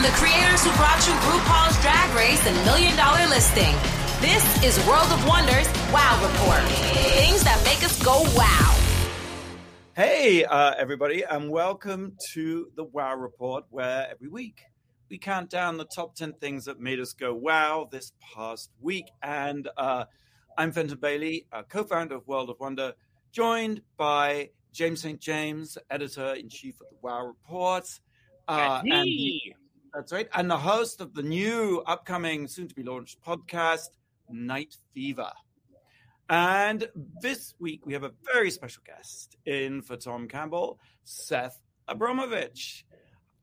From 0.00 0.10
the 0.10 0.16
creators 0.16 0.64
who 0.64 0.70
brought 0.78 1.06
you 1.06 1.12
RuPaul's 1.12 1.78
Drag 1.82 2.16
Race 2.16 2.46
and 2.46 2.56
Million 2.64 2.96
Dollar 2.96 3.28
Listing, 3.28 3.74
this 4.22 4.64
is 4.64 4.78
World 4.86 5.12
of 5.12 5.28
Wonders 5.28 5.68
Wow 5.92 6.18
Report. 6.22 6.62
Things 7.18 7.44
that 7.44 7.60
make 7.66 7.84
us 7.84 8.02
go 8.02 8.22
wow. 8.34 8.74
Hey, 9.94 10.42
uh, 10.46 10.72
everybody, 10.78 11.22
and 11.24 11.50
welcome 11.50 12.16
to 12.32 12.70
the 12.76 12.84
Wow 12.84 13.16
Report, 13.16 13.66
where 13.68 14.08
every 14.10 14.28
week 14.28 14.62
we 15.10 15.18
count 15.18 15.50
down 15.50 15.76
the 15.76 15.84
top 15.84 16.14
10 16.14 16.32
things 16.40 16.64
that 16.64 16.80
made 16.80 16.98
us 16.98 17.12
go 17.12 17.34
wow 17.34 17.86
this 17.92 18.14
past 18.34 18.70
week. 18.80 19.04
And 19.22 19.68
uh, 19.76 20.06
I'm 20.56 20.72
Fenton 20.72 20.96
Bailey, 20.96 21.46
co 21.68 21.84
founder 21.84 22.14
of 22.14 22.26
World 22.26 22.48
of 22.48 22.58
Wonder, 22.58 22.94
joined 23.32 23.82
by 23.98 24.48
James 24.72 25.02
St. 25.02 25.20
James, 25.20 25.76
editor 25.90 26.32
in 26.32 26.48
chief 26.48 26.80
of 26.80 26.86
the 26.88 26.96
Wow 27.02 27.26
Report. 27.26 28.00
Uh, 28.48 28.82
and 28.90 29.40
that's 29.94 30.12
right. 30.12 30.28
And 30.34 30.50
the 30.50 30.58
host 30.58 31.00
of 31.00 31.14
the 31.14 31.22
new, 31.22 31.82
upcoming, 31.86 32.46
soon 32.46 32.68
to 32.68 32.74
be 32.74 32.82
launched 32.82 33.20
podcast, 33.22 33.88
Night 34.28 34.76
Fever. 34.94 35.30
And 36.28 36.88
this 37.20 37.54
week 37.58 37.86
we 37.86 37.92
have 37.92 38.04
a 38.04 38.12
very 38.32 38.50
special 38.50 38.82
guest 38.86 39.36
in 39.46 39.82
for 39.82 39.96
Tom 39.96 40.28
Campbell, 40.28 40.78
Seth 41.04 41.60
Abramovitch. 41.88 42.84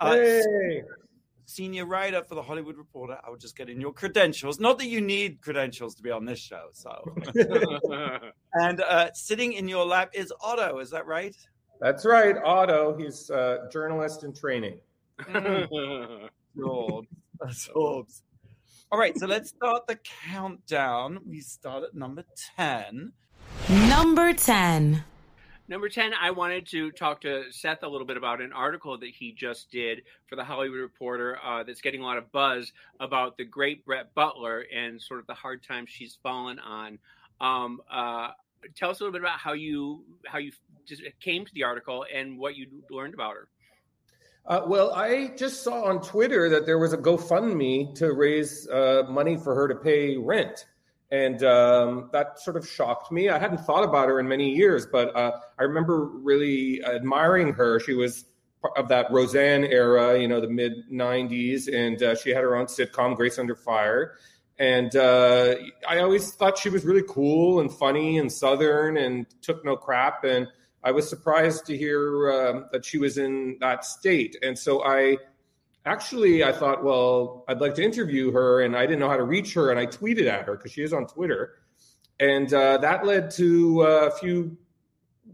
Hey. 0.02 0.80
Uh, 0.80 0.84
senior 1.48 1.86
writer 1.86 2.24
for 2.24 2.36
the 2.36 2.42
Hollywood 2.42 2.78
Reporter. 2.78 3.18
I 3.26 3.30
will 3.30 3.38
just 3.38 3.58
get 3.58 3.70
in 3.70 3.82
your 3.82 3.94
credentials. 3.94 4.60
Not 4.60 4.78
that 4.80 4.88
you 4.88 5.02
need 5.02 5.42
credentials 5.42 5.96
to 5.96 6.04
be 6.04 6.12
on 6.12 6.26
this 6.26 6.40
show. 6.40 6.68
So, 6.74 7.04
and 8.54 8.82
uh, 8.82 9.12
sitting 9.14 9.54
in 9.54 9.68
your 9.68 9.86
lap 9.86 10.12
is 10.14 10.32
Otto. 10.42 10.80
Is 10.80 10.90
that 10.92 11.08
right? 11.08 11.36
That's 11.80 12.06
right, 12.06 12.36
Otto. 12.44 12.96
He's 12.98 13.30
a 13.30 13.68
journalist 13.72 14.24
in 14.24 14.34
training. 14.34 14.80
Mm. 15.22 16.30
Absorbs. 17.42 18.24
All 18.92 19.00
right, 19.00 19.18
so 19.18 19.28
let's 19.28 19.50
start 19.50 19.86
the 19.88 20.00
countdown. 20.30 21.20
We 21.28 21.42
start 21.42 21.84
at 21.84 21.94
number 21.94 22.24
10. 22.56 23.12
Number 23.70 24.34
10. 24.34 25.04
Number 25.70 25.90
10, 25.90 26.14
I 26.14 26.32
wanted 26.32 26.66
to 26.68 26.92
talk 26.92 27.20
to 27.22 27.52
Seth 27.52 27.84
a 27.84 27.88
little 27.90 28.08
bit 28.08 28.16
about 28.16 28.40
an 28.40 28.54
article 28.54 28.98
that 29.00 29.10
he 29.10 29.34
just 29.34 29.70
did 29.70 30.04
for 30.28 30.38
the 30.38 30.44
Hollywood 30.46 30.80
Reporter 30.80 31.38
uh, 31.44 31.64
that's 31.64 31.82
getting 31.82 32.02
a 32.02 32.06
lot 32.06 32.18
of 32.18 32.32
buzz 32.32 32.72
about 33.02 33.36
the 33.36 33.44
great 33.44 33.86
Brett 33.86 34.14
Butler 34.16 34.64
and 34.74 35.02
sort 35.02 35.20
of 35.20 35.28
the 35.28 35.34
hard 35.34 35.62
times 35.64 35.90
she's 35.90 36.18
fallen 36.24 36.58
on. 36.60 37.00
Um, 37.42 37.82
uh, 37.92 38.30
tell 38.76 38.92
us 38.92 39.02
a 39.02 39.04
little 39.04 39.12
bit 39.12 39.22
about 39.22 39.40
how 39.40 39.52
you 39.52 40.06
how 40.26 40.38
you 40.38 40.54
just 40.86 41.02
came 41.20 41.46
to 41.46 41.54
the 41.54 41.64
article 41.64 42.06
and 42.14 42.40
what 42.40 42.56
you 42.56 42.68
learned 42.90 43.14
about 43.14 43.34
her. 43.34 43.50
Uh, 44.48 44.62
well, 44.66 44.94
I 44.94 45.34
just 45.36 45.62
saw 45.62 45.84
on 45.84 46.02
Twitter 46.02 46.48
that 46.50 46.66
there 46.66 46.80
was 46.80 46.94
a 46.94 46.98
GoFundMe 46.98 47.94
to 47.96 48.14
raise 48.14 48.68
uh, 48.70 49.04
money 49.10 49.36
for 49.36 49.54
her 49.54 49.68
to 49.68 49.76
pay 49.76 50.16
rent. 50.16 50.66
And 51.12 51.44
um, 51.44 52.10
that 52.14 52.40
sort 52.40 52.56
of 52.56 52.68
shocked 52.68 53.12
me. 53.12 53.30
I 53.30 53.40
hadn't 53.40 53.60
thought 53.60 53.84
about 53.84 54.08
her 54.08 54.20
in 54.20 54.28
many 54.28 54.56
years, 54.56 54.86
but 54.86 55.14
uh, 55.16 55.32
I 55.60 55.64
remember 55.64 56.06
really 56.06 56.82
admiring 56.84 57.54
her. 57.54 57.80
She 57.82 57.94
was 57.94 58.26
of 58.76 58.88
that 58.88 59.12
Roseanne 59.12 59.66
era, 59.66 60.20
you 60.20 60.28
know, 60.28 60.42
the 60.42 60.50
mid 60.50 60.90
90s, 60.92 61.74
and 61.74 62.02
uh, 62.02 62.16
she 62.16 62.32
had 62.32 62.44
her 62.44 62.56
own 62.56 62.66
sitcom, 62.66 63.16
Grace 63.16 63.38
Under 63.38 63.56
Fire. 63.56 64.16
And 64.60 64.96
uh, 64.96 65.56
I 65.88 66.00
always 66.00 66.34
thought 66.34 66.58
she 66.58 66.70
was 66.70 66.84
really 66.84 67.04
cool 67.08 67.60
and 67.60 67.72
funny 67.72 68.18
and 68.18 68.32
Southern 68.32 68.98
and 68.98 69.28
took 69.42 69.64
no 69.64 69.76
crap. 69.76 70.24
And 70.24 70.48
I 70.88 70.92
was 70.92 71.10
surprised 71.10 71.66
to 71.66 71.78
hear 71.78 72.32
uh, 72.32 72.62
that 72.72 72.86
she 72.86 72.98
was 72.98 73.18
in 73.18 73.58
that 73.60 73.84
state. 73.84 74.38
And 74.42 74.58
so 74.58 74.86
I 74.86 75.18
actually 75.86 76.46
I 76.46 76.54
thought, 76.54 76.82
well, 76.82 77.44
I'd 77.50 77.60
like 77.60 77.76
to 77.76 77.84
interview 77.84 78.32
her, 78.32 78.62
and 78.62 78.74
I 78.74 78.86
didn't 78.86 79.00
know 79.00 79.10
how 79.10 79.18
to 79.18 79.26
reach 79.26 79.54
her, 79.56 79.70
and 79.70 79.78
I 79.78 79.86
tweeted 79.86 80.28
at 80.28 80.46
her 80.46 80.56
because 80.56 80.72
she 80.72 80.84
is 80.84 80.94
on 80.94 81.06
Twitter, 81.06 81.56
and 82.22 82.54
uh, 82.54 82.78
that 82.78 83.06
led 83.06 83.32
to 83.32 83.82
uh, 83.82 84.10
a 84.10 84.12
few 84.12 84.58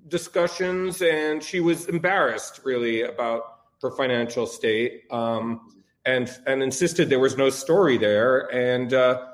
discussions, 0.08 1.04
and 1.04 1.44
she 1.44 1.60
was 1.60 1.86
embarrassed 1.88 2.62
really 2.64 3.04
about 3.04 3.44
her 3.84 3.92
financial 3.92 4.48
state, 4.48 5.04
um, 5.12 5.70
and 6.04 6.36
and 6.48 6.64
insisted 6.64 7.12
there 7.12 7.20
was 7.20 7.38
no 7.38 7.52
story 7.52 8.00
there, 8.00 8.52
and. 8.52 8.92
Uh, 8.92 9.28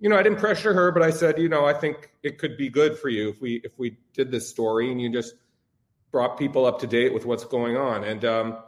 you 0.00 0.10
know, 0.10 0.18
I 0.18 0.22
didn't 0.22 0.38
pressure 0.38 0.74
her, 0.74 0.90
but 0.92 1.02
I 1.02 1.10
said, 1.10 1.38
you 1.38 1.48
know, 1.48 1.64
I 1.64 1.72
think 1.72 2.10
it 2.22 2.36
could 2.36 2.58
be 2.58 2.68
good 2.68 2.98
for 2.98 3.08
you 3.08 3.30
if 3.30 3.40
we 3.40 3.62
if 3.64 3.78
we 3.78 3.96
did 4.12 4.30
this 4.30 4.46
story 4.46 4.90
and 4.90 5.00
you 5.00 5.08
just 5.08 5.34
brought 6.14 6.38
people 6.38 6.64
up 6.64 6.78
to 6.78 6.86
date 6.86 7.12
with 7.12 7.26
what's 7.26 7.44
going 7.44 7.76
on. 7.76 8.04
And 8.04 8.24
um, 8.24 8.58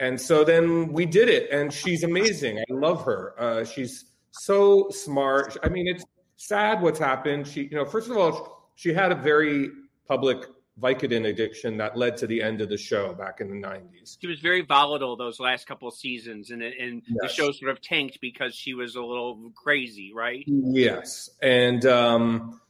and 0.00 0.18
so 0.18 0.42
then 0.42 0.90
we 0.90 1.04
did 1.04 1.28
it, 1.28 1.50
and 1.50 1.70
she's 1.70 2.02
amazing. 2.02 2.58
I 2.58 2.64
love 2.70 3.04
her. 3.04 3.34
Uh, 3.38 3.64
she's 3.64 4.06
so 4.30 4.88
smart. 4.88 5.58
I 5.62 5.68
mean, 5.68 5.86
it's 5.86 6.04
sad 6.36 6.80
what's 6.80 6.98
happened. 6.98 7.46
She, 7.46 7.64
you 7.64 7.76
know, 7.76 7.84
first 7.84 8.08
of 8.08 8.16
all, 8.16 8.70
she 8.74 8.94
had 8.94 9.12
a 9.12 9.14
very 9.14 9.68
public 10.06 10.46
Vicodin 10.80 11.28
addiction 11.28 11.76
that 11.76 11.94
led 11.94 12.16
to 12.16 12.26
the 12.26 12.40
end 12.40 12.62
of 12.62 12.70
the 12.70 12.78
show 12.78 13.12
back 13.12 13.42
in 13.42 13.48
the 13.48 13.66
90s. 13.66 14.16
She 14.20 14.26
was 14.26 14.40
very 14.40 14.62
volatile 14.62 15.16
those 15.16 15.38
last 15.40 15.66
couple 15.66 15.88
of 15.88 15.94
seasons, 15.94 16.52
and, 16.52 16.62
and 16.62 17.02
yes. 17.06 17.16
the 17.20 17.28
show 17.28 17.50
sort 17.50 17.70
of 17.70 17.82
tanked 17.82 18.18
because 18.22 18.54
she 18.54 18.72
was 18.72 18.94
a 18.94 19.02
little 19.02 19.52
crazy, 19.54 20.12
right? 20.14 20.44
Yes. 20.46 21.28
And 21.42 21.84
um, 21.84 22.60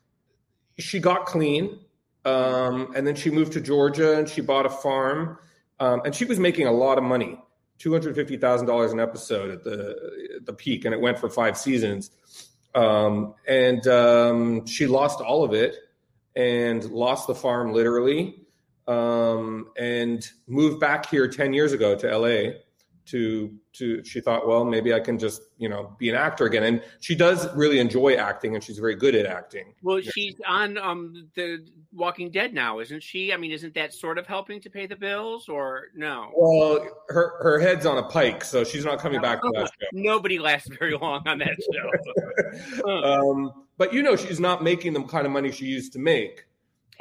she 0.78 0.98
got 0.98 1.26
clean, 1.26 1.78
um, 2.28 2.92
and 2.94 3.06
then 3.06 3.14
she 3.14 3.30
moved 3.30 3.52
to 3.52 3.60
Georgia 3.60 4.18
and 4.18 4.28
she 4.28 4.40
bought 4.40 4.66
a 4.66 4.70
farm 4.70 5.38
um, 5.80 6.02
and 6.04 6.14
she 6.14 6.24
was 6.24 6.38
making 6.38 6.66
a 6.66 6.72
lot 6.72 6.98
of 6.98 7.04
money, 7.04 7.38
two 7.78 7.92
hundred 7.92 8.14
fifty 8.14 8.36
thousand 8.36 8.66
dollars 8.66 8.92
an 8.92 9.00
episode 9.00 9.50
at 9.50 9.64
the 9.64 9.96
at 10.36 10.46
the 10.46 10.52
peak, 10.52 10.84
and 10.84 10.94
it 10.94 11.00
went 11.00 11.18
for 11.18 11.28
five 11.28 11.56
seasons. 11.56 12.10
Um, 12.74 13.34
and 13.46 13.86
um, 13.86 14.66
she 14.66 14.86
lost 14.86 15.20
all 15.20 15.44
of 15.44 15.52
it 15.54 15.76
and 16.36 16.84
lost 16.90 17.26
the 17.26 17.34
farm 17.34 17.72
literally, 17.72 18.42
um, 18.86 19.68
and 19.76 20.28
moved 20.46 20.80
back 20.80 21.08
here 21.08 21.28
ten 21.28 21.52
years 21.52 21.72
ago 21.72 21.94
to 21.94 22.18
LA 22.18 22.58
to 23.10 23.52
to 23.72 24.04
she 24.04 24.20
thought 24.20 24.46
well 24.46 24.64
maybe 24.64 24.92
i 24.92 25.00
can 25.00 25.18
just 25.18 25.42
you 25.58 25.68
know 25.68 25.94
be 25.98 26.08
an 26.08 26.14
actor 26.14 26.46
again. 26.46 26.62
And 26.62 26.82
she 27.00 27.14
does 27.14 27.52
really 27.54 27.78
enjoy 27.78 28.14
acting 28.14 28.54
and 28.54 28.62
she's 28.62 28.78
very 28.78 28.94
good 28.94 29.14
at 29.14 29.26
acting. 29.26 29.74
Well 29.82 30.00
she's 30.00 30.36
on 30.46 30.78
um 30.78 31.28
the 31.34 31.66
walking 31.92 32.30
dead 32.30 32.54
now 32.54 32.78
isn't 32.78 33.02
she? 33.02 33.32
I 33.32 33.36
mean 33.36 33.52
isn't 33.52 33.74
that 33.74 33.92
sort 33.92 34.18
of 34.18 34.26
helping 34.26 34.60
to 34.62 34.70
pay 34.70 34.86
the 34.86 34.96
bills 34.96 35.48
or 35.48 35.86
no? 35.94 36.30
Well 36.36 36.86
her 37.08 37.34
her 37.42 37.58
head's 37.58 37.86
on 37.86 37.98
a 37.98 38.04
pike 38.04 38.44
so 38.44 38.64
she's 38.64 38.84
not 38.84 38.98
coming 38.98 39.20
back 39.20 39.42
to 39.42 39.50
that 39.54 39.66
show. 39.66 39.86
Nobody 39.92 40.38
lasts 40.38 40.70
very 40.78 40.96
long 40.96 41.22
on 41.26 41.38
that 41.38 41.56
show. 41.72 41.90
Um 42.88 43.52
but 43.76 43.92
you 43.92 44.02
know 44.02 44.16
she's 44.16 44.40
not 44.40 44.62
making 44.62 44.92
the 44.92 45.02
kind 45.04 45.26
of 45.26 45.32
money 45.32 45.50
she 45.50 45.66
used 45.66 45.92
to 45.92 45.98
make 45.98 46.44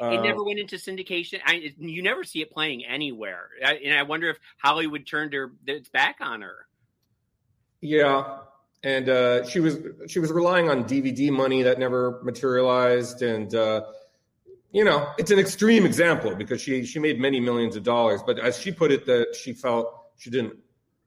it 0.00 0.22
never 0.22 0.44
went 0.44 0.58
into 0.58 0.76
syndication. 0.76 1.40
I, 1.44 1.72
you 1.78 2.02
never 2.02 2.24
see 2.24 2.40
it 2.40 2.50
playing 2.50 2.84
anywhere, 2.84 3.48
I, 3.64 3.74
and 3.74 3.98
I 3.98 4.02
wonder 4.02 4.30
if 4.30 4.38
Hollywood 4.62 5.06
turned 5.06 5.32
her 5.32 5.52
its 5.66 5.88
back 5.88 6.16
on 6.20 6.42
her. 6.42 6.66
Yeah, 7.80 8.38
and 8.82 9.08
uh, 9.08 9.44
she 9.44 9.60
was 9.60 9.78
she 10.06 10.18
was 10.18 10.30
relying 10.30 10.70
on 10.70 10.84
DVD 10.84 11.30
money 11.30 11.62
that 11.62 11.78
never 11.78 12.20
materialized, 12.22 13.22
and 13.22 13.52
uh, 13.54 13.82
you 14.70 14.84
know 14.84 15.08
it's 15.18 15.30
an 15.30 15.38
extreme 15.38 15.84
example 15.84 16.34
because 16.34 16.60
she 16.60 16.84
she 16.84 16.98
made 16.98 17.18
many 17.18 17.40
millions 17.40 17.76
of 17.76 17.82
dollars, 17.82 18.20
but 18.24 18.38
as 18.38 18.58
she 18.58 18.70
put 18.70 18.92
it, 18.92 19.04
that 19.06 19.34
she 19.34 19.52
felt 19.52 20.10
she 20.16 20.30
didn't 20.30 20.56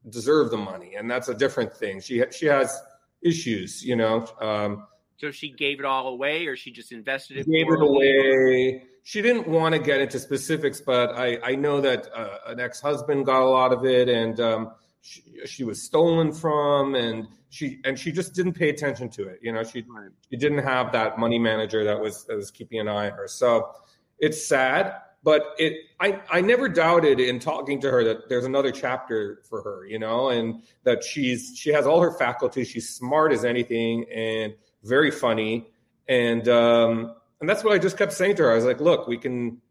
deserve 0.10 0.52
the 0.52 0.58
money, 0.58 0.96
and 0.96 1.10
that's 1.10 1.30
a 1.30 1.34
different 1.34 1.74
thing. 1.74 2.02
She 2.02 2.24
she 2.32 2.46
has 2.48 2.82
issues, 3.22 3.84
you 3.84 3.96
know. 3.96 4.28
Um, 4.42 4.88
so 5.22 5.30
she 5.30 5.52
gave 5.52 5.78
it 5.80 5.86
all 5.86 6.08
away, 6.08 6.48
or 6.48 6.56
she 6.56 6.72
just 6.72 6.92
invested 6.92 7.38
it. 7.38 7.48
Gave 7.48 7.68
it 7.72 7.80
away. 7.80 8.86
She 9.04 9.22
didn't 9.22 9.48
want 9.48 9.76
to 9.76 9.80
get 9.80 10.02
into 10.02 10.20
specifics, 10.20 10.82
but 10.82 11.12
I 11.16 11.38
I 11.44 11.56
know 11.56 11.80
that 11.80 12.10
uh, 12.12 12.38
an 12.48 12.60
ex 12.60 12.82
husband 12.82 13.28
got 13.28 13.44
a 13.44 13.46
lot 13.46 13.72
of 13.72 13.86
it, 13.86 14.10
and 14.10 14.40
um, 14.40 14.72
she, 15.02 15.22
she, 15.46 15.64
was 15.64 15.84
stolen 15.84 16.34
from, 16.34 16.96
and 16.96 17.28
she 17.50 17.80
and 17.86 18.00
she 18.00 18.12
just 18.12 18.34
didn't 18.34 18.54
pay 18.54 18.70
attention 18.70 19.10
to 19.10 19.28
it. 19.28 19.40
You 19.44 19.54
know, 19.54 19.64
she 19.64 19.86
she 20.32 20.38
didn't 20.38 20.64
have 20.64 20.92
that 20.94 21.20
money 21.20 21.38
manager 21.38 21.84
that 21.84 22.00
was 22.00 22.26
that 22.26 22.36
was 22.36 22.50
keeping 22.50 22.80
an 22.80 22.88
eye 22.88 23.12
on 23.12 23.16
her. 23.16 23.28
So 23.28 23.70
it's 24.18 24.44
sad, 24.44 24.96
but 25.22 25.54
it 25.60 25.74
I 26.00 26.20
I 26.32 26.42
never 26.42 26.68
doubted 26.68 27.20
in 27.20 27.38
talking 27.38 27.80
to 27.82 27.92
her 27.92 28.04
that 28.06 28.28
there's 28.28 28.46
another 28.46 28.72
chapter 28.72 29.44
for 29.48 29.62
her. 29.62 29.86
You 29.86 30.00
know, 30.00 30.30
and 30.30 30.64
that 30.84 31.04
she's 31.04 31.54
she 31.56 31.72
has 31.72 31.86
all 31.86 32.02
her 32.02 32.18
faculties. 32.18 32.70
She's 32.70 32.90
smart 32.90 33.32
as 33.32 33.46
anything, 33.46 34.06
and 34.12 34.56
very 34.84 35.12
funny, 35.12 35.68
and 36.08 36.48
um, 36.48 37.16
and 37.40 37.50
that's 37.50 37.64
what 37.64 37.74
I 37.74 37.78
just 37.78 37.98
kept 37.98 38.14
saying 38.14 38.36
to 38.38 38.44
her. 38.44 38.52
I 38.52 38.56
was 38.56 38.66
like, 38.66 38.82
look, 38.82 39.08
we 39.08 39.18
can 39.18 39.62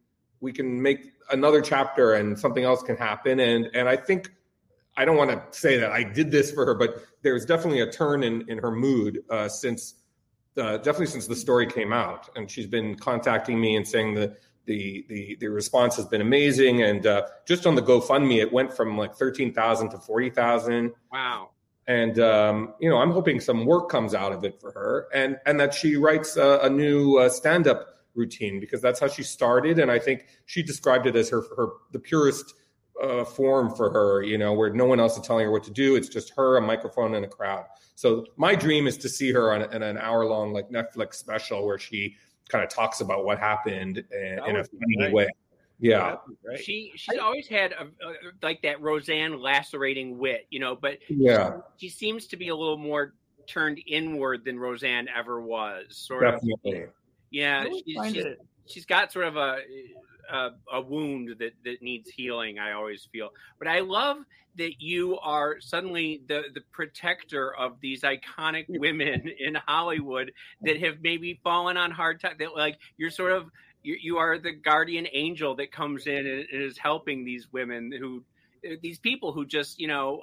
we 0.40 0.52
can 0.52 0.80
make 0.80 1.12
another 1.30 1.60
chapter, 1.60 2.14
and 2.14 2.38
something 2.38 2.64
else 2.64 2.82
can 2.82 2.96
happen, 2.96 3.40
and 3.40 3.68
and 3.74 3.88
I 3.88 3.96
think. 3.96 4.32
I 4.96 5.04
don't 5.04 5.16
want 5.16 5.30
to 5.30 5.58
say 5.58 5.78
that 5.78 5.92
I 5.92 6.02
did 6.02 6.32
this 6.32 6.50
for 6.52 6.66
her, 6.66 6.74
but 6.74 6.96
there's 7.22 7.46
definitely 7.46 7.80
a 7.80 7.90
turn 7.90 8.22
in, 8.24 8.44
in 8.50 8.58
her 8.58 8.72
mood 8.72 9.20
uh, 9.30 9.48
since 9.48 9.94
uh, 10.58 10.76
definitely 10.78 11.06
since 11.06 11.26
the 11.26 11.36
story 11.36 11.66
came 11.66 11.92
out, 11.92 12.28
and 12.36 12.50
she's 12.50 12.66
been 12.66 12.96
contacting 12.96 13.60
me 13.60 13.76
and 13.76 13.86
saying 13.86 14.14
that 14.14 14.38
the 14.66 15.04
the 15.08 15.36
the 15.40 15.48
response 15.48 15.96
has 15.96 16.06
been 16.06 16.20
amazing, 16.20 16.82
and 16.82 17.06
uh, 17.06 17.22
just 17.46 17.66
on 17.66 17.74
the 17.74 17.82
GoFundMe, 17.82 18.40
it 18.40 18.52
went 18.52 18.72
from 18.72 18.98
like 18.98 19.14
thirteen 19.14 19.52
thousand 19.54 19.90
to 19.90 19.98
forty 19.98 20.30
thousand. 20.30 20.92
Wow! 21.12 21.50
And 21.86 22.18
um, 22.18 22.74
you 22.80 22.88
know 22.88 22.98
I'm 22.98 23.10
hoping 23.10 23.40
some 23.40 23.66
work 23.66 23.88
comes 23.88 24.14
out 24.14 24.32
of 24.32 24.44
it 24.44 24.60
for 24.60 24.72
her, 24.72 25.08
and 25.14 25.38
and 25.46 25.58
that 25.60 25.74
she 25.74 25.96
writes 25.96 26.36
a, 26.36 26.60
a 26.62 26.70
new 26.70 27.16
uh, 27.16 27.28
stand 27.28 27.66
up 27.66 27.86
routine 28.14 28.60
because 28.60 28.80
that's 28.80 29.00
how 29.00 29.08
she 29.08 29.22
started, 29.22 29.78
and 29.78 29.90
I 29.90 29.98
think 29.98 30.26
she 30.46 30.62
described 30.62 31.06
it 31.06 31.16
as 31.16 31.28
her 31.30 31.42
her 31.56 31.68
the 31.92 31.98
purest 31.98 32.54
uh, 33.02 33.24
form 33.24 33.74
for 33.74 33.90
her, 33.90 34.22
you 34.22 34.38
know, 34.38 34.52
where 34.52 34.72
no 34.72 34.84
one 34.84 35.00
else 35.00 35.16
is 35.16 35.26
telling 35.26 35.44
her 35.44 35.50
what 35.50 35.64
to 35.64 35.70
do. 35.70 35.96
It's 35.96 36.08
just 36.08 36.32
her, 36.36 36.56
a 36.56 36.60
microphone, 36.60 37.14
and 37.14 37.24
a 37.24 37.28
crowd. 37.28 37.64
So 37.94 38.26
my 38.36 38.54
dream 38.54 38.86
is 38.86 38.98
to 38.98 39.08
see 39.08 39.32
her 39.32 39.52
on, 39.52 39.72
in 39.74 39.82
an 39.82 39.98
hour 39.98 40.24
long 40.26 40.52
like 40.52 40.70
Netflix 40.70 41.14
special 41.14 41.66
where 41.66 41.78
she 41.78 42.16
kind 42.48 42.64
of 42.64 42.70
talks 42.70 43.00
about 43.00 43.24
what 43.24 43.38
happened 43.38 44.04
in, 44.10 44.40
in 44.46 44.56
a 44.56 44.64
funny 44.64 44.96
great. 44.96 45.12
way. 45.12 45.28
Yeah, 45.80 46.16
she 46.60 46.92
she's 46.94 47.18
always 47.18 47.48
had 47.48 47.72
a, 47.72 47.84
a, 47.84 48.12
like 48.42 48.60
that 48.62 48.82
Roseanne 48.82 49.40
lacerating 49.40 50.18
wit, 50.18 50.46
you 50.50 50.60
know, 50.60 50.76
but 50.76 50.98
yeah, 51.08 51.58
she, 51.78 51.88
she, 51.88 51.94
seems 51.94 52.26
to 52.26 52.36
be 52.36 52.48
a 52.48 52.54
little 52.54 52.76
more 52.76 53.14
turned 53.46 53.80
inward 53.86 54.44
than 54.44 54.58
Roseanne 54.58 55.08
ever 55.16 55.40
was. 55.40 55.86
Sort 55.90 56.22
Definitely. 56.22 56.82
of. 56.82 56.90
Yeah, 57.30 57.64
she's, 57.64 58.12
she's, 58.12 58.24
she's 58.66 58.86
got 58.86 59.10
sort 59.12 59.26
of 59.26 59.36
a 59.36 59.58
a, 60.30 60.50
a, 60.72 60.80
wound 60.80 61.34
that 61.38 61.52
that 61.64 61.82
needs 61.82 62.10
healing. 62.10 62.58
I 62.58 62.72
always 62.72 63.08
feel, 63.10 63.30
but 63.58 63.68
I 63.68 63.80
love 63.80 64.18
that 64.56 64.80
you 64.80 65.18
are 65.20 65.60
suddenly 65.60 66.22
the 66.28 66.44
the 66.54 66.60
protector 66.72 67.54
of 67.56 67.80
these 67.80 68.02
iconic 68.02 68.66
women 68.68 69.30
in 69.38 69.54
Hollywood 69.66 70.32
that 70.62 70.80
have 70.80 70.98
maybe 71.02 71.40
fallen 71.42 71.76
on 71.76 71.90
hard 71.90 72.20
times. 72.20 72.36
That 72.38 72.54
like 72.54 72.78
you're 72.96 73.10
sort 73.10 73.32
of 73.32 73.50
you, 73.82 73.96
you 74.00 74.18
are 74.18 74.38
the 74.38 74.52
guardian 74.52 75.06
angel 75.12 75.54
that 75.56 75.72
comes 75.72 76.06
in 76.06 76.26
and, 76.26 76.46
and 76.52 76.62
is 76.62 76.78
helping 76.78 77.24
these 77.24 77.52
women 77.52 77.92
who 77.92 78.22
eh, 78.64 78.76
these 78.82 78.98
people 78.98 79.32
who 79.32 79.46
just 79.46 79.78
you 79.78 79.88
know 79.88 80.20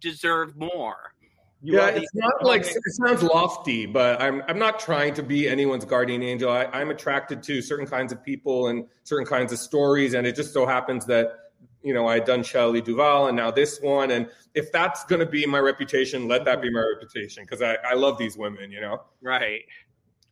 deserve 0.00 0.56
more. 0.56 1.14
You 1.62 1.76
yeah, 1.76 1.88
it's 1.88 2.14
not 2.14 2.44
like 2.44 2.62
it 2.62 2.76
sounds 2.88 3.22
lofty, 3.22 3.86
but 3.86 4.20
I'm 4.20 4.42
I'm 4.48 4.58
not 4.58 4.78
trying 4.78 5.14
to 5.14 5.22
be 5.22 5.48
anyone's 5.48 5.84
guardian 5.84 6.22
angel. 6.22 6.50
I, 6.50 6.64
I'm 6.66 6.90
attracted 6.90 7.42
to 7.44 7.62
certain 7.62 7.86
kinds 7.86 8.12
of 8.12 8.22
people 8.22 8.68
and 8.68 8.86
certain 9.04 9.26
kinds 9.26 9.52
of 9.52 9.58
stories, 9.58 10.12
and 10.12 10.26
it 10.26 10.36
just 10.36 10.52
so 10.52 10.66
happens 10.66 11.06
that 11.06 11.52
you 11.82 11.94
know 11.94 12.06
I 12.06 12.14
had 12.14 12.26
done 12.26 12.42
Shelley 12.42 12.82
Duvall 12.82 13.28
and 13.28 13.36
now 13.36 13.50
this 13.50 13.80
one, 13.80 14.10
and 14.10 14.28
if 14.52 14.70
that's 14.72 15.04
going 15.04 15.20
to 15.20 15.26
be 15.26 15.46
my 15.46 15.58
reputation, 15.58 16.28
let 16.28 16.44
that 16.44 16.60
be 16.60 16.70
my 16.70 16.80
reputation 16.80 17.44
because 17.44 17.62
I 17.62 17.76
I 17.76 17.94
love 17.94 18.18
these 18.18 18.36
women, 18.36 18.70
you 18.70 18.82
know. 18.82 19.02
Right. 19.22 19.62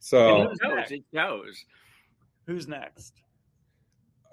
So 0.01 0.43
it 0.43 0.59
knows. 0.63 0.91
It 0.91 1.05
knows. 1.13 1.65
Who's 2.47 2.69
next? 2.69 3.23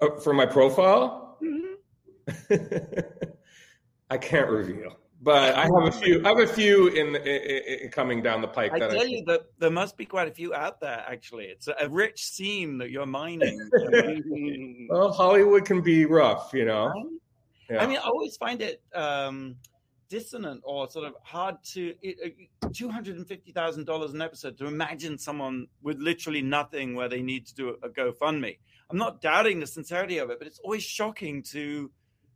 Uh, 0.00 0.16
for 0.22 0.32
my 0.32 0.46
profile, 0.46 1.38
mm-hmm. 1.42 2.64
I 4.10 4.18
can't 4.18 4.48
reveal 4.48 4.96
but 5.22 5.54
I 5.54 5.62
have 5.62 5.84
a 5.84 5.92
few. 5.92 6.24
I 6.24 6.28
have 6.28 6.38
a 6.38 6.46
few 6.46 6.88
in, 6.88 7.14
in, 7.14 7.82
in 7.82 7.90
coming 7.90 8.22
down 8.22 8.40
the 8.40 8.48
pike. 8.48 8.72
I 8.72 8.78
tell 8.78 9.00
I 9.00 9.04
you 9.04 9.22
that 9.26 9.42
there 9.58 9.70
must 9.70 9.96
be 9.96 10.06
quite 10.06 10.28
a 10.28 10.30
few 10.30 10.54
out 10.54 10.80
there. 10.80 11.04
Actually, 11.06 11.46
it's 11.46 11.68
a 11.68 11.88
rich 11.88 12.24
seam 12.24 12.78
that 12.78 12.90
you're 12.90 13.06
mining. 13.06 13.68
well, 14.88 15.12
Hollywood 15.12 15.66
can 15.66 15.82
be 15.82 16.06
rough, 16.06 16.52
you 16.54 16.64
know. 16.64 16.92
Yeah. 17.68 17.82
I 17.82 17.86
mean, 17.86 17.98
I 17.98 18.08
always 18.08 18.36
find 18.36 18.62
it 18.62 18.82
um, 18.94 19.56
dissonant 20.10 20.60
or 20.64 20.90
sort 20.90 21.06
of 21.06 21.14
hard 21.22 21.56
to 21.72 21.94
uh, 22.06 22.28
thousand 23.54 23.86
dollars 23.86 24.12
an 24.12 24.20
episode 24.20 24.58
to 24.58 24.66
imagine 24.66 25.16
someone 25.16 25.66
with 25.82 25.98
literally 25.98 26.42
nothing 26.42 26.94
where 26.94 27.08
they 27.08 27.22
need 27.22 27.46
to 27.46 27.54
do 27.54 27.68
a, 27.82 27.86
a 27.86 27.88
GoFundMe. 27.88 28.58
I'm 28.90 28.98
not 28.98 29.22
doubting 29.22 29.60
the 29.60 29.66
sincerity 29.66 30.18
of 30.18 30.28
it, 30.30 30.38
but 30.38 30.46
it's 30.46 30.58
always 30.58 30.82
shocking 30.82 31.42
to 31.52 31.90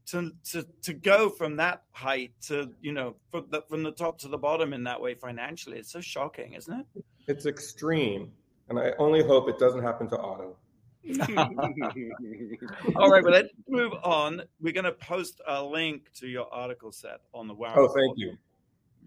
to 0.06 0.32
to 0.52 0.66
to 0.82 0.94
go 0.94 1.28
from 1.28 1.56
that 1.56 1.82
height 1.90 2.32
to 2.48 2.70
you 2.80 2.92
know 2.92 3.16
from 3.30 3.46
the 3.50 3.62
from 3.68 3.82
the 3.82 3.92
top 3.92 4.18
to 4.20 4.28
the 4.28 4.38
bottom 4.38 4.72
in 4.72 4.84
that 4.84 5.00
way 5.02 5.14
financially. 5.14 5.78
It's 5.78 5.92
so 5.92 6.00
shocking 6.00 6.54
isn't 6.54 6.80
it? 6.80 7.04
It's 7.26 7.46
extreme 7.46 8.32
and 8.68 8.78
i 8.78 8.92
only 8.98 9.22
hope 9.22 9.48
it 9.48 9.58
doesn't 9.58 9.82
happen 9.82 10.08
to 10.08 10.18
otto 10.18 10.56
all 12.96 13.10
right 13.10 13.22
well 13.22 13.32
let's 13.32 13.50
move 13.68 13.92
on 14.02 14.42
we're 14.60 14.72
going 14.72 14.84
to 14.84 14.92
post 14.92 15.40
a 15.46 15.62
link 15.62 16.10
to 16.14 16.26
your 16.26 16.52
article 16.52 16.90
set 16.90 17.20
on 17.34 17.46
the 17.46 17.54
wow 17.54 17.74
oh 17.76 17.88
thank 17.88 18.16
you 18.16 18.36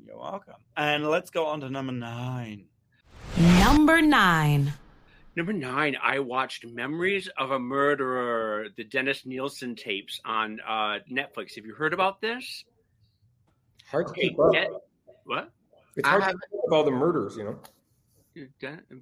you're 0.06 0.18
welcome 0.18 0.54
and 0.76 1.08
let's 1.08 1.32
go 1.32 1.46
on 1.48 1.60
to 1.60 1.70
number 1.70 1.92
nine 1.92 2.66
number 3.38 4.02
nine 4.02 4.74
Number 5.38 5.54
nine, 5.54 5.96
I 6.02 6.18
watched 6.18 6.66
Memories 6.66 7.30
of 7.38 7.52
a 7.52 7.60
Murderer, 7.60 8.70
the 8.76 8.84
Dennis 8.84 9.24
Nilsen 9.24 9.76
tapes 9.76 10.20
on 10.26 10.60
uh, 10.68 10.98
Netflix. 11.12 11.54
Have 11.54 11.64
you 11.64 11.76
heard 11.76 11.94
about 11.94 12.22
this? 12.22 12.64
Hard 13.92 14.08
to 14.08 14.14
keep 14.16 14.40
up. 14.40 14.52
Get, 14.52 14.72
what? 15.26 15.52
It's 15.96 16.08
hard 16.08 16.24
to 16.24 16.30
keep 16.30 16.60
up 16.66 16.72
all 16.72 16.84
the 16.84 16.90
murders, 16.90 17.38
you 17.38 17.44
know. 17.44 17.60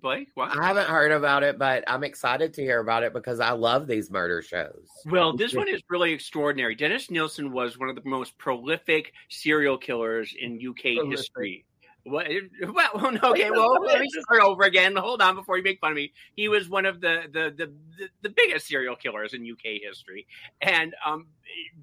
Blake, 0.01 0.29
what? 0.35 0.57
I 0.57 0.67
haven't 0.67 0.87
heard 0.87 1.11
about 1.11 1.43
it, 1.43 1.57
but 1.57 1.83
I'm 1.87 2.03
excited 2.03 2.53
to 2.55 2.61
hear 2.61 2.79
about 2.79 3.03
it 3.03 3.13
because 3.13 3.39
I 3.39 3.51
love 3.51 3.87
these 3.87 4.09
murder 4.11 4.41
shows. 4.41 4.87
Well, 5.05 5.35
this 5.35 5.53
one 5.53 5.67
is 5.67 5.81
really 5.89 6.11
extraordinary. 6.11 6.75
Dennis 6.75 7.09
Nilsen 7.09 7.51
was 7.51 7.77
one 7.77 7.89
of 7.89 7.95
the 7.95 8.01
most 8.05 8.37
prolific 8.37 9.13
serial 9.29 9.77
killers 9.77 10.33
in 10.39 10.55
UK 10.55 10.95
prolific. 10.95 11.17
history. 11.17 11.65
What? 12.05 12.27
Well, 12.61 13.17
okay. 13.23 13.49
Well, 13.49 13.81
let 13.81 13.99
me 13.99 14.07
start 14.09 14.43
over 14.43 14.63
again. 14.63 14.95
Hold 14.95 15.21
on 15.21 15.35
before 15.35 15.57
you 15.57 15.63
make 15.63 15.79
fun 15.79 15.91
of 15.91 15.95
me. 15.95 16.13
He 16.35 16.47
was 16.47 16.69
one 16.69 16.85
of 16.85 17.01
the 17.01 17.23
the 17.31 17.53
the, 17.55 17.73
the, 17.97 18.09
the 18.21 18.29
biggest 18.29 18.67
serial 18.67 18.95
killers 18.95 19.33
in 19.33 19.41
UK 19.49 19.81
history. 19.81 20.27
And 20.61 20.93
um, 21.05 21.27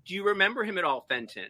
do 0.07 0.15
you 0.15 0.25
remember 0.25 0.63
him 0.63 0.79
at 0.79 0.85
all, 0.85 1.07
Fenton? 1.09 1.49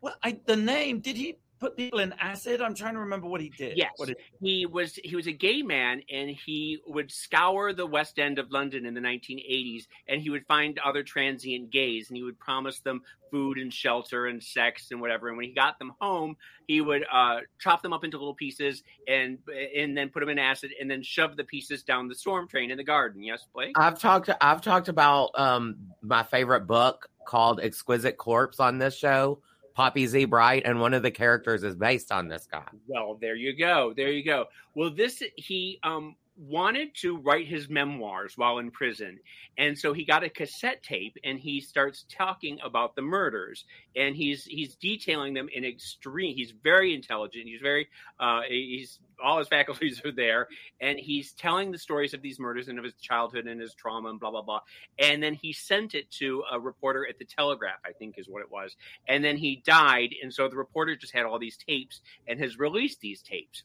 Well, 0.00 0.14
I, 0.22 0.38
the 0.46 0.56
name. 0.56 1.00
Did 1.00 1.16
he 1.16 1.36
put 1.58 1.76
people 1.76 1.98
in 1.98 2.14
acid? 2.20 2.60
I'm 2.60 2.74
trying 2.74 2.94
to 2.94 3.00
remember 3.00 3.26
what 3.26 3.40
he 3.40 3.50
did. 3.50 3.76
Yes, 3.76 3.92
did... 4.04 4.16
he 4.40 4.66
was 4.66 4.94
he 5.02 5.16
was 5.16 5.26
a 5.26 5.32
gay 5.32 5.62
man, 5.62 6.02
and 6.10 6.30
he 6.30 6.78
would 6.86 7.10
scour 7.10 7.72
the 7.72 7.86
West 7.86 8.18
End 8.18 8.38
of 8.38 8.50
London 8.50 8.86
in 8.86 8.94
the 8.94 9.00
1980s, 9.00 9.86
and 10.08 10.20
he 10.20 10.30
would 10.30 10.46
find 10.46 10.78
other 10.78 11.02
transient 11.02 11.70
gays, 11.70 12.08
and 12.08 12.16
he 12.16 12.22
would 12.22 12.38
promise 12.38 12.80
them 12.80 13.02
food 13.30 13.58
and 13.58 13.72
shelter 13.72 14.26
and 14.26 14.42
sex 14.42 14.88
and 14.90 15.00
whatever. 15.00 15.28
And 15.28 15.36
when 15.36 15.46
he 15.46 15.52
got 15.52 15.78
them 15.78 15.92
home, 16.00 16.36
he 16.66 16.80
would 16.80 17.04
uh, 17.12 17.40
chop 17.58 17.82
them 17.82 17.92
up 17.92 18.04
into 18.04 18.16
little 18.16 18.34
pieces 18.34 18.82
and 19.06 19.38
and 19.76 19.96
then 19.96 20.08
put 20.08 20.20
them 20.20 20.28
in 20.28 20.38
acid, 20.38 20.72
and 20.80 20.90
then 20.90 21.02
shove 21.02 21.36
the 21.36 21.44
pieces 21.44 21.82
down 21.82 22.08
the 22.08 22.14
storm 22.14 22.48
train 22.48 22.70
in 22.70 22.76
the 22.76 22.84
garden. 22.84 23.22
Yes, 23.22 23.46
Blake. 23.54 23.72
I've 23.76 23.98
talked 23.98 24.30
I've 24.40 24.62
talked 24.62 24.88
about 24.88 25.30
um, 25.38 25.76
my 26.02 26.22
favorite 26.22 26.66
book 26.66 27.08
called 27.26 27.60
Exquisite 27.60 28.16
Corpse 28.16 28.58
on 28.58 28.78
this 28.78 28.96
show 28.96 29.40
Poppy 29.78 30.08
Z 30.08 30.24
Brite, 30.24 30.64
and 30.64 30.80
one 30.80 30.92
of 30.92 31.04
the 31.04 31.10
characters 31.12 31.62
is 31.62 31.76
based 31.76 32.10
on 32.10 32.26
this 32.26 32.48
guy. 32.50 32.66
Well, 32.88 33.16
there 33.20 33.36
you 33.36 33.56
go. 33.56 33.94
There 33.96 34.10
you 34.10 34.24
go. 34.24 34.46
Well, 34.74 34.90
this 34.90 35.22
he 35.36 35.78
um 35.84 36.16
wanted 36.38 36.94
to 36.94 37.16
write 37.16 37.46
his 37.48 37.68
memoirs 37.68 38.34
while 38.36 38.58
in 38.58 38.70
prison. 38.70 39.18
And 39.56 39.76
so 39.76 39.92
he 39.92 40.04
got 40.04 40.22
a 40.22 40.30
cassette 40.30 40.82
tape 40.82 41.16
and 41.24 41.38
he 41.38 41.60
starts 41.60 42.06
talking 42.08 42.58
about 42.62 42.94
the 42.94 43.02
murders 43.02 43.64
and 43.96 44.14
he's 44.14 44.44
he's 44.44 44.76
detailing 44.76 45.34
them 45.34 45.48
in 45.52 45.64
extreme 45.64 46.36
he's 46.36 46.52
very 46.62 46.94
intelligent. 46.94 47.46
He's 47.46 47.60
very 47.60 47.88
uh 48.20 48.42
he's 48.48 49.00
all 49.22 49.38
his 49.38 49.48
faculties 49.58 50.00
are 50.04 50.12
there 50.12 50.46
and 50.80 50.98
he's 50.98 51.32
telling 51.32 51.72
the 51.72 51.78
stories 51.78 52.14
of 52.14 52.22
these 52.22 52.38
murders 52.38 52.68
and 52.68 52.78
of 52.78 52.84
his 52.84 52.94
childhood 52.94 53.46
and 53.46 53.60
his 53.60 53.74
trauma 53.74 54.10
and 54.10 54.20
blah 54.20 54.30
blah 54.30 54.42
blah. 54.42 54.60
And 54.98 55.20
then 55.20 55.34
he 55.34 55.52
sent 55.52 55.96
it 55.96 56.08
to 56.12 56.44
a 56.52 56.60
reporter 56.60 57.04
at 57.08 57.18
the 57.18 57.24
Telegraph, 57.24 57.80
I 57.84 57.92
think 57.92 58.16
is 58.16 58.28
what 58.28 58.42
it 58.42 58.50
was. 58.50 58.76
And 59.08 59.24
then 59.24 59.36
he 59.36 59.62
died 59.66 60.14
and 60.22 60.32
so 60.32 60.48
the 60.48 60.56
reporter 60.56 60.94
just 60.94 61.12
had 61.12 61.26
all 61.26 61.40
these 61.40 61.56
tapes 61.56 62.00
and 62.28 62.38
has 62.38 62.60
released 62.60 63.00
these 63.00 63.22
tapes 63.22 63.64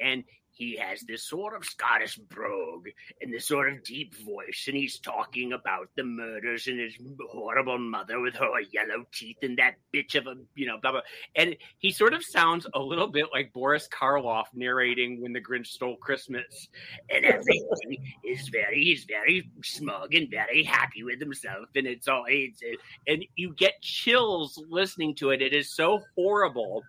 and 0.00 0.24
he 0.56 0.76
has 0.76 1.02
this 1.02 1.28
sort 1.28 1.54
of 1.54 1.64
Scottish 1.64 2.16
brogue 2.16 2.88
and 3.20 3.32
this 3.32 3.46
sort 3.46 3.70
of 3.70 3.84
deep 3.84 4.14
voice, 4.24 4.64
and 4.66 4.76
he's 4.76 4.98
talking 4.98 5.52
about 5.52 5.90
the 5.96 6.02
murders 6.02 6.66
and 6.66 6.80
his 6.80 6.96
horrible 7.30 7.78
mother 7.78 8.20
with 8.20 8.34
her 8.36 8.60
yellow 8.72 9.04
teeth 9.12 9.36
and 9.42 9.58
that 9.58 9.74
bitch 9.94 10.14
of 10.14 10.26
a, 10.26 10.34
you 10.54 10.66
know, 10.66 10.78
blah, 10.80 10.92
blah. 10.92 11.02
And 11.34 11.56
he 11.78 11.90
sort 11.90 12.14
of 12.14 12.24
sounds 12.24 12.66
a 12.74 12.80
little 12.80 13.08
bit 13.08 13.26
like 13.34 13.52
Boris 13.52 13.86
Karloff 13.88 14.46
narrating 14.54 15.20
When 15.20 15.34
the 15.34 15.40
Grinch 15.40 15.66
Stole 15.66 15.96
Christmas. 15.96 16.68
And 17.10 17.24
everything 17.26 17.68
is 18.24 18.48
very, 18.48 18.82
he's 18.82 19.04
very 19.04 19.50
smug 19.62 20.14
and 20.14 20.30
very 20.30 20.62
happy 20.62 21.02
with 21.02 21.20
himself. 21.20 21.68
And 21.74 21.86
it's 21.86 22.08
all, 22.08 22.24
it's, 22.28 22.62
and 23.06 23.24
you 23.36 23.54
get 23.54 23.82
chills 23.82 24.62
listening 24.70 25.14
to 25.16 25.30
it. 25.30 25.42
It 25.42 25.52
is 25.52 25.74
so 25.74 26.00
horrible 26.16 26.82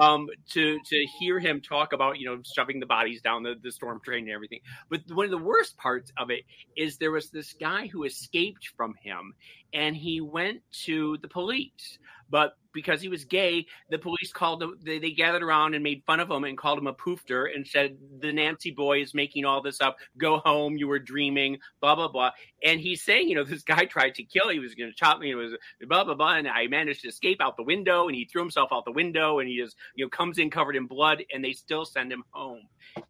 um, 0.00 0.28
to 0.52 0.78
to 0.86 1.06
hear 1.18 1.38
him 1.38 1.60
talk 1.60 1.92
about 1.92 2.18
you 2.18 2.26
know 2.26 2.40
shoving 2.54 2.80
the 2.80 2.86
bodies 2.86 3.22
down 3.22 3.42
the, 3.42 3.54
the 3.62 3.72
storm 3.72 4.00
drain 4.04 4.24
and 4.24 4.32
everything. 4.32 4.60
But 4.88 5.00
one 5.08 5.24
of 5.24 5.30
the 5.30 5.38
worst 5.38 5.76
parts 5.76 6.12
of 6.18 6.30
it 6.30 6.44
is 6.76 6.96
there 6.96 7.12
was 7.12 7.30
this 7.30 7.52
guy 7.52 7.86
who 7.86 8.04
escaped 8.04 8.68
from 8.76 8.94
him, 9.02 9.34
and 9.72 9.96
he 9.96 10.20
went 10.20 10.62
to 10.84 11.18
the 11.22 11.28
police. 11.28 11.98
But 12.34 12.56
because 12.72 13.00
he 13.00 13.06
was 13.06 13.24
gay, 13.24 13.64
the 13.90 13.98
police 13.98 14.32
called 14.32 14.60
him. 14.60 14.76
They, 14.82 14.98
they 14.98 15.12
gathered 15.12 15.44
around 15.44 15.74
and 15.74 15.84
made 15.84 16.02
fun 16.04 16.18
of 16.18 16.28
him 16.28 16.42
and 16.42 16.58
called 16.58 16.80
him 16.80 16.88
a 16.88 16.92
poofter 16.92 17.46
and 17.54 17.64
said 17.64 17.96
the 18.18 18.32
Nancy 18.32 18.72
boy 18.72 19.00
is 19.02 19.14
making 19.14 19.44
all 19.44 19.62
this 19.62 19.80
up. 19.80 19.98
Go 20.18 20.38
home, 20.38 20.76
you 20.76 20.88
were 20.88 20.98
dreaming. 20.98 21.58
Blah 21.80 21.94
blah 21.94 22.08
blah. 22.08 22.32
And 22.64 22.80
he's 22.80 23.04
saying, 23.04 23.28
you 23.28 23.36
know, 23.36 23.44
this 23.48 23.62
guy 23.62 23.84
tried 23.84 24.16
to 24.16 24.24
kill. 24.24 24.48
He 24.48 24.58
was 24.58 24.74
going 24.74 24.90
to 24.90 24.96
chop 24.96 25.20
me. 25.20 25.30
It 25.30 25.36
was 25.36 25.52
blah 25.82 26.02
blah 26.02 26.14
blah. 26.14 26.34
And 26.34 26.48
I 26.48 26.66
managed 26.66 27.02
to 27.02 27.08
escape 27.08 27.40
out 27.40 27.56
the 27.56 27.62
window. 27.62 28.08
And 28.08 28.16
he 28.16 28.24
threw 28.24 28.42
himself 28.42 28.70
out 28.72 28.84
the 28.84 28.90
window. 28.90 29.38
And 29.38 29.48
he 29.48 29.56
just 29.56 29.76
you 29.94 30.04
know 30.04 30.08
comes 30.08 30.38
in 30.38 30.50
covered 30.50 30.74
in 30.74 30.88
blood. 30.88 31.22
And 31.32 31.44
they 31.44 31.52
still 31.52 31.84
send 31.84 32.12
him 32.12 32.24
home. 32.32 32.62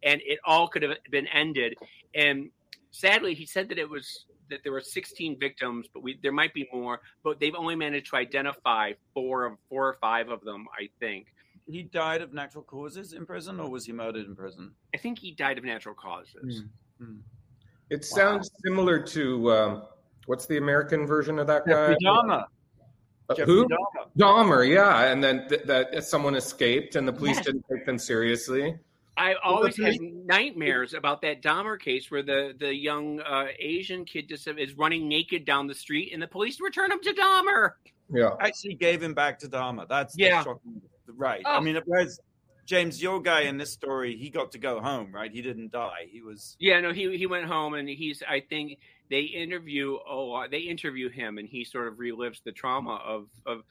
And 0.03 0.21
it 0.23 0.37
all 0.45 0.67
could 0.67 0.83
have 0.83 0.97
been 1.09 1.25
ended. 1.29 1.73
And 2.13 2.51
sadly, 2.91 3.33
he 3.33 3.47
said 3.47 3.69
that 3.69 3.79
it 3.79 3.89
was 3.89 4.27
that 4.49 4.59
there 4.63 4.71
were 4.71 4.81
16 4.81 5.39
victims, 5.39 5.87
but 5.93 6.03
we 6.03 6.19
there 6.21 6.31
might 6.31 6.53
be 6.53 6.67
more. 6.73 7.01
But 7.23 7.39
they've 7.39 7.55
only 7.55 7.75
managed 7.75 8.09
to 8.11 8.17
identify 8.17 8.93
four 9.13 9.45
of 9.45 9.53
four 9.69 9.87
or 9.87 9.93
five 9.93 10.29
of 10.29 10.41
them, 10.41 10.65
I 10.77 10.89
think. 10.99 11.27
He 11.67 11.83
died 11.83 12.21
of 12.21 12.33
natural 12.33 12.63
causes 12.63 13.13
in 13.13 13.25
prison, 13.25 13.59
or 13.59 13.69
was 13.69 13.85
he 13.85 13.91
murdered 13.91 14.27
in 14.27 14.35
prison? 14.35 14.71
I 14.93 14.97
think 14.97 15.17
he 15.17 15.31
died 15.31 15.57
of 15.57 15.63
natural 15.63 15.95
causes. 15.95 16.63
Mm. 17.01 17.19
It 17.89 18.05
sounds 18.05 18.51
similar 18.63 18.99
to 18.99 19.51
um, 19.51 19.83
what's 20.27 20.45
the 20.45 20.57
American 20.57 21.07
version 21.07 21.39
of 21.39 21.47
that 21.47 21.65
guy? 21.65 21.93
Jeffrey 21.93 21.97
Dahmer. 22.03 22.45
Uh, 23.29 23.35
who? 23.45 23.65
Dahmer. 23.65 24.07
Dahmer, 24.17 24.69
yeah, 24.69 25.11
and 25.11 25.23
then 25.23 25.47
th- 25.49 25.63
that 25.63 26.03
someone 26.03 26.35
escaped, 26.35 26.95
and 26.95 27.07
the 27.07 27.13
police 27.13 27.37
Yes. 27.37 27.45
didn't 27.45 27.65
take 27.71 27.85
them 27.85 27.97
seriously. 27.97 28.77
I 29.17 29.35
always 29.43 29.77
have 29.77 29.95
nightmares 30.01 30.93
about 30.93 31.21
that 31.21 31.41
Dahmer 31.41 31.79
case 31.79 32.11
where 32.11 32.23
the 32.23 32.53
the 32.59 32.73
young 32.75 33.21
uh, 33.21 33.47
Asian 33.59 34.03
kid 34.05 34.27
just 34.27 34.47
is 34.47 34.73
running 34.73 35.07
naked 35.07 35.45
down 35.45 35.67
the 35.67 35.75
street, 35.75 36.11
and 36.13 36.21
the 36.21 36.27
police 36.27 36.59
return 36.59 36.91
him 36.91 36.99
to 37.01 37.13
Dahmer. 37.13 37.71
Yeah, 38.13 38.31
Actually, 38.39 38.75
gave 38.75 39.01
him 39.01 39.13
back 39.13 39.39
to 39.39 39.47
Dahmer. 39.47 39.87
That's 39.87 40.15
Yeah. 40.17 40.43
shocking- 40.43 40.81
right. 41.07 41.41
I 41.45 41.57
Oh. 41.57 41.61
mean, 41.61 41.79
whereas 41.85 42.19
James, 42.65 43.01
your 43.01 43.21
guy 43.21 43.41
in 43.41 43.57
this 43.57 43.71
story, 43.71 44.15
he 44.17 44.29
got 44.29 44.51
to 44.53 44.57
go 44.57 44.79
home, 44.81 45.13
right? 45.13 45.31
He 45.31 45.41
didn't 45.41 45.71
die. 45.71 46.07
He 46.11 46.21
was 46.21 46.55
Yeah, 46.59 46.79
no, 46.81 46.91
he 46.93 47.15
he 47.17 47.25
went 47.27 47.45
home 47.45 47.73
and 47.75 47.87
he's. 47.87 48.21
I 48.27 48.41
think 48.41 48.79
they 49.09 49.21
interview. 49.21 49.97
Oh, 50.07 50.45
they 50.49 50.59
interview 50.59 51.09
him, 51.09 51.37
and 51.37 51.47
he 51.47 51.63
sort 51.63 51.87
of 51.87 51.95
relives 51.95 52.43
the 52.43 52.51
trauma 52.51 52.95
of 52.95 53.29
of 53.45 53.63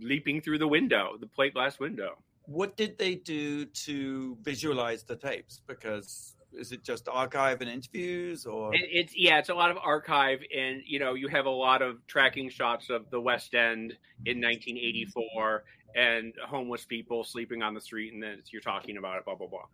leaping 0.00 0.40
through 0.40 0.58
the 0.58 0.68
window, 0.68 1.16
the 1.18 1.26
plate 1.26 1.54
glass 1.54 1.78
window. 1.78 2.18
What 2.46 2.76
did 2.76 2.98
they 2.98 3.14
do 3.16 3.64
to 3.66 4.36
visualize 4.42 5.02
the 5.04 5.16
tapes? 5.16 5.60
Because 5.66 6.34
is 6.52 6.72
it 6.72 6.84
just 6.84 7.08
archive 7.08 7.60
and 7.60 7.70
interviews, 7.70 8.46
or 8.46 8.74
It, 8.74 8.82
it's 8.90 9.16
yeah, 9.16 9.38
it's 9.38 9.48
a 9.48 9.54
lot 9.54 9.70
of 9.70 9.78
archive, 9.78 10.40
and 10.56 10.82
you 10.86 10.98
know, 10.98 11.14
you 11.14 11.28
have 11.28 11.46
a 11.46 11.50
lot 11.50 11.82
of 11.82 12.06
tracking 12.06 12.48
shots 12.48 12.90
of 12.90 13.10
the 13.10 13.20
West 13.20 13.54
End 13.54 13.96
in 14.26 14.40
1984 14.40 15.64
and 15.96 16.32
homeless 16.46 16.84
people 16.84 17.24
sleeping 17.24 17.62
on 17.62 17.74
the 17.74 17.80
street, 17.80 18.12
and 18.12 18.22
then 18.22 18.42
you're 18.52 18.62
talking 18.62 18.96
about 18.98 19.18
it. 19.18 19.24
Blah 19.24 19.34
blah 19.36 19.46
blah. 19.48 19.64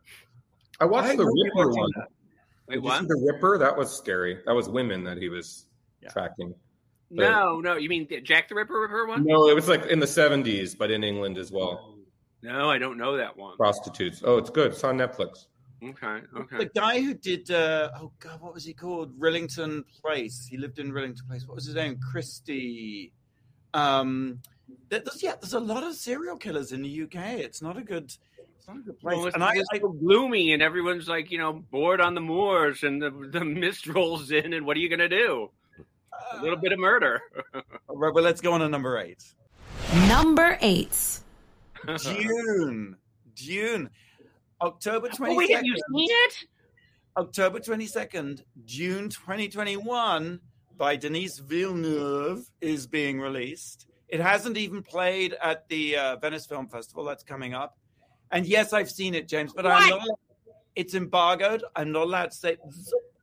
I 0.81 0.87
watched 0.87 1.09
I 1.09 1.17
the 1.17 1.25
Ripper 1.27 1.69
watching 1.69 1.81
one. 1.81 1.91
that. 1.97 2.09
Wait, 2.69 2.83
what? 2.83 3.07
the 3.09 3.31
Ripper? 3.33 3.59
That 3.59 3.77
was 3.77 3.95
scary. 3.95 4.39
That 4.47 4.55
was 4.55 4.69
women 4.69 5.05
that 5.05 5.19
he 5.19 5.29
was 5.29 5.67
Yeah. 6.03 6.11
tracking. 6.11 6.55
No, 7.11 7.61
no, 7.61 7.77
you 7.77 7.89
mean 7.89 8.07
Jack 8.23 8.49
the 8.49 8.55
Ripper 8.55 8.81
Ripper 8.81 9.07
one? 9.07 9.25
No, 9.25 9.49
it 9.49 9.55
was 9.55 9.69
like 9.69 9.87
in 9.87 9.99
the 9.99 10.07
seventies, 10.07 10.75
but 10.77 10.91
in 10.91 11.03
England 11.03 11.37
as 11.37 11.51
well. 11.51 11.97
No, 12.43 12.71
I 12.71 12.79
don't 12.79 12.97
know 12.97 13.17
that 13.17 13.37
one. 13.37 13.57
Prostitutes. 13.57 14.23
Oh, 14.25 14.39
it's 14.39 14.51
good. 14.51 14.73
It's 14.73 14.85
on 14.85 14.97
Netflix. 14.97 15.47
Okay, 15.83 16.21
Okay. 16.37 16.59
The 16.59 16.71
guy 16.75 17.01
who 17.01 17.15
did, 17.15 17.51
uh, 17.51 17.91
oh 17.99 18.13
god, 18.19 18.41
what 18.43 18.53
was 18.53 18.65
he 18.65 18.75
called? 18.75 19.19
Rillington 19.19 19.85
Place. 20.03 20.47
He 20.51 20.59
lived 20.59 20.79
in 20.79 20.93
Rillington 20.93 21.27
Place. 21.27 21.47
What 21.47 21.55
was 21.55 21.65
his 21.65 21.75
name? 21.75 21.99
Christie. 22.13 23.13
Um, 23.73 24.41
there- 24.91 25.01
there's, 25.01 25.23
yeah, 25.23 25.37
there's 25.41 25.55
a 25.55 25.61
lot 25.61 25.83
of 25.83 25.95
serial 25.95 26.37
killers 26.37 26.73
in 26.73 26.83
the 26.83 27.03
UK. 27.03 27.39
It's 27.41 27.63
not 27.63 27.79
a 27.79 27.83
good, 27.83 28.13
it's 28.59 28.69
not 28.69 28.77
a 28.77 28.81
good 28.81 28.99
place. 29.01 29.17
Well, 29.17 29.27
it's, 29.29 29.35
and 29.35 29.43
I, 29.45 29.53
I, 29.73 29.79
so 29.79 29.89
gloomy, 29.93 30.53
and 30.53 30.63
everyone's 30.63 31.09
like, 31.09 31.31
you 31.31 31.39
know, 31.39 31.53
bored 31.55 32.01
on 32.03 32.15
the 32.15 32.21
moors, 32.21 32.83
and 32.83 33.01
the 33.01 33.11
the 33.11 33.45
mist 33.63 33.87
rolls 33.87 34.31
in, 34.33 34.53
and 34.53 34.67
what 34.67 34.77
are 34.77 34.81
you 34.81 34.89
gonna 34.91 35.09
do? 35.09 35.51
A 36.35 36.43
little 36.43 36.59
bit 36.59 36.73
of 36.73 36.79
murder. 36.79 37.23
right, 37.89 38.13
well, 38.15 38.23
let's 38.25 38.41
go 38.43 38.53
on 38.53 38.61
to 38.61 38.69
number 38.69 38.99
eight. 38.99 39.23
Number 40.09 40.59
eight. 40.61 41.21
Dune, 41.87 42.97
Dune, 43.35 43.91
October 44.61 45.09
Oh, 45.13 45.17
twenty 45.17 45.37
wait, 45.37 45.55
have 45.55 45.65
you 45.65 45.75
seen 45.75 46.09
it? 46.11 46.35
October 47.17 47.59
22nd, 47.59 48.43
Dune 48.67 49.09
2021, 49.09 50.41
by 50.77 50.97
Denis 50.97 51.39
Villeneuve, 51.39 52.49
is 52.61 52.87
being 52.87 53.21
released. 53.21 53.87
It 54.09 54.21
hasn't 54.21 54.57
even 54.57 54.83
played 54.83 55.35
at 55.43 55.69
the 55.69 55.97
uh, 55.97 56.17
Venice 56.17 56.47
Film 56.47 56.69
Festival. 56.69 57.05
That's 57.05 57.25
coming 57.25 57.53
up. 57.53 57.77
And 58.31 58.47
yes, 58.47 58.73
I've 58.73 58.91
seen 58.91 59.15
it, 59.15 59.27
James, 59.29 59.53
but 59.53 59.67
I'm 59.67 59.89
not. 59.91 60.03
It's 60.77 60.95
embargoed. 60.95 61.65
I'm 61.75 61.91
not 61.91 62.05
allowed 62.05 62.31
to 62.31 62.37
say. 62.37 62.57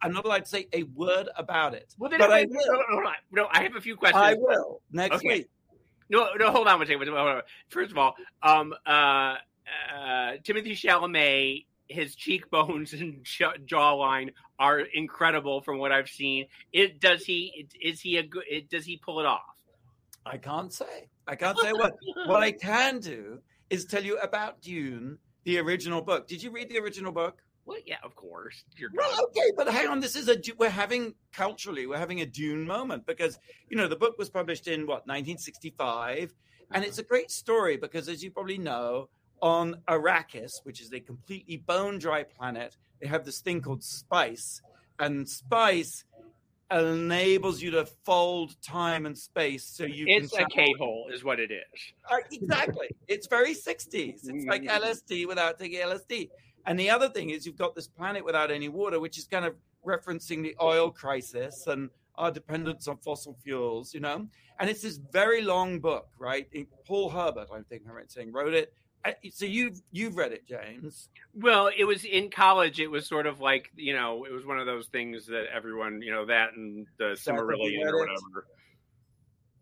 I'm 0.01 0.13
not 0.13 0.25
allowed 0.25 0.43
to 0.45 0.49
say 0.49 0.67
a 0.73 0.83
word 0.83 1.29
about 1.37 1.73
it. 1.73 1.95
Well, 1.97 2.09
then 2.09 2.19
but 2.19 2.31
I 2.31 2.43
will. 2.43 2.55
no, 2.55 2.95
no, 2.97 2.99
no, 3.01 3.11
no, 3.31 3.47
I 3.51 3.63
have 3.63 3.75
a 3.75 3.81
few 3.81 3.95
questions. 3.95 4.21
I 4.21 4.33
will 4.35 4.81
next 4.91 5.15
Okay. 5.17 5.27
week. 5.29 5.49
No, 6.09 6.29
no, 6.37 6.51
hold 6.51 6.67
on 6.67 6.77
one 6.79 6.87
second. 6.87 7.07
Hold 7.07 7.17
on. 7.17 7.41
First 7.69 7.91
of 7.91 7.97
all, 7.97 8.15
um, 8.41 8.73
uh, 8.85 9.35
uh, 9.93 10.37
Timothée 10.43 10.71
Chalamet, 10.71 11.65
his 11.87 12.15
cheekbones 12.15 12.93
and 12.93 13.23
jaw- 13.23 13.57
jawline 13.65 14.33
are 14.59 14.79
incredible 14.79 15.61
from 15.61 15.77
what 15.77 15.91
I've 15.91 16.09
seen. 16.09 16.47
It 16.71 16.99
does 16.99 17.23
he 17.23 17.67
is 17.81 18.01
he 18.01 18.17
a 18.17 18.23
good? 18.23 18.43
Does 18.69 18.85
he 18.85 18.97
pull 18.97 19.19
it 19.19 19.25
off? 19.25 19.41
I 20.25 20.37
can't 20.37 20.73
say. 20.73 21.09
I 21.27 21.35
can't 21.35 21.57
say 21.59 21.71
what. 21.73 21.93
what 22.25 22.43
I 22.43 22.51
can 22.51 22.99
do 22.99 23.39
is 23.69 23.85
tell 23.85 24.03
you 24.03 24.17
about 24.19 24.61
Dune, 24.61 25.17
the 25.43 25.59
original 25.59 26.01
book. 26.01 26.27
Did 26.27 26.41
you 26.43 26.51
read 26.51 26.69
the 26.69 26.79
original 26.79 27.11
book? 27.11 27.41
Well, 27.67 27.77
yeah, 27.85 27.97
of 28.01 28.15
course. 28.15 28.63
You're 28.77 28.89
Well, 28.93 29.25
okay, 29.25 29.51
but 29.57 29.67
hang 29.67 29.87
on. 29.87 29.99
This 29.99 30.15
is 30.15 30.29
a 30.29 30.37
we're 30.57 30.69
having 30.69 31.13
culturally 31.33 31.85
we're 31.85 31.97
having 31.97 32.21
a 32.21 32.25
Dune 32.25 32.65
moment 32.65 33.05
because 33.05 33.37
you 33.69 33.75
know 33.75 33.89
the 33.89 33.95
book 33.97 34.17
was 34.17 34.29
published 34.29 34.67
in 34.67 34.87
what 34.87 35.05
1965, 35.05 36.33
and 36.71 36.85
it's 36.85 36.97
a 36.97 37.03
great 37.03 37.29
story 37.29 37.75
because 37.75 38.07
as 38.07 38.23
you 38.23 38.31
probably 38.31 38.57
know, 38.57 39.09
on 39.41 39.75
Arrakis, 39.89 40.63
which 40.63 40.79
is 40.79 40.93
a 40.93 40.99
completely 41.01 41.57
bone 41.57 41.99
dry 41.99 42.23
planet, 42.23 42.77
they 43.01 43.07
have 43.07 43.25
this 43.25 43.41
thing 43.41 43.61
called 43.61 43.83
spice, 43.83 44.61
and 44.99 45.27
spice 45.27 46.05
enables 46.71 47.61
you 47.61 47.71
to 47.71 47.85
fold 48.05 48.55
time 48.61 49.05
and 49.05 49.17
space 49.17 49.65
so 49.65 49.83
you 49.83 50.05
can. 50.05 50.23
It's 50.23 50.33
can 50.33 50.45
a 50.45 50.49
K 50.49 50.73
hole, 50.79 51.09
is 51.13 51.23
what 51.23 51.39
it 51.39 51.51
is. 51.51 51.81
uh, 52.09 52.17
exactly. 52.31 52.87
It's 53.09 53.27
very 53.27 53.53
60s. 53.53 54.21
It's 54.23 54.45
like 54.45 54.63
Mm. 54.63 54.79
LSD 54.81 55.27
without 55.27 55.59
taking 55.59 55.79
LSD. 55.79 56.29
And 56.67 56.79
the 56.79 56.89
other 56.89 57.09
thing 57.09 57.29
is, 57.29 57.45
you've 57.45 57.57
got 57.57 57.75
this 57.75 57.87
planet 57.87 58.23
without 58.23 58.51
any 58.51 58.67
water, 58.67 58.99
which 58.99 59.17
is 59.17 59.25
kind 59.25 59.45
of 59.45 59.55
referencing 59.85 60.43
the 60.43 60.55
oil 60.61 60.91
crisis 60.91 61.65
and 61.65 61.89
our 62.15 62.29
dependence 62.29 62.87
on 62.87 62.97
fossil 62.97 63.37
fuels, 63.43 63.93
you 63.93 64.01
know? 64.01 64.27
And 64.59 64.69
it's 64.69 64.81
this 64.81 64.97
very 64.97 65.41
long 65.41 65.79
book, 65.79 66.09
right? 66.19 66.47
Paul 66.85 67.09
Herbert, 67.09 67.47
I 67.53 67.61
think 67.69 67.83
I'm 67.87 67.95
right 67.95 68.11
saying, 68.11 68.33
wrote 68.33 68.53
it. 68.53 68.73
Uh, 69.05 69.11
so 69.31 69.45
you've 69.45 69.79
you've 69.91 70.17
read 70.17 70.33
it, 70.33 70.45
James. 70.47 71.09
Well, 71.35 71.69
it 71.77 71.85
was 71.85 72.03
in 72.03 72.29
college. 72.31 72.79
It 72.79 72.89
was 72.89 73.07
sort 73.07 73.27
of 73.27 73.39
like 73.39 73.71
you 73.75 73.93
know, 73.93 74.25
it 74.25 74.33
was 74.33 74.45
one 74.45 74.59
of 74.59 74.65
those 74.65 74.87
things 74.87 75.27
that 75.27 75.45
everyone 75.53 76.01
you 76.01 76.11
know 76.11 76.25
that 76.25 76.53
and 76.55 76.87
the 76.97 77.15
Silmarillion 77.15 77.85
or 77.85 77.99
whatever. 77.99 78.47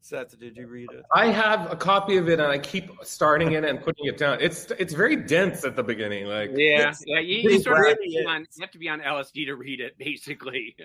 Seth, 0.06 0.38
did 0.38 0.56
you 0.56 0.68
read 0.68 0.92
it? 0.92 1.04
I 1.16 1.32
have 1.32 1.72
a 1.72 1.76
copy 1.76 2.18
of 2.18 2.30
it, 2.30 2.40
and 2.40 2.52
I 2.52 2.60
keep 2.60 2.92
starting 3.02 3.54
it 3.54 3.66
and 3.66 3.82
putting 3.82 4.06
it 4.06 4.20
down. 4.20 4.38
It's 4.40 4.70
it's 4.78 4.94
very 4.94 5.16
dense 5.16 5.66
at 5.66 5.76
the 5.76 5.82
beginning. 5.82 6.28
Like 6.28 6.52
Yeah, 6.54 6.94
yeah. 7.08 7.20
You, 7.20 7.50
you 7.50 7.60
sort 7.60 7.80
of 7.80 7.88
have 7.88 7.98
to, 7.98 8.02
be 8.04 8.24
on, 8.24 8.42
you 8.42 8.62
have 8.62 8.70
to 8.70 8.78
be 8.78 8.88
on 8.88 9.02
LSD 9.02 9.48
to 9.48 9.56
read 9.56 9.80
it, 9.82 9.98
basically. 9.98 10.76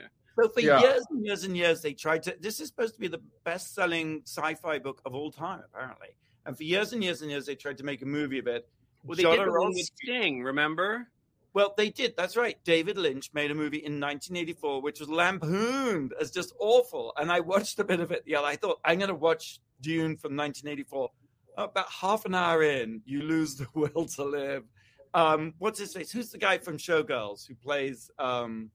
So 0.41 0.49
for 0.49 0.61
Yeah. 0.61 0.81
years 0.81 1.03
and 1.11 1.27
years 1.27 1.45
and 1.45 1.55
years, 1.55 1.83
they 1.83 1.93
tried 1.93 2.23
to. 2.23 2.37
This 2.41 2.61
is 2.61 2.69
supposed 2.69 2.95
to 2.95 3.01
be 3.01 3.09
the 3.09 3.21
best-selling 3.45 4.23
sci-fi 4.25 4.79
book 4.79 5.03
of 5.05 5.15
all 5.15 5.31
time, 5.31 5.65
apparently. 5.75 6.09
And 6.47 6.57
for 6.57 6.65
years 6.65 6.95
and 6.95 7.05
years 7.05 7.21
and 7.21 7.31
years, 7.31 7.45
they 7.45 7.57
tried 7.57 7.77
to 7.77 7.85
make 7.85 8.01
a 8.01 8.07
movie 8.07 8.39
of 8.39 8.47
it. 8.47 8.71
Well, 9.05 9.17
they 9.17 9.25
did 9.25 9.39
the 9.39 9.53
one 9.53 9.75
with 9.75 9.91
Sting, 10.03 10.43
remember? 10.43 11.09
Well, 11.53 11.75
they 11.77 11.91
did. 11.91 12.15
That's 12.17 12.37
right. 12.37 12.57
David 12.65 12.97
Lynch 12.97 13.31
made 13.35 13.51
a 13.51 13.55
movie 13.55 13.79
in 13.79 14.01
1984, 14.01 14.83
which 14.83 15.01
was 15.01 15.09
lampooned 15.09 16.13
as 16.21 16.31
just 16.31 16.53
awful. 16.61 17.13
And 17.17 17.31
I 17.33 17.41
watched 17.41 17.79
a 17.81 17.85
bit 17.85 18.01
of 18.01 18.13
it 18.13 18.23
Yeah. 18.27 18.43
I 18.43 18.57
thought 18.57 18.79
I'm 18.85 18.99
going 18.99 19.09
to 19.09 19.15
watch 19.15 19.59
Dune 19.81 20.17
from 20.17 20.37
1984. 20.37 21.11
About 21.59 21.91
half 21.91 22.25
an 22.25 22.35
hour 22.35 22.63
in, 22.63 23.03
you 23.05 23.23
lose 23.23 23.57
the 23.57 23.67
will 23.75 24.07
to 24.07 24.25
live. 24.25 24.65
Um, 25.13 25.55
what's 25.59 25.79
his 25.81 25.93
face? 25.93 26.13
Who's 26.13 26.31
the 26.31 26.39
guy 26.39 26.59
from 26.59 26.79
Showgirls 26.79 27.47
who 27.49 27.55
plays? 27.57 28.11
Um, 28.19 28.71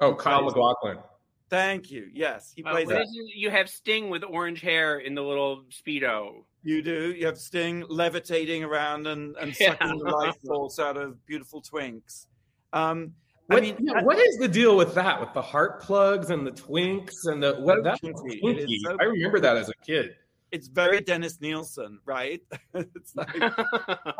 oh, 0.00 0.14
Kyle 0.14 0.42
MacLachlan. 0.44 0.98
thank 1.50 1.90
you. 1.90 2.08
Yes, 2.12 2.52
he 2.54 2.62
Uh, 2.62 2.70
plays 2.70 2.86
what 2.86 2.94
that. 2.94 3.02
is? 3.02 3.18
You 3.34 3.50
have 3.50 3.68
Sting 3.68 4.08
with 4.10 4.22
orange 4.22 4.60
hair 4.60 4.98
in 5.00 5.14
the 5.16 5.22
little 5.22 5.64
speedo. 5.70 6.44
You 6.64 6.82
do. 6.82 7.12
You 7.12 7.26
have 7.26 7.38
Sting 7.38 7.84
levitating 7.88 8.62
around 8.64 9.06
and, 9.06 9.36
and 9.36 9.54
Yeah. 9.60 9.70
sucking 9.78 9.98
the 9.98 10.10
life 10.10 10.36
force 10.46 10.78
out 10.78 10.96
of 10.96 11.24
beautiful 11.26 11.60
twinks. 11.62 12.26
Um, 12.72 13.14
I 13.50 13.54
What, 13.54 13.62
mean, 13.62 13.76
yeah, 13.80 14.02
what 14.02 14.18
is 14.18 14.36
the 14.38 14.48
deal 14.48 14.76
with 14.76 14.94
that? 14.94 15.20
With 15.20 15.32
the 15.34 15.42
heart 15.42 15.82
plugs 15.82 16.30
and 16.30 16.46
the 16.46 16.52
twinks 16.52 17.26
and 17.26 17.42
the 17.42 17.54
what? 17.56 17.78
So 17.78 17.82
That's 17.82 18.00
kinky. 18.00 18.38
It 18.42 18.56
kinky. 18.58 18.78
so 18.84 18.96
I 19.00 19.04
remember 19.04 19.40
that 19.40 19.56
as 19.56 19.68
a 19.68 19.74
kid. 19.84 20.14
it's 20.52 20.68
very 20.68 21.00
Dennis 21.00 21.40
Nilsen, 21.40 21.98
right? 22.04 22.40
it's 22.74 23.16
like, 23.16 23.34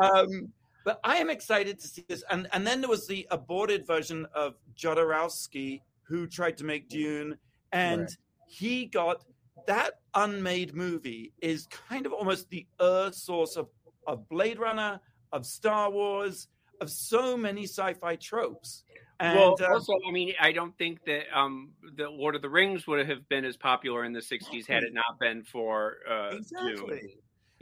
um, 0.01 0.49
but 0.85 0.99
I 1.05 1.17
am 1.19 1.31
excited 1.31 1.79
to 1.79 1.87
see 1.87 2.05
this. 2.09 2.25
And 2.31 2.49
and 2.53 2.67
then 2.67 2.81
there 2.81 2.91
was 2.91 3.07
the 3.07 3.27
aborted 3.31 3.87
version 3.87 4.27
of 4.35 4.55
Jodorowsky 4.77 5.81
who 6.03 6.27
tried 6.27 6.57
to 6.59 6.65
make 6.65 6.89
Dune, 6.89 7.39
and 7.71 8.01
Right. 8.01 8.17
he 8.49 8.87
got 8.87 9.23
that 9.67 10.01
unmade 10.15 10.75
movie 10.75 11.33
is 11.41 11.67
kind 11.67 12.07
of 12.07 12.13
almost 12.13 12.51
the 12.51 12.67
earth 12.81 13.15
source 13.15 13.57
of 13.57 13.69
of 14.07 14.29
Blade 14.29 14.59
Runner, 14.59 15.01
of 15.33 15.47
Star 15.47 15.91
Wars, 15.91 16.49
of 16.81 16.91
so 16.91 17.37
many 17.37 17.65
sci-fi 17.65 18.17
tropes. 18.17 18.85
And 19.21 19.39
well, 19.39 19.57
um, 19.61 19.73
also, 19.73 19.93
I 20.09 20.11
mean, 20.11 20.35
I 20.41 20.51
don't 20.51 20.77
think 20.77 21.05
that 21.05 21.25
um, 21.33 21.71
the 21.97 22.09
Lord 22.11 22.35
of 22.35 22.43
the 22.43 22.49
Rings 22.49 22.89
would 22.89 23.07
have 23.09 23.29
been 23.29 23.45
as 23.45 23.57
popular 23.57 24.05
in 24.05 24.13
the 24.13 24.21
'60s 24.21 24.67
had 24.67 24.83
it 24.83 24.93
not 24.93 25.21
been 25.21 25.45
for 25.45 25.99
uh, 26.11 26.35
Dune. 26.59 27.01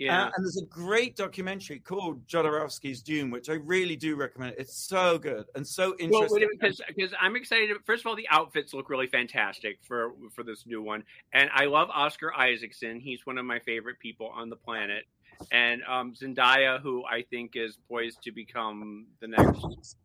Exactly. 0.00 0.06
Yeah, 0.06 0.24
Uh, 0.24 0.30
and 0.36 0.44
there's 0.44 0.56
a 0.56 0.66
great 0.66 1.16
documentary 1.16 1.78
called 1.78 2.26
Jodorowsky's 2.26 3.02
Dune, 3.02 3.30
which 3.30 3.48
I 3.48 3.54
really 3.54 3.96
do 3.96 4.16
recommend. 4.16 4.54
It's 4.58 4.76
so 4.76 5.18
good 5.18 5.46
and 5.54 5.66
so 5.66 5.94
interesting. 5.98 6.48
because 6.58 6.80
because 6.88 7.12
I'm 7.20 7.36
excited. 7.36 7.76
First 7.84 8.02
of 8.02 8.06
all, 8.08 8.16
the 8.16 8.28
outfits 8.30 8.74
look 8.74 8.88
really 8.90 9.06
fantastic 9.06 9.78
for 9.82 10.12
for 10.34 10.42
this 10.42 10.66
new 10.66 10.82
one, 10.82 11.04
and 11.32 11.50
I 11.54 11.66
love 11.66 11.88
Oscar 11.90 12.34
Isaacson. 12.34 13.00
He's 13.00 13.26
one 13.26 13.38
of 13.38 13.44
my 13.44 13.58
favorite 13.60 13.98
people 13.98 14.28
on 14.34 14.48
the 14.48 14.56
planet, 14.56 15.04
and 15.52 15.82
um, 15.88 16.14
Zendaya, 16.14 16.80
who 16.80 17.04
I 17.04 17.22
think 17.22 17.52
is 17.54 17.78
poised 17.88 18.22
to 18.22 18.32
become 18.32 19.06
the 19.20 19.28
next. 19.28 19.96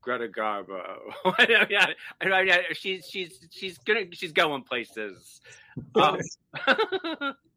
Greta 0.00 0.28
Garbo. 0.28 0.96
yeah, 1.68 2.58
she's 2.72 3.06
she's 3.10 3.40
she's 3.50 3.78
gonna 3.78 4.04
she's 4.12 4.32
going 4.32 4.62
places. 4.62 5.40
Um, 5.94 6.18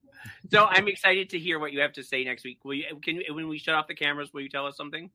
so 0.52 0.66
I'm 0.66 0.88
excited 0.88 1.30
to 1.32 1.40
hear 1.40 1.60
what 1.60 1.72
you 1.72 1.82
have 1.82 1.94
to 1.94 2.04
say 2.04 2.24
next 2.24 2.44
week. 2.44 2.64
Will 2.64 2.76
you? 2.76 2.86
Can 3.02 3.22
when 3.30 3.48
we 3.48 3.58
shut 3.58 3.76
off 3.76 3.88
the 3.88 3.96
cameras, 3.96 4.34
will 4.34 4.42
you 4.42 4.50
tell 4.50 4.66
us 4.66 4.76
something? 4.78 5.10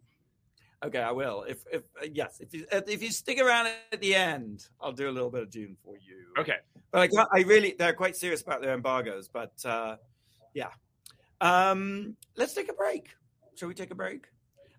okay, 0.84 1.00
I 1.00 1.12
will. 1.12 1.44
If 1.48 1.64
if 1.72 1.82
uh, 2.00 2.06
yes, 2.12 2.40
if 2.40 2.54
you 2.54 2.66
if 2.70 3.02
you 3.02 3.10
stick 3.10 3.40
around 3.40 3.68
at 3.92 4.00
the 4.00 4.14
end, 4.14 4.66
I'll 4.80 4.92
do 4.92 5.08
a 5.08 5.12
little 5.12 5.30
bit 5.30 5.42
of 5.42 5.50
Dune 5.50 5.76
for 5.84 5.96
you. 5.96 6.26
Okay. 6.38 6.56
but 6.90 7.02
I 7.02 7.08
can't, 7.08 7.28
I 7.32 7.40
really 7.40 7.74
they're 7.78 7.92
quite 7.92 8.16
serious 8.16 8.42
about 8.42 8.62
their 8.62 8.74
embargoes. 8.74 9.28
But 9.28 9.52
uh, 9.64 9.96
yeah, 10.54 10.70
um, 11.40 12.16
let's 12.36 12.54
take 12.54 12.70
a 12.70 12.74
break. 12.74 13.08
Shall 13.56 13.68
we 13.68 13.74
take 13.74 13.90
a 13.90 13.94
break? 13.96 14.26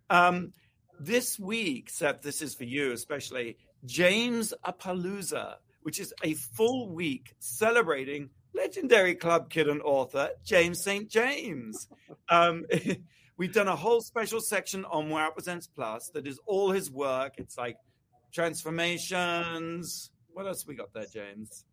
Um, 0.10 0.54
this 1.00 1.40
week, 1.40 1.90
Seth, 1.90 2.22
this 2.22 2.42
is 2.42 2.56
for 2.56 2.64
you 2.64 2.92
especially. 2.92 3.58
James 3.86 4.54
Apalooza, 4.66 5.56
which 5.84 6.00
is 6.00 6.14
a 6.24 6.34
full 6.34 6.90
week 6.90 7.36
celebrating 7.40 8.30
legendary 8.58 9.16
club 9.16 9.50
kid 9.50 9.68
and 9.70 9.82
author 9.82 10.30
James 10.44 10.84
St. 10.84 11.10
James. 11.10 11.88
Um, 12.30 12.66
we've 13.38 13.54
done 13.54 13.68
a 13.68 13.76
whole 13.76 14.02
special 14.02 14.42
section 14.42 14.84
on 14.86 15.10
Wow 15.10 15.30
Presents 15.32 15.68
Plus 15.68 16.10
that 16.14 16.26
is 16.28 16.40
all 16.46 16.72
his 16.72 16.92
work. 16.92 17.34
It's 17.38 17.58
like 17.58 17.78
transformations. 18.34 20.12
What 20.34 20.48
else 20.48 20.66
we 20.68 20.76
got 20.76 20.94
there, 20.94 21.06
James? 21.12 21.66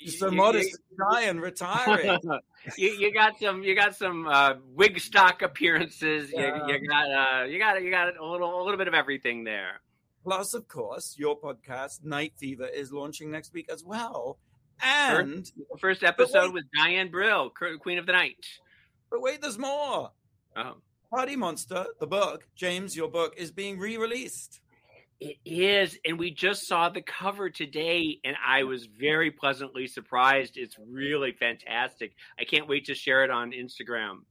You're 0.00 0.12
so 0.12 0.26
You- 0.30 0.36
modest, 0.36 0.78
shy, 0.98 1.22
and 1.22 1.40
retiring. 1.40 2.18
you, 2.76 2.90
you 2.90 3.12
got 3.14 3.38
some 3.40 3.62
you 3.62 3.74
got 3.74 3.96
some 3.96 4.28
uh, 4.28 4.54
Wigstock 4.76 5.40
appearances. 5.42 6.30
You, 6.30 6.38
Yeah. 6.40 6.66
you 6.66 6.86
got 6.88 7.10
uh, 7.10 7.44
you 7.44 7.58
got 7.58 7.82
you 7.82 7.90
got 7.90 8.14
a 8.16 8.24
little 8.26 8.60
a 8.60 8.62
little 8.64 8.76
bit 8.76 8.88
of 8.88 8.94
everything 8.94 9.44
there. 9.44 9.80
Plus, 10.24 10.52
of 10.54 10.68
course, 10.68 11.16
your 11.18 11.40
podcast, 11.40 12.04
Night 12.04 12.34
Fever, 12.38 12.66
is 12.66 12.92
launching 12.92 13.30
next 13.30 13.52
week 13.54 13.68
as 13.72 13.82
well. 13.82 14.38
And 14.82 15.44
The 15.70 15.78
first 15.78 16.02
episode 16.02 16.52
was 16.52 16.64
Diane 16.76 17.10
Brill, 17.10 17.50
Queen 17.80 17.98
of 17.98 18.06
the 18.06 18.12
Night. 18.12 18.44
but 19.10 19.20
wait, 19.22 19.40
there's 19.40 19.58
more. 19.58 20.10
Oh. 20.56 20.74
Party 21.10 21.36
Monster, 21.36 21.86
the 22.00 22.06
book, 22.06 22.46
James, 22.56 22.96
your 22.96 23.08
book, 23.08 23.34
is 23.36 23.50
being 23.50 23.78
re-released. 23.78 24.60
It 25.20 25.36
is, 25.44 25.98
and 26.04 26.18
we 26.18 26.32
just 26.32 26.66
saw 26.66 26.88
the 26.88 27.02
cover 27.02 27.48
today, 27.48 28.18
and 28.24 28.34
I 28.44 28.64
was 28.64 28.86
very 28.86 29.30
pleasantly 29.30 29.86
surprised. 29.86 30.56
It's 30.56 30.76
really 30.90 31.32
fantastic. 31.32 32.14
I 32.40 32.44
can't 32.44 32.66
wait 32.66 32.86
to 32.86 32.94
share 32.94 33.22
it 33.22 33.30
on 33.30 33.52
Instagram. 33.52 34.22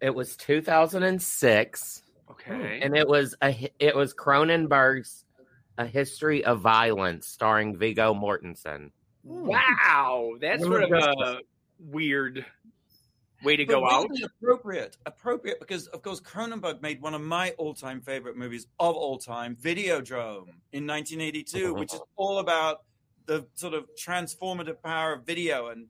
It 0.00 0.14
was 0.14 0.36
2006. 0.36 2.02
Okay. 2.30 2.80
and 2.82 2.96
it 2.96 3.06
was 3.06 3.34
a 3.42 3.70
it 3.78 3.94
was 3.94 4.14
Cronenberg's 4.14 5.24
A 5.78 5.86
History 5.86 6.44
of 6.44 6.60
Violence, 6.60 7.26
starring 7.26 7.76
Viggo 7.76 8.14
Mortensen. 8.14 8.90
Hmm. 9.26 9.46
wow, 9.46 10.32
that's 10.40 10.62
sort 10.62 10.82
of 10.82 10.92
a 10.92 11.38
weird 11.78 12.44
way 13.42 13.56
to 13.56 13.64
But 13.66 13.72
go 13.72 13.88
out. 13.88 14.08
really 14.08 14.22
Appropriate, 14.24 14.96
appropriate, 15.06 15.60
because 15.60 15.86
of 15.88 16.02
course 16.02 16.20
Cronenberg 16.20 16.80
made 16.82 17.00
one 17.02 17.14
of 17.14 17.20
my 17.20 17.50
all-time 17.58 18.00
favorite 18.00 18.36
movies 18.36 18.66
of 18.78 18.96
all 18.96 19.18
time, 19.18 19.56
Videodrome, 19.56 20.48
in 20.72 20.86
1982, 20.86 21.74
which 21.74 21.92
is 21.94 22.00
all 22.16 22.38
about 22.38 22.82
the 23.26 23.46
sort 23.54 23.74
of 23.74 23.88
transformative 23.96 24.82
power 24.82 25.14
of 25.14 25.24
video. 25.24 25.68
And 25.68 25.86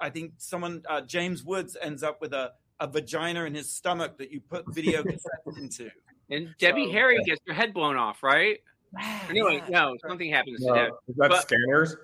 I 0.00 0.10
think 0.10 0.32
someone, 0.38 0.82
uh, 0.88 1.00
James 1.02 1.42
Woods, 1.44 1.76
ends 1.80 2.02
up 2.02 2.20
with 2.20 2.32
a, 2.32 2.52
a 2.80 2.86
vagina 2.86 3.44
in 3.44 3.54
his 3.54 3.70
stomach 3.72 4.18
that 4.18 4.30
you 4.30 4.40
put 4.40 4.64
video 4.74 5.02
cassettes 5.02 5.56
into. 5.58 5.90
And 6.30 6.54
Debbie 6.58 6.86
So- 6.86 6.92
Harry 6.92 7.18
gets 7.24 7.40
her 7.46 7.54
head 7.54 7.72
blown 7.74 7.96
off, 7.96 8.22
right? 8.22 8.58
Anyway, 9.28 9.62
no, 9.68 9.96
something 10.06 10.30
happens 10.30 10.60
to 10.60 10.66
No, 10.66 10.74
Deb. 10.74 10.92
is 11.08 11.16
that 11.16 11.28
But- 11.30 11.42
scanners? 11.42 11.96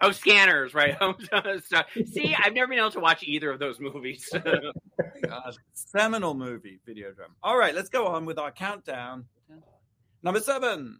Oh, 0.00 0.10
scanners, 0.12 0.74
right? 0.74 0.96
See, 2.06 2.36
I've 2.42 2.52
never 2.52 2.68
been 2.68 2.78
able 2.78 2.90
to 2.92 3.00
watch 3.00 3.22
either 3.22 3.50
of 3.50 3.58
those 3.58 3.80
movies. 3.80 4.28
God, 4.32 5.56
seminal 5.72 6.34
movie, 6.34 6.80
Videodrome. 6.86 7.32
All 7.42 7.56
right, 7.56 7.74
let's 7.74 7.88
go 7.88 8.06
on 8.08 8.26
with 8.26 8.38
our 8.38 8.50
countdown. 8.50 9.24
Number 10.22 10.40
seven. 10.40 10.98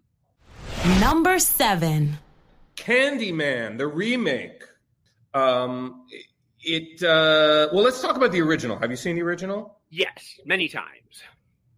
Number 1.00 1.38
seven. 1.38 2.18
Candyman, 2.76 3.78
the 3.78 3.86
remake. 3.86 4.62
Um, 5.34 6.06
it. 6.60 7.02
Uh, 7.02 7.68
well, 7.72 7.82
let's 7.84 8.00
talk 8.00 8.16
about 8.16 8.32
the 8.32 8.40
original. 8.40 8.78
Have 8.78 8.90
you 8.90 8.96
seen 8.96 9.16
the 9.16 9.22
original? 9.22 9.78
yes, 9.90 10.38
many 10.44 10.68
times. 10.68 11.22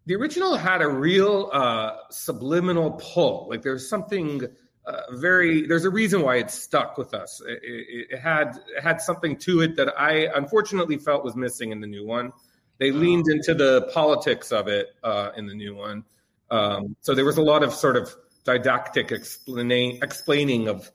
the 0.06 0.14
original 0.14 0.56
had 0.56 0.82
a 0.82 0.88
real 0.88 1.50
uh, 1.52 1.92
subliminal 2.10 2.92
pull. 2.92 3.48
Like 3.50 3.62
there's 3.62 3.88
something 3.88 4.42
uh, 4.88 5.02
very. 5.12 5.66
There's 5.66 5.84
a 5.84 5.90
reason 5.90 6.22
why 6.22 6.36
it 6.36 6.50
stuck 6.50 6.96
with 6.96 7.12
us. 7.12 7.42
It, 7.46 7.60
it, 7.62 8.06
it 8.10 8.18
had 8.18 8.58
it 8.74 8.82
had 8.82 9.00
something 9.00 9.36
to 9.38 9.60
it 9.60 9.76
that 9.76 10.00
I 10.00 10.28
unfortunately 10.34 10.96
felt 10.96 11.24
was 11.24 11.36
missing 11.36 11.72
in 11.72 11.80
the 11.80 11.86
new 11.86 12.06
one. 12.06 12.32
They 12.78 12.90
leaned 12.90 13.26
into 13.28 13.54
the 13.54 13.90
politics 13.92 14.50
of 14.50 14.68
it 14.68 14.94
uh, 15.02 15.30
in 15.36 15.46
the 15.46 15.54
new 15.54 15.74
one. 15.74 16.04
Um, 16.50 16.96
so 17.00 17.14
there 17.14 17.24
was 17.24 17.36
a 17.36 17.42
lot 17.42 17.62
of 17.62 17.74
sort 17.74 17.96
of 17.96 18.14
didactic 18.44 19.12
explaining 19.12 19.98
explaining 20.02 20.68
of 20.68 20.90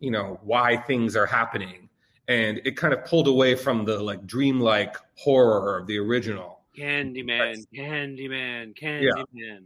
you 0.00 0.10
know 0.10 0.40
why 0.42 0.78
things 0.78 1.14
are 1.14 1.26
happening 1.26 1.90
and 2.28 2.62
it 2.64 2.78
kind 2.78 2.94
of 2.94 3.04
pulled 3.04 3.28
away 3.28 3.54
from 3.54 3.84
the 3.84 4.02
like 4.02 4.26
dreamlike 4.26 4.96
horror 5.16 5.78
of 5.78 5.86
the 5.86 5.98
original 5.98 6.60
Candyman, 6.76 7.64
Candyman, 7.72 8.74
Candyman. 8.74 9.26
Yeah. 9.32 9.58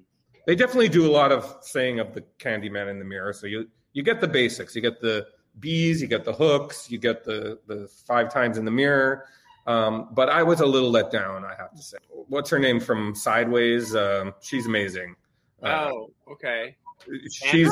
They 0.48 0.54
definitely 0.54 0.88
do 0.88 1.06
a 1.06 1.12
lot 1.12 1.30
of 1.30 1.58
saying 1.60 2.00
of 2.00 2.14
the 2.14 2.24
Candyman 2.38 2.88
in 2.88 2.98
the 2.98 3.04
mirror. 3.04 3.34
So 3.34 3.46
you 3.46 3.68
you 3.92 4.02
get 4.02 4.22
the 4.22 4.26
basics. 4.26 4.74
You 4.74 4.80
get 4.80 4.98
the 4.98 5.26
bees, 5.60 6.00
you 6.00 6.06
get 6.06 6.24
the 6.24 6.32
hooks, 6.32 6.90
you 6.90 6.96
get 6.96 7.22
the 7.22 7.58
the 7.66 7.86
five 8.06 8.32
times 8.32 8.56
in 8.56 8.64
the 8.64 8.70
mirror. 8.70 9.26
Um, 9.66 10.08
but 10.12 10.30
I 10.30 10.42
was 10.42 10.60
a 10.60 10.66
little 10.66 10.90
let 10.90 11.10
down, 11.10 11.44
I 11.44 11.54
have 11.58 11.74
to 11.74 11.82
say. 11.82 11.98
What's 12.28 12.48
her 12.48 12.58
name 12.58 12.80
from 12.80 13.14
Sideways? 13.14 13.94
Um, 13.94 14.32
she's 14.40 14.64
amazing. 14.64 15.16
Uh, 15.62 15.90
oh, 15.92 16.12
okay. 16.32 16.76
She's 17.30 17.70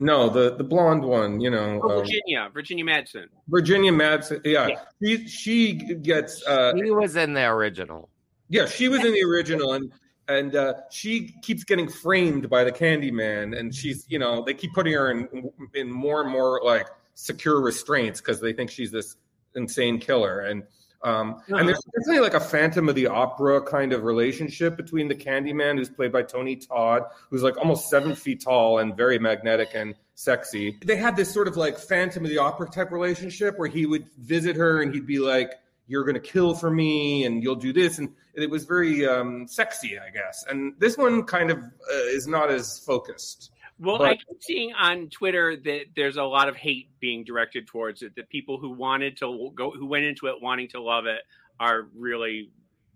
no 0.00 0.28
the 0.28 0.56
the 0.56 0.64
blonde 0.64 1.04
one. 1.04 1.40
You 1.40 1.50
know, 1.50 1.80
oh, 1.84 2.00
Virginia, 2.00 2.40
um, 2.40 2.52
Virginia 2.52 2.84
Madsen. 2.84 3.26
Virginia 3.46 3.92
Madsen. 3.92 4.44
Yeah, 4.44 4.66
yeah. 4.66 4.80
she 5.00 5.28
she 5.28 5.72
gets. 5.74 6.44
Uh, 6.44 6.72
he 6.74 6.90
was 6.90 7.14
in 7.14 7.34
the 7.34 7.44
original. 7.44 8.08
Yeah, 8.48 8.66
she 8.66 8.88
was 8.88 9.04
in 9.04 9.12
the 9.12 9.22
original, 9.22 9.74
and 9.74 9.92
and 10.32 10.56
uh, 10.56 10.74
she 10.90 11.34
keeps 11.42 11.64
getting 11.64 11.88
framed 11.88 12.48
by 12.48 12.64
the 12.64 12.72
Candyman, 12.72 13.58
and 13.58 13.74
she's 13.74 14.04
you 14.08 14.18
know 14.18 14.42
they 14.42 14.54
keep 14.54 14.72
putting 14.72 14.92
her 14.92 15.10
in 15.10 15.50
in 15.74 15.90
more 15.90 16.22
and 16.22 16.30
more 16.30 16.60
like 16.64 16.88
secure 17.14 17.60
restraints 17.60 18.20
because 18.20 18.40
they 18.40 18.52
think 18.52 18.70
she's 18.70 18.90
this 18.90 19.16
insane 19.54 19.98
killer, 19.98 20.40
and 20.40 20.64
um, 21.02 21.34
uh-huh. 21.34 21.56
and 21.56 21.68
there's 21.68 21.82
definitely 21.98 22.20
like 22.20 22.34
a 22.34 22.40
Phantom 22.40 22.88
of 22.88 22.94
the 22.94 23.08
Opera 23.08 23.62
kind 23.62 23.92
of 23.92 24.04
relationship 24.04 24.76
between 24.76 25.08
the 25.08 25.14
Candyman, 25.14 25.76
who's 25.76 25.90
played 25.90 26.12
by 26.12 26.22
Tony 26.22 26.56
Todd, 26.56 27.04
who's 27.30 27.42
like 27.42 27.56
almost 27.58 27.90
seven 27.90 28.14
feet 28.14 28.42
tall 28.42 28.78
and 28.78 28.96
very 28.96 29.18
magnetic 29.18 29.70
and 29.74 29.94
sexy. 30.14 30.78
They 30.84 30.96
had 30.96 31.16
this 31.16 31.32
sort 31.32 31.48
of 31.48 31.56
like 31.56 31.78
Phantom 31.78 32.24
of 32.24 32.30
the 32.30 32.38
Opera 32.38 32.68
type 32.68 32.92
relationship 32.92 33.58
where 33.58 33.68
he 33.68 33.86
would 33.86 34.08
visit 34.18 34.56
her 34.56 34.82
and 34.82 34.94
he'd 34.94 35.06
be 35.06 35.18
like 35.18 35.54
you're 35.92 36.04
going 36.04 36.14
to 36.14 36.20
kill 36.20 36.54
for 36.54 36.70
me 36.70 37.24
and 37.24 37.42
you'll 37.42 37.54
do 37.54 37.72
this 37.72 37.98
and 37.98 38.08
it 38.34 38.48
was 38.48 38.64
very 38.64 39.06
um, 39.06 39.46
sexy 39.46 39.98
i 39.98 40.10
guess. 40.10 40.44
And 40.48 40.74
this 40.78 40.96
one 40.96 41.24
kind 41.24 41.50
of 41.50 41.58
uh, 41.58 42.16
is 42.16 42.26
not 42.26 42.50
as 42.50 42.78
focused. 42.78 43.50
Well 43.78 43.98
but, 43.98 44.08
i 44.08 44.14
keep 44.16 44.40
seeing 44.40 44.72
on 44.72 45.08
twitter 45.08 45.56
that 45.56 45.84
there's 45.94 46.16
a 46.16 46.24
lot 46.24 46.48
of 46.48 46.56
hate 46.56 46.88
being 46.98 47.24
directed 47.24 47.66
towards 47.66 48.02
it 48.02 48.16
that 48.16 48.28
people 48.30 48.58
who 48.58 48.70
wanted 48.70 49.18
to 49.18 49.52
go 49.54 49.70
who 49.70 49.86
went 49.86 50.04
into 50.04 50.26
it 50.28 50.36
wanting 50.40 50.68
to 50.68 50.80
love 50.80 51.06
it 51.06 51.22
are 51.60 51.88
really 51.94 52.50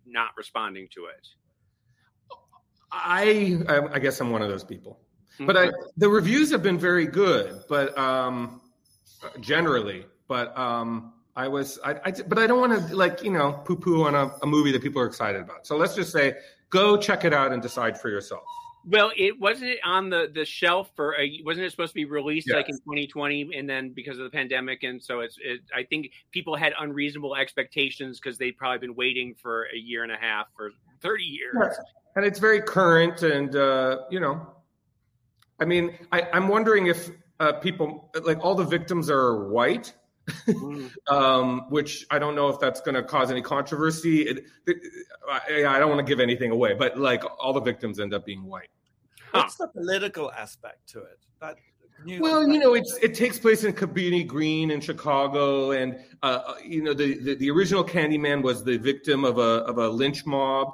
not 0.06 0.30
responding 0.36 0.88
to 0.94 1.06
it. 1.06 1.28
I 2.90 3.58
i 3.92 3.98
guess 3.98 4.20
i'm 4.20 4.30
one 4.30 4.42
of 4.42 4.48
those 4.48 4.64
people. 4.64 5.00
Mm-hmm. 5.34 5.46
but 5.46 5.56
I, 5.56 5.70
the 5.98 6.08
reviews 6.08 6.50
have 6.52 6.62
been 6.62 6.78
very 6.78 7.06
good 7.06 7.62
but 7.68 7.96
um 7.98 8.62
generally. 9.40 10.06
But 10.28 10.56
um 10.58 11.12
I 11.36 11.48
was, 11.48 11.78
I, 11.84 11.96
I 12.04 12.12
but 12.26 12.38
I 12.38 12.46
don't 12.46 12.58
want 12.58 12.88
to 12.88 12.96
like 12.96 13.22
you 13.22 13.30
know 13.30 13.52
poo 13.64 13.76
poo 13.76 14.04
on 14.04 14.14
a, 14.14 14.32
a, 14.42 14.46
movie 14.46 14.72
that 14.72 14.82
people 14.82 15.02
are 15.02 15.06
excited 15.06 15.42
about. 15.42 15.66
So 15.66 15.76
let's 15.76 15.94
just 15.94 16.10
say 16.10 16.34
go 16.70 16.96
check 16.96 17.24
it 17.24 17.34
out 17.34 17.52
and 17.52 17.60
decide 17.60 18.00
for 18.00 18.08
yourself. 18.08 18.42
Well, 18.88 19.10
it 19.16 19.38
wasn't 19.38 19.72
it 19.72 19.80
on 19.84 20.08
the 20.08 20.30
the 20.32 20.46
shelf 20.46 20.90
for 20.96 21.14
a, 21.20 21.40
wasn't 21.44 21.66
it 21.66 21.70
supposed 21.72 21.90
to 21.90 21.94
be 21.94 22.06
released 22.06 22.46
yes. 22.48 22.54
like 22.54 22.68
in 22.70 22.76
2020 22.76 23.50
and 23.54 23.68
then 23.68 23.90
because 23.90 24.16
of 24.18 24.24
the 24.24 24.30
pandemic 24.30 24.82
and 24.82 25.02
so 25.02 25.20
it's 25.20 25.36
it, 25.42 25.60
I 25.74 25.82
think 25.82 26.12
people 26.30 26.56
had 26.56 26.72
unreasonable 26.80 27.36
expectations 27.36 28.18
because 28.18 28.38
they'd 28.38 28.56
probably 28.56 28.78
been 28.78 28.94
waiting 28.94 29.34
for 29.34 29.64
a 29.74 29.76
year 29.76 30.04
and 30.04 30.12
a 30.12 30.16
half 30.16 30.46
or 30.58 30.70
30 31.02 31.24
years. 31.24 31.54
Yes. 31.60 31.78
And 32.14 32.24
it's 32.24 32.38
very 32.38 32.62
current 32.62 33.22
and 33.22 33.54
uh, 33.54 34.04
you 34.08 34.20
know, 34.20 34.46
I 35.60 35.66
mean, 35.66 35.98
I, 36.12 36.28
I'm 36.32 36.48
wondering 36.48 36.86
if 36.86 37.10
uh, 37.40 37.54
people 37.54 38.10
like 38.22 38.42
all 38.42 38.54
the 38.54 38.64
victims 38.64 39.10
are 39.10 39.48
white 39.48 39.92
Mm. 40.48 40.90
um, 41.08 41.70
which 41.70 42.06
I 42.10 42.18
don't 42.18 42.34
know 42.34 42.48
if 42.48 42.58
that's 42.58 42.80
going 42.80 42.94
to 42.94 43.02
cause 43.02 43.30
any 43.30 43.42
controversy. 43.42 44.22
It, 44.22 44.44
it, 44.66 44.76
I, 45.30 45.76
I, 45.76 45.78
don't 45.78 45.88
want 45.88 46.04
to 46.04 46.10
give 46.10 46.20
anything 46.20 46.50
away, 46.50 46.74
but 46.74 46.98
like 46.98 47.22
all 47.38 47.52
the 47.52 47.60
victims 47.60 48.00
end 48.00 48.12
up 48.12 48.26
being 48.26 48.44
white. 48.44 48.68
What's 49.30 49.56
the 49.56 49.68
political 49.68 50.32
aspect 50.32 50.88
to 50.90 51.00
it? 51.00 51.18
That, 51.40 51.56
you 52.04 52.20
well, 52.20 52.46
you 52.46 52.58
know, 52.58 52.74
it's 52.74 52.98
it 53.02 53.14
takes 53.14 53.38
place 53.38 53.64
in 53.64 53.72
Cabrini 53.72 54.26
Green 54.26 54.70
in 54.70 54.80
Chicago, 54.80 55.70
and 55.70 55.98
uh, 56.22 56.40
uh, 56.46 56.54
you 56.64 56.82
know, 56.82 56.92
the, 56.92 57.18
the, 57.18 57.34
the 57.36 57.50
original 57.50 57.84
Candyman 57.84 58.42
was 58.42 58.64
the 58.64 58.76
victim 58.76 59.24
of 59.24 59.38
a 59.38 59.64
of 59.64 59.78
a 59.78 59.88
lynch 59.88 60.26
mob. 60.26 60.68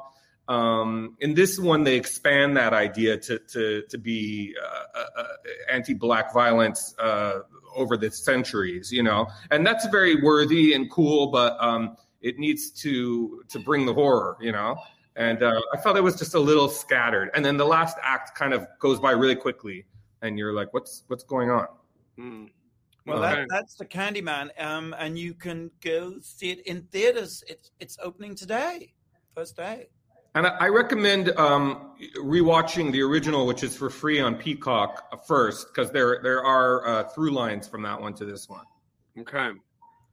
Um, 0.49 1.17
in 1.21 1.35
this 1.35 1.59
one, 1.59 1.85
they 1.85 1.97
expand 1.97 2.57
that 2.57 2.73
idea 2.73 3.19
to 3.19 3.39
to 3.39 3.83
to 3.89 3.99
be 3.99 4.55
uh, 4.61 4.99
uh, 4.99 5.21
uh 5.23 5.27
anti-black 5.71 6.35
violence 6.35 6.95
uh, 6.99 7.41
over 7.75 7.97
the 7.97 8.11
centuries, 8.11 8.93
you 8.93 9.03
know, 9.03 9.27
and 9.51 9.67
that's 9.67 9.87
very 9.87 10.23
worthy 10.23 10.75
and 10.75 10.91
cool, 10.91 11.29
but 11.29 11.57
um, 11.61 11.97
it 12.21 12.39
needs 12.39 12.71
to 12.71 13.43
to 13.49 13.59
bring 13.59 13.87
the 13.87 13.95
horror, 13.95 14.37
you 14.41 14.53
know. 14.53 14.77
And 15.15 15.43
uh, 15.43 15.61
I 15.75 15.77
felt 15.79 15.97
it 15.97 16.03
was 16.03 16.17
just 16.17 16.35
a 16.35 16.41
little 16.41 16.69
scattered, 16.69 17.31
and 17.35 17.45
then 17.45 17.57
the 17.57 17.67
last 17.67 17.99
act 18.03 18.35
kind 18.37 18.55
of 18.55 18.67
goes 18.79 18.99
by 18.99 19.11
really 19.11 19.37
quickly, 19.37 19.85
and 20.23 20.39
you're 20.39 20.55
like, 20.55 20.73
"What's 20.73 21.05
what's 21.09 21.25
going 21.25 21.51
on?" 21.51 21.67
Mm. 22.19 22.51
Well, 23.05 23.21
that, 23.21 23.47
that's 23.49 23.75
the 23.75 23.85
Candyman, 23.85 24.51
um, 24.63 24.95
and 24.97 25.19
you 25.19 25.35
can 25.35 25.73
go 25.81 26.15
see 26.21 26.53
it 26.53 26.61
in 26.67 26.83
theaters. 26.83 27.43
It's 27.49 27.73
it's 27.81 27.99
opening 28.01 28.35
today, 28.35 28.95
first 29.35 29.57
day. 29.57 29.89
And 30.35 30.47
I 30.47 30.69
recommend 30.69 31.31
um, 31.39 31.93
rewatching 32.19 32.91
the 32.91 33.03
original, 33.03 33.47
which 33.47 33.63
is 33.63 33.77
for 33.77 33.91
free 33.91 34.19
on 34.19 34.35
Peacock 34.35 35.05
uh, 35.13 35.17
first, 35.17 35.67
because 35.69 35.91
there 35.91 36.21
there 36.23 36.43
are 36.43 36.87
uh, 36.87 37.05
through 37.09 37.33
lines 37.33 37.69
from 37.69 37.83
that 37.83 38.01
one 38.01 38.15
to 38.15 38.25
this 38.25 38.49
one. 38.49 38.65
Okay. 39.19 39.51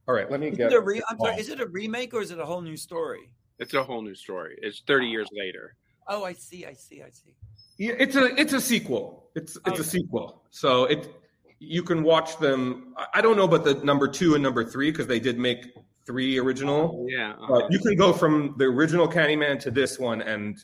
All 0.06 0.14
right. 0.14 0.30
Let 0.30 0.40
me 0.40 0.48
is 0.48 0.58
get. 0.58 0.72
It 0.72 0.76
a 0.76 0.80
re- 0.80 1.02
I'm 1.08 1.18
sorry. 1.18 1.36
Is 1.36 1.48
it 1.48 1.60
a 1.60 1.66
remake 1.66 2.12
or 2.12 2.20
is 2.20 2.30
it 2.30 2.38
a 2.38 2.44
whole 2.44 2.60
new 2.60 2.76
story? 2.76 3.30
It's 3.58 3.72
a 3.72 3.82
whole 3.82 4.02
new 4.02 4.14
story. 4.14 4.58
It's 4.60 4.82
30 4.86 5.06
years 5.06 5.28
later. 5.32 5.76
Oh, 6.06 6.24
I 6.24 6.34
see. 6.34 6.66
I 6.66 6.74
see. 6.74 7.02
I 7.02 7.10
see. 7.10 7.34
Yeah, 7.78 7.94
it's 7.98 8.16
a 8.16 8.38
it's 8.38 8.52
a 8.52 8.60
sequel. 8.60 9.30
It's 9.34 9.56
it's 9.56 9.68
okay. 9.68 9.80
a 9.80 9.84
sequel. 9.84 10.42
So 10.50 10.84
it 10.84 11.14
you 11.60 11.82
can 11.82 12.02
watch 12.02 12.38
them. 12.38 12.94
I 13.14 13.22
don't 13.22 13.36
know 13.36 13.44
about 13.44 13.64
the 13.64 13.74
number 13.74 14.06
two 14.06 14.34
and 14.34 14.42
number 14.42 14.64
three 14.64 14.90
because 14.90 15.06
they 15.06 15.20
did 15.20 15.38
make 15.38 15.72
three 16.06 16.38
original. 16.38 17.06
Yeah. 17.08 17.32
Uh-huh. 17.32 17.60
But 17.60 17.72
you 17.72 17.78
can 17.78 17.96
go 17.96 18.12
from 18.12 18.54
the 18.58 18.64
original 18.64 19.08
Candyman 19.08 19.60
to 19.60 19.70
this 19.70 19.98
one 19.98 20.22
and 20.22 20.58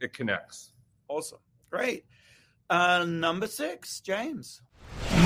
it 0.00 0.12
connects. 0.12 0.72
Awesome. 1.08 1.38
Great. 1.70 2.04
Uh, 2.68 3.04
number 3.06 3.46
six, 3.46 4.00
James. 4.00 4.62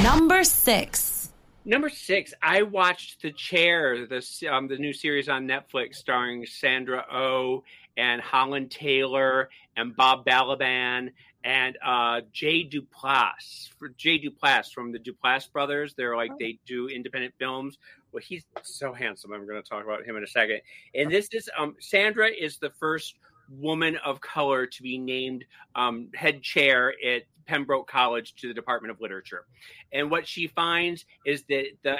Number 0.02 0.44
six. 0.44 1.30
Number 1.64 1.90
six, 1.90 2.32
I 2.42 2.62
watched 2.62 3.20
The 3.20 3.32
Chair, 3.32 4.06
this 4.06 4.42
um, 4.50 4.66
the 4.66 4.78
new 4.78 4.94
series 4.94 5.28
on 5.28 5.46
Netflix 5.46 5.96
starring 5.96 6.46
Sandra 6.46 7.04
O 7.10 7.18
oh 7.18 7.64
and 7.98 8.20
Holland 8.20 8.70
Taylor 8.70 9.50
and 9.76 9.94
Bob 9.94 10.24
Balaban 10.24 11.10
and 11.44 11.78
uh, 11.84 12.22
Jay 12.32 12.68
Duplass. 12.68 13.68
For 13.78 13.90
Jay 13.90 14.18
Duplass 14.18 14.72
from 14.72 14.92
the 14.92 14.98
Duplass 14.98 15.50
brothers, 15.52 15.94
they're 15.94 16.16
like 16.16 16.32
oh. 16.32 16.36
they 16.38 16.58
do 16.66 16.88
independent 16.88 17.34
films. 17.38 17.78
Well, 18.12 18.22
he's 18.26 18.44
so 18.62 18.92
handsome. 18.92 19.32
I'm 19.32 19.46
going 19.46 19.62
to 19.62 19.68
talk 19.68 19.84
about 19.84 20.04
him 20.04 20.16
in 20.16 20.24
a 20.24 20.26
second. 20.26 20.60
And 20.94 21.10
this 21.10 21.28
is 21.32 21.48
um, 21.56 21.76
Sandra 21.78 22.28
is 22.28 22.58
the 22.58 22.70
first 22.70 23.14
woman 23.50 23.96
of 24.04 24.20
color 24.20 24.66
to 24.66 24.82
be 24.82 24.98
named 24.98 25.44
um, 25.74 26.08
head 26.14 26.42
chair 26.42 26.94
at 27.04 27.22
Pembroke 27.46 27.88
College 27.88 28.34
to 28.36 28.48
the 28.48 28.54
Department 28.54 28.92
of 28.92 29.00
Literature. 29.00 29.46
And 29.92 30.10
what 30.10 30.26
she 30.26 30.46
finds 30.46 31.04
is 31.26 31.44
that 31.48 31.66
the 31.82 31.96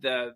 the 0.00 0.34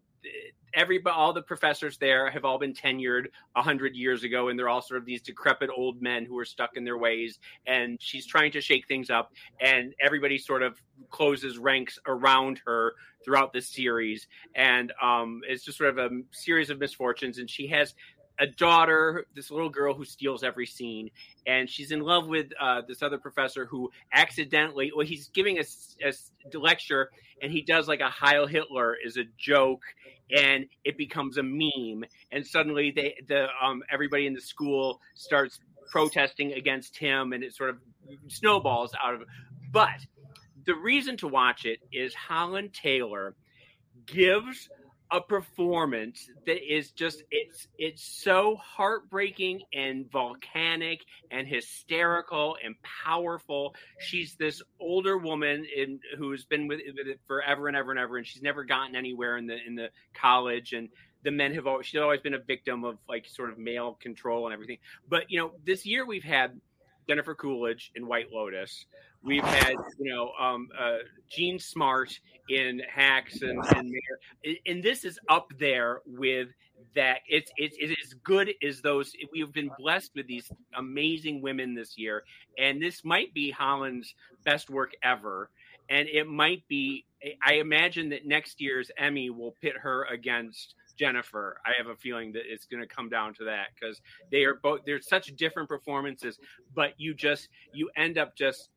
every 0.75 1.03
all 1.07 1.33
the 1.33 1.43
professors 1.43 1.97
there 1.97 2.31
have 2.31 2.45
all 2.45 2.59
been 2.59 2.75
tenured 2.75 3.27
a 3.57 3.63
hundred 3.63 3.97
years 3.97 4.25
ago, 4.25 4.49
and 4.49 4.59
they're 4.59 4.69
all 4.69 4.83
sort 4.83 4.99
of 5.01 5.07
these 5.07 5.23
decrepit 5.23 5.71
old 5.75 6.03
men 6.03 6.25
who 6.25 6.39
are 6.39 6.45
stuck 6.45 6.77
in 6.77 6.85
their 6.85 6.99
ways. 6.99 7.39
And 7.67 7.97
she's 8.01 8.27
trying 8.27 8.53
to 8.53 8.61
shake 8.61 8.87
things 8.87 9.11
up, 9.11 9.33
and 9.61 9.95
everybody 10.01 10.39
sort 10.39 10.63
of 10.63 10.81
closes 11.11 11.59
ranks 11.59 11.99
around 12.07 12.61
her 12.67 12.95
throughout 13.25 13.53
the 13.53 13.61
series. 13.61 14.29
And 14.55 14.93
um, 15.03 15.41
it's 15.49 15.65
just 15.65 15.79
sort 15.79 15.99
of 15.99 15.99
a 15.99 16.11
series 16.31 16.71
of 16.71 16.79
misfortunes. 16.79 17.39
And 17.39 17.49
she 17.51 17.67
has 17.69 17.95
a 18.39 18.47
daughter, 18.47 19.27
this 19.35 19.51
little 19.51 19.71
girl 19.71 19.95
who 19.95 20.05
steals 20.05 20.45
every 20.45 20.67
scene, 20.67 21.11
and 21.47 21.69
she's 21.71 21.91
in 21.91 22.01
love 22.01 22.27
with 22.27 22.49
uh, 22.61 22.83
this 22.87 23.03
other 23.03 23.19
professor 23.19 23.65
who 23.65 23.91
accidentally, 24.13 24.93
well, 24.95 25.07
he's 25.07 25.29
giving 25.29 25.59
a, 25.59 25.65
a 26.05 26.59
lecture, 26.59 27.11
and 27.41 27.51
he 27.51 27.63
does 27.63 27.89
like 27.89 28.01
a 28.01 28.11
Heil 28.11 28.47
Hitler 28.47 28.95
is 29.03 29.17
a 29.17 29.25
joke, 29.39 29.83
and 30.35 30.67
it 30.85 30.97
becomes 30.97 31.39
a 31.39 31.43
meme, 31.43 32.05
and 32.33 32.47
suddenly 32.47 32.91
they, 32.91 33.15
the 33.29 33.47
um, 33.63 33.83
everybody 33.91 34.27
in 34.27 34.35
the 34.35 34.41
school 34.41 35.01
starts 35.15 35.61
protesting 35.91 36.53
against 36.53 36.97
him, 36.97 37.33
and 37.33 37.45
it 37.45 37.55
sort 37.55 37.71
of 37.71 37.77
snowballs 38.29 38.93
out 39.03 39.15
of. 39.15 39.23
But 39.73 40.01
the 40.65 40.75
reason 40.75 41.17
to 41.19 41.29
watch 41.29 41.65
it 41.65 41.81
is 41.93 42.15
Holland 42.15 42.75
Taylor 42.75 43.35
gives 44.07 44.69
a 45.11 45.21
performance 45.21 46.29
that 46.47 46.75
is 46.75 46.91
just 46.91 47.23
it's 47.31 47.69
it's 47.79 48.03
so 48.03 48.57
heartbreaking 48.57 49.63
and 49.73 50.11
volcanic 50.11 51.01
and 51.31 51.47
hysterical 51.47 52.57
and 52.65 52.75
powerful. 53.05 53.75
She's 53.99 54.35
this 54.35 54.63
older 54.81 55.17
woman 55.17 55.67
in 55.75 56.01
who's 56.19 56.45
been 56.45 56.67
with, 56.67 56.81
with 56.97 57.07
it 57.07 57.21
forever 57.27 57.69
and 57.69 57.77
ever 57.77 57.91
and 57.93 58.01
ever 58.01 58.17
and 58.17 58.27
she's 58.27 58.43
never 58.43 58.65
gotten 58.65 58.97
anywhere 58.97 59.37
in 59.37 59.47
the 59.47 59.57
in 59.65 59.75
the 59.77 59.91
college 60.15 60.73
and 60.73 60.89
the 61.23 61.31
men 61.31 61.55
have 61.55 61.67
always 61.67 61.87
she's 61.87 62.01
always 62.01 62.21
been 62.21 62.35
a 62.35 62.39
victim 62.39 62.85
of 62.85 62.99
like 63.09 63.27
sort 63.27 63.51
of 63.51 63.59
male 63.59 63.99
control 64.01 64.47
and 64.47 64.53
everything. 64.53 64.79
But 65.09 65.31
you 65.31 65.39
know 65.39 65.53
this 65.65 65.87
year 65.87 66.07
we've 66.07 66.25
had 66.25 66.61
jennifer 67.09 67.37
coolidge 67.37 67.93
in 67.95 68.05
white 68.09 68.33
lotus 68.33 68.85
We've 69.27 69.43
had, 69.43 69.75
you 69.99 70.15
know, 70.15 70.31
um, 70.39 70.69
uh, 70.79 70.99
Jean 71.29 71.59
Smart 71.59 72.19
in 72.49 72.81
Hacks 72.89 73.43
and, 73.43 73.59
and 73.75 73.91
Mare. 73.91 74.57
and 74.67 74.81
this 74.81 75.05
is 75.05 75.19
up 75.29 75.49
there 75.59 76.01
with 76.07 76.49
that. 76.95 77.19
It's 77.29 77.51
it's 77.57 77.77
it 77.81 77.99
is 78.01 78.15
good 78.23 78.55
as 78.63 78.81
those. 78.83 79.13
We've 79.33 79.53
been 79.53 79.71
blessed 79.79 80.13
with 80.15 80.29
these 80.29 80.49
amazing 80.77 81.43
women 81.43 81.75
this 81.75 81.99
year, 81.99 82.23
and 82.57 82.81
this 82.81 83.05
might 83.05 83.35
be 83.35 83.51
Holland's 83.51 84.15
best 84.45 84.71
work 84.71 84.93
ever. 85.03 85.51
And 85.89 86.09
it 86.09 86.29
might 86.29 86.63
be. 86.69 87.05
I 87.45 87.55
imagine 87.55 88.11
that 88.11 88.27
next 88.27 88.61
year's 88.61 88.93
Emmy 88.97 89.31
will 89.31 89.57
pit 89.61 89.75
her 89.83 90.05
against 90.05 90.75
Jennifer. 90.97 91.61
I 91.65 91.73
have 91.77 91.89
a 91.89 91.97
feeling 91.97 92.33
that 92.33 92.43
it's 92.47 92.67
going 92.67 92.83
to 92.83 92.89
come 92.89 93.09
down 93.09 93.35
to 93.35 93.45
that 93.45 93.69
because 93.75 94.01
they 94.31 94.45
are 94.45 94.55
both. 94.55 94.81
They're 94.87 95.01
such 95.01 95.35
different 95.37 95.69
performances, 95.69 96.39
but 96.75 96.95
you 96.99 97.15
just 97.15 97.49
you 97.73 97.91
end 97.97 98.19
up 98.19 98.37
just 98.37 98.71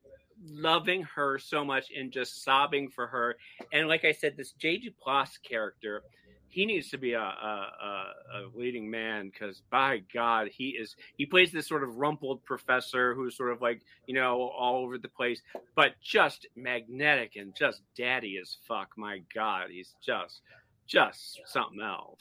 loving 0.45 1.04
her 1.04 1.39
so 1.39 1.63
much 1.63 1.91
and 1.97 2.12
just 2.12 2.43
sobbing 2.43 2.89
for 2.89 3.08
her. 3.08 3.36
And 3.73 3.88
like 3.88 4.06
I 4.06 4.12
said, 4.12 4.38
this 4.38 4.52
Jay 4.54 4.80
Duplass 4.80 5.41
character, 5.41 6.04
he 6.47 6.65
needs 6.65 6.89
to 6.89 6.97
be 6.97 7.13
a, 7.13 7.21
a, 7.21 8.06
a 8.34 8.41
leading 8.56 8.89
man 8.89 9.30
because 9.30 9.62
by 9.69 10.02
God, 10.13 10.47
he 10.52 10.69
is. 10.69 10.95
He 11.15 11.25
plays 11.25 11.52
this 11.52 11.67
sort 11.67 11.84
of 11.84 11.97
rumpled 11.97 12.43
professor 12.43 13.13
who's 13.13 13.38
sort 13.38 13.52
of 13.52 13.62
like 13.62 13.82
you 14.08 14.15
know 14.15 14.52
all 14.58 14.84
over 14.84 14.97
the 14.97 15.10
place, 15.10 15.41
but 15.75 15.93
just 16.02 16.47
magnetic 16.56 17.36
and 17.36 17.56
just 17.56 17.82
daddy 17.95 18.39
as 18.41 18.58
fuck. 18.67 18.89
My 18.97 19.21
God, 19.34 19.67
he's 19.69 19.93
just 20.04 20.41
just 20.88 21.41
something 21.45 21.82
else. 21.82 22.17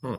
Hmm. 0.00 0.14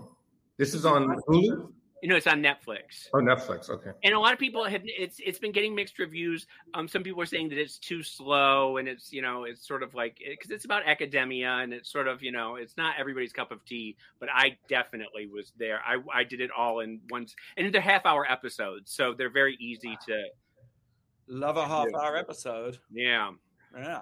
This 0.58 0.74
is 0.74 0.86
on 0.86 1.22
Hulu. 1.28 1.72
You 2.02 2.10
know, 2.10 2.16
it's 2.16 2.28
on 2.28 2.42
Netflix. 2.44 3.08
Oh, 3.14 3.18
Netflix. 3.18 3.70
Okay. 3.70 3.92
And 4.04 4.14
a 4.14 4.20
lot 4.20 4.34
of 4.34 4.40
people 4.40 4.64
have 4.66 4.82
it's 4.84 5.20
it's 5.26 5.40
been 5.40 5.52
getting 5.52 5.74
mixed 5.74 5.98
reviews. 5.98 6.46
Um, 6.74 6.88
some 6.88 7.04
people 7.04 7.22
are 7.22 7.26
saying 7.26 7.50
that 7.50 7.58
it's 7.58 7.80
too 7.80 8.04
slow, 8.04 8.78
and 8.78 8.88
it's 8.88 9.12
you 9.12 9.22
know 9.22 9.46
it's 9.46 9.66
sort 9.66 9.82
of 9.82 9.94
like 9.96 10.20
because 10.20 10.52
it's 10.52 10.66
about 10.66 10.84
academia, 10.86 11.50
and 11.50 11.74
it's 11.74 11.92
sort 11.92 12.08
of 12.08 12.22
you 12.22 12.32
know 12.32 12.56
it's 12.56 12.78
not 12.78 12.96
everybody's 13.00 13.34
cup 13.34 13.52
of 13.52 13.64
tea. 13.66 13.96
But 14.20 14.30
I 14.32 14.58
definitely 14.68 15.28
was 15.28 15.54
there. 15.58 15.80
I 15.86 15.98
I 16.14 16.24
did 16.24 16.42
it 16.42 16.52
all 16.56 16.82
in 16.82 17.00
once, 17.10 17.36
and 17.58 17.74
they're 17.74 17.82
half 17.82 18.06
hour 18.06 18.30
episodes, 18.30 18.92
so 18.92 19.14
they're 19.14 19.32
very 19.32 19.58
easy 19.60 19.98
to. 20.08 20.26
Love 21.28 21.58
a 21.58 21.68
half 21.68 21.88
hour 22.00 22.18
episode. 22.18 22.78
Yeah. 22.92 23.32
Yeah. 23.76 24.02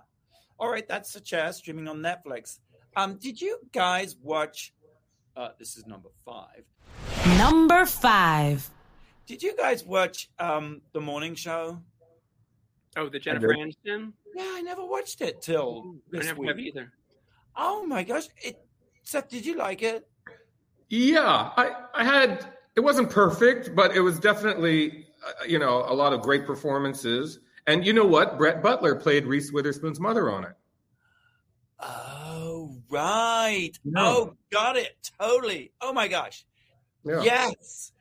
All 0.59 0.69
right, 0.69 0.87
that's 0.87 1.13
the 1.13 1.19
chair 1.19 1.51
streaming 1.53 1.87
on 1.87 1.97
Netflix. 1.99 2.59
Um, 2.95 3.17
did 3.17 3.41
you 3.41 3.59
guys 3.71 4.15
watch? 4.21 4.73
Uh, 5.35 5.49
this 5.57 5.77
is 5.77 5.87
number 5.87 6.09
five. 6.25 6.63
Number 7.37 7.85
five. 7.85 8.69
Did 9.25 9.41
you 9.41 9.55
guys 9.55 9.83
watch 9.83 10.29
um 10.39 10.81
the 10.93 10.99
morning 11.01 11.35
show? 11.35 11.79
Oh, 12.95 13.09
the 13.09 13.19
Jennifer 13.19 13.47
Aniston. 13.47 14.13
Yeah, 14.35 14.43
I 14.55 14.61
never 14.61 14.85
watched 14.85 15.21
it 15.21 15.41
till 15.41 15.95
this 16.11 16.25
I 16.25 16.27
never 16.27 16.41
week. 16.41 16.49
have 16.49 16.59
either. 16.59 16.91
Oh 17.55 17.85
my 17.85 18.03
gosh! 18.03 18.25
It, 18.43 18.63
Seth, 19.03 19.29
did 19.29 19.45
you 19.45 19.55
like 19.55 19.81
it? 19.83 20.07
Yeah, 20.89 21.51
I, 21.57 21.71
I 21.93 22.03
had 22.03 22.45
it 22.75 22.81
wasn't 22.81 23.09
perfect, 23.09 23.75
but 23.75 23.95
it 23.95 24.01
was 24.01 24.19
definitely 24.19 25.07
uh, 25.25 25.45
you 25.45 25.59
know 25.59 25.85
a 25.87 25.93
lot 25.93 26.13
of 26.13 26.21
great 26.21 26.45
performances. 26.45 27.39
And 27.65 27.85
you 27.85 27.93
know 27.93 28.05
what? 28.05 28.37
Brett 28.37 28.61
Butler 28.61 28.95
played 28.95 29.25
Reese 29.25 29.51
Witherspoon's 29.51 29.99
mother 29.99 30.29
on 30.29 30.43
it. 30.43 30.53
Oh 31.79 32.77
right. 32.89 33.71
Yeah. 33.83 33.93
Oh, 33.97 34.35
got 34.51 34.77
it. 34.77 35.11
Totally. 35.19 35.71
Oh 35.81 35.93
my 35.93 36.07
gosh. 36.07 36.45
Yeah. 37.05 37.21
Yes. 37.23 37.91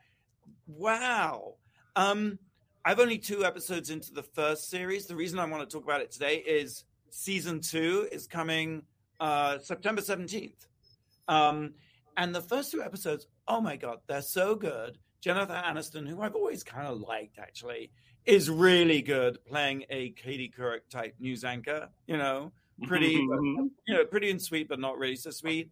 Wow. 0.66 1.54
Um, 1.96 2.38
I've 2.84 3.00
only 3.00 3.18
two 3.18 3.44
episodes 3.44 3.90
into 3.90 4.12
the 4.12 4.22
first 4.22 4.68
series. 4.70 5.06
The 5.06 5.16
reason 5.16 5.38
I 5.38 5.44
want 5.44 5.68
to 5.68 5.72
talk 5.76 5.84
about 5.84 6.00
it 6.00 6.10
today 6.10 6.36
is 6.36 6.84
season 7.10 7.60
two 7.60 8.08
is 8.10 8.26
coming 8.26 8.82
uh, 9.20 9.58
September 9.58 10.00
17th. 10.02 10.66
Um, 11.28 11.74
and 12.16 12.34
the 12.34 12.40
first 12.40 12.70
two 12.72 12.82
episodes, 12.82 13.26
oh 13.48 13.60
my 13.60 13.76
God, 13.76 13.98
they're 14.06 14.22
so 14.22 14.54
good. 14.54 14.98
Jennifer 15.20 15.52
Aniston, 15.52 16.08
who 16.08 16.20
I've 16.22 16.34
always 16.34 16.64
kind 16.64 16.86
of 16.88 17.00
liked 17.00 17.38
actually, 17.38 17.92
is 18.24 18.50
really 18.50 19.02
good 19.02 19.38
playing 19.44 19.84
a 19.90 20.10
Katie 20.10 20.52
Couric 20.56 20.80
type 20.90 21.14
news 21.20 21.44
anchor, 21.44 21.88
you 22.06 22.16
know, 22.16 22.52
pretty, 22.86 23.16
Mhm. 23.16 23.70
you 23.86 23.94
know, 23.94 24.04
pretty 24.04 24.30
and 24.30 24.42
sweet, 24.42 24.68
but 24.68 24.80
not 24.80 24.98
really 24.98 25.16
so 25.16 25.30
sweet. 25.30 25.70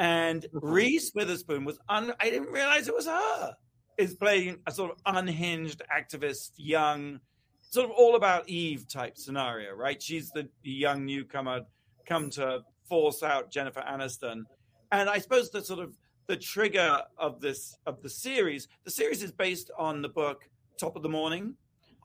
And 0.00 0.46
Reese 0.52 1.12
Witherspoon 1.14 1.64
was 1.64 1.78
un- 1.88 2.14
I 2.18 2.30
didn't 2.30 2.50
realize 2.50 2.88
it 2.88 2.94
was 2.94 3.06
her. 3.06 3.54
Is 3.98 4.14
playing 4.14 4.60
a 4.66 4.72
sort 4.72 4.92
of 4.92 4.96
unhinged 5.04 5.82
activist, 5.94 6.52
young, 6.56 7.20
sort 7.60 7.84
of 7.84 7.90
all 7.92 8.16
about 8.16 8.48
Eve 8.48 8.88
type 8.88 9.18
scenario, 9.18 9.74
right? 9.74 10.02
She's 10.02 10.30
the 10.30 10.48
young 10.62 11.04
newcomer 11.04 11.60
come 12.08 12.30
to 12.30 12.62
force 12.88 13.22
out 13.22 13.50
Jennifer 13.50 13.82
Aniston. 13.82 14.44
And 14.90 15.10
I 15.10 15.18
suppose 15.18 15.50
the 15.50 15.62
sort 15.62 15.80
of 15.80 15.98
the 16.28 16.36
trigger 16.36 17.02
of 17.18 17.42
this 17.42 17.76
of 17.84 18.00
the 18.02 18.08
series, 18.08 18.68
the 18.84 18.90
series 18.90 19.22
is 19.22 19.32
based 19.32 19.70
on 19.78 20.00
the 20.00 20.08
book 20.08 20.48
Top 20.78 20.96
of 20.96 21.02
the 21.02 21.08
Morning, 21.10 21.56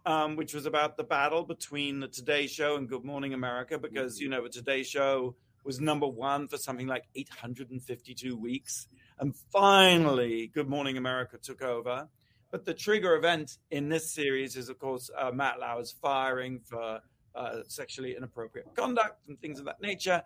um, 0.05 0.35
which 0.35 0.53
was 0.53 0.65
about 0.65 0.97
the 0.97 1.03
battle 1.05 1.43
between 1.43 2.01
the 2.01 2.09
Today 2.09 2.45
Show 2.45 2.75
and 2.75 2.89
Good 2.89 3.05
Morning 3.05 3.33
America, 3.33 3.79
because 3.79 4.19
you 4.19 4.27
know 4.27 4.43
the 4.43 4.49
Today 4.49 4.83
Show 4.83 5.35
was 5.65 5.81
number 5.81 6.07
one 6.07 6.47
for 6.47 6.57
something 6.57 6.87
like 6.87 7.05
852 7.15 8.37
weeks. 8.37 8.87
And 9.19 9.35
finally, 9.51 10.47
Good 10.53 10.69
Morning 10.69 10.97
America 10.97 11.37
took 11.37 11.61
over. 11.61 12.07
But 12.51 12.65
the 12.65 12.73
trigger 12.73 13.15
event 13.15 13.57
in 13.71 13.89
this 13.89 14.13
series 14.13 14.55
is, 14.55 14.69
of 14.69 14.79
course, 14.79 15.09
uh, 15.17 15.31
Matt 15.31 15.59
Lauer's 15.59 15.91
firing 15.91 16.59
for 16.59 17.01
uh, 17.33 17.57
sexually 17.67 18.15
inappropriate 18.15 18.73
conduct 18.75 19.27
and 19.27 19.39
things 19.41 19.59
of 19.59 19.65
that 19.65 19.81
nature. 19.81 20.23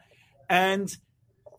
And 0.49 0.95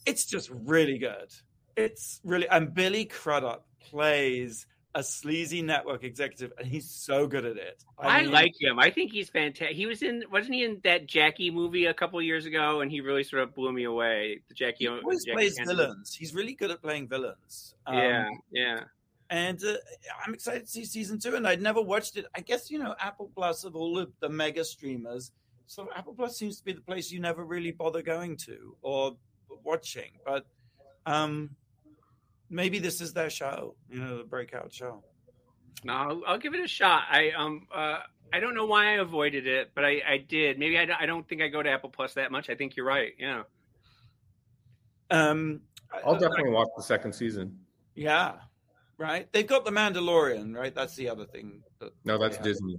it's 0.06 0.24
just 0.24 0.50
really 0.50 0.98
good. 0.98 1.32
It's 1.76 2.20
really, 2.24 2.48
and 2.48 2.72
Billy 2.74 3.04
Crudup 3.04 3.66
plays 3.80 4.66
a 4.94 5.02
sleazy 5.02 5.62
network 5.62 6.02
executive, 6.02 6.52
and 6.58 6.66
he's 6.66 6.90
so 6.90 7.26
good 7.26 7.44
at 7.44 7.56
it. 7.56 7.84
I 7.98 8.22
mean, 8.22 8.32
like 8.32 8.52
him. 8.60 8.78
I 8.78 8.90
think 8.90 9.12
he's 9.12 9.28
fantastic. 9.28 9.76
He 9.76 9.86
was 9.86 10.02
in, 10.02 10.24
wasn't 10.30 10.54
he 10.54 10.64
in 10.64 10.80
that 10.84 11.06
Jackie 11.06 11.50
movie 11.50 11.86
a 11.86 11.94
couple 11.94 12.20
years 12.20 12.46
ago? 12.46 12.80
And 12.80 12.90
he 12.90 13.00
really 13.00 13.24
sort 13.24 13.42
of 13.42 13.54
blew 13.54 13.72
me 13.72 13.84
away. 13.84 14.40
The 14.48 14.54
Jackie, 14.54 14.84
He 14.84 14.88
always 14.88 15.24
Jackie 15.24 15.36
plays 15.36 15.58
villains. 15.64 16.14
He's 16.14 16.34
really 16.34 16.54
good 16.54 16.70
at 16.70 16.82
playing 16.82 17.08
villains. 17.08 17.74
Um, 17.86 17.96
yeah, 17.96 18.28
yeah. 18.52 18.80
and 19.30 19.62
uh, 19.64 19.74
I'm 20.26 20.34
excited 20.34 20.62
to 20.62 20.68
see 20.68 20.84
season 20.84 21.18
two. 21.18 21.36
And 21.36 21.46
I'd 21.46 21.62
never 21.62 21.80
watched 21.80 22.16
it. 22.16 22.26
I 22.34 22.40
guess 22.40 22.70
you 22.70 22.78
know 22.78 22.94
Apple 22.98 23.30
Plus 23.34 23.64
of 23.64 23.76
all 23.76 23.98
of 23.98 24.10
the 24.20 24.28
mega 24.28 24.64
streamers. 24.64 25.32
So 25.66 25.88
Apple 25.94 26.14
Plus 26.14 26.36
seems 26.36 26.58
to 26.58 26.64
be 26.64 26.72
the 26.72 26.80
place 26.80 27.12
you 27.12 27.20
never 27.20 27.44
really 27.44 27.70
bother 27.70 28.02
going 28.02 28.36
to 28.38 28.76
or 28.82 29.16
watching. 29.62 30.10
But 30.26 30.44
um, 31.06 31.50
maybe 32.50 32.78
this 32.78 33.00
is 33.00 33.12
that 33.14 33.32
show. 33.32 33.74
You 33.88 34.00
know, 34.00 34.18
the 34.18 34.24
breakout 34.24 34.72
show. 34.72 35.02
No, 35.84 35.92
I'll, 35.94 36.22
I'll 36.26 36.38
give 36.38 36.54
it 36.54 36.60
a 36.60 36.68
shot. 36.68 37.04
I 37.10 37.30
um 37.30 37.66
uh 37.74 38.00
I 38.32 38.38
don't 38.40 38.54
know 38.54 38.66
why 38.66 38.94
I 38.94 39.00
avoided 39.00 39.46
it, 39.46 39.70
but 39.74 39.84
I 39.84 40.02
I 40.06 40.18
did. 40.18 40.58
Maybe 40.58 40.78
I, 40.78 40.84
don't- 40.84 41.00
I 41.00 41.06
don't 41.06 41.26
think 41.28 41.40
I 41.42 41.48
go 41.48 41.62
to 41.62 41.70
Apple 41.70 41.90
Plus 41.90 42.14
that 42.14 42.30
much. 42.30 42.50
I 42.50 42.54
think 42.54 42.76
you're 42.76 42.86
right. 42.86 43.12
Yeah. 43.18 43.42
Um, 45.10 45.62
I'll 46.04 46.18
definitely 46.18 46.50
watch 46.50 46.68
the 46.76 46.82
second 46.84 47.12
season. 47.14 47.58
yeah, 47.96 48.34
right. 48.98 49.26
They've 49.32 49.46
got 49.46 49.64
the 49.64 49.72
Mandalorian, 49.72 50.54
right? 50.56 50.72
That's 50.72 50.94
the 50.94 51.08
other 51.08 51.24
thing. 51.24 51.62
that- 51.80 51.92
No, 52.04 52.16
that's. 52.18 52.38
Disney. 52.38 52.76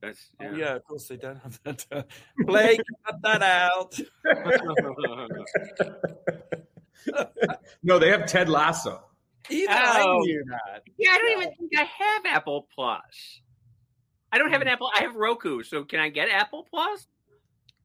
That's 0.00 0.30
Oh, 0.40 0.44
yeah. 0.44 0.56
yeah, 0.56 0.74
of 0.76 0.84
course 0.84 1.06
they 1.08 1.18
don't 1.18 1.36
have 1.36 1.60
that. 1.64 1.86
Uh, 1.92 2.02
Blake, 2.38 2.80
cut 3.06 3.20
that 3.22 3.42
out. 3.42 4.00
no, 7.82 7.98
they 7.98 8.10
have 8.10 8.26
Ted 8.26 8.48
Lasso. 8.48 9.04
Even 9.48 9.68
I 9.70 10.02
Oh. 10.04 10.18
knew 10.20 10.44
that. 10.48 10.82
yeah, 10.98 11.10
I 11.12 11.18
don't 11.18 11.40
even 11.42 11.54
think 11.54 11.72
I 11.78 11.82
have 11.84 12.26
Apple 12.26 12.68
Plus. 12.74 13.40
I 14.32 14.38
don't 14.38 14.50
have 14.52 14.62
an 14.62 14.68
Apple. 14.68 14.90
I 14.94 15.00
have 15.02 15.16
Roku. 15.16 15.62
So 15.62 15.84
can 15.84 15.98
I 15.98 16.08
get 16.08 16.28
Apple 16.28 16.66
Plus? 16.70 17.06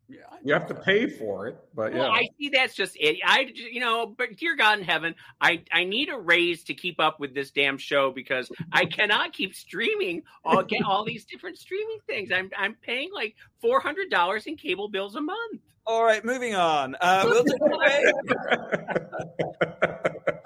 Yeah, 0.07 0.17
You 0.43 0.53
have 0.53 0.67
to 0.67 0.75
pay 0.75 1.09
for 1.09 1.47
it, 1.47 1.57
but 1.73 1.91
yeah. 1.95 2.07
I 2.07 2.27
see 2.37 2.49
that's 2.49 2.75
just 2.75 2.95
it. 2.99 3.17
I, 3.25 3.51
you 3.55 3.79
know, 3.79 4.05
but 4.05 4.37
dear 4.37 4.55
God 4.55 4.77
in 4.77 4.85
heaven, 4.85 5.15
I, 5.41 5.63
I 5.71 5.83
need 5.83 6.09
a 6.09 6.15
raise 6.19 6.63
to 6.65 6.75
keep 6.75 6.99
up 6.99 7.19
with 7.19 7.33
this 7.33 7.49
damn 7.49 7.79
show 7.79 8.11
because 8.11 8.51
I 8.71 8.85
cannot 8.85 9.33
keep 9.33 9.55
streaming 9.55 10.21
all 10.43 10.61
get 10.61 10.83
all 10.83 11.05
these 11.05 11.25
different 11.25 11.57
streaming 11.57 11.97
things. 12.05 12.31
I'm 12.31 12.51
I'm 12.55 12.75
paying 12.75 13.09
like 13.15 13.35
four 13.61 13.79
hundred 13.79 14.09
dollars 14.09 14.47
in 14.47 14.55
cable 14.55 14.87
bills 14.89 15.15
a 15.15 15.21
month. 15.21 15.61
All 15.87 16.03
right, 16.03 16.25
moving 16.25 16.55
on. 16.55 16.95
Uh, 16.99 17.23
we'll 17.25 17.43
take 17.43 17.61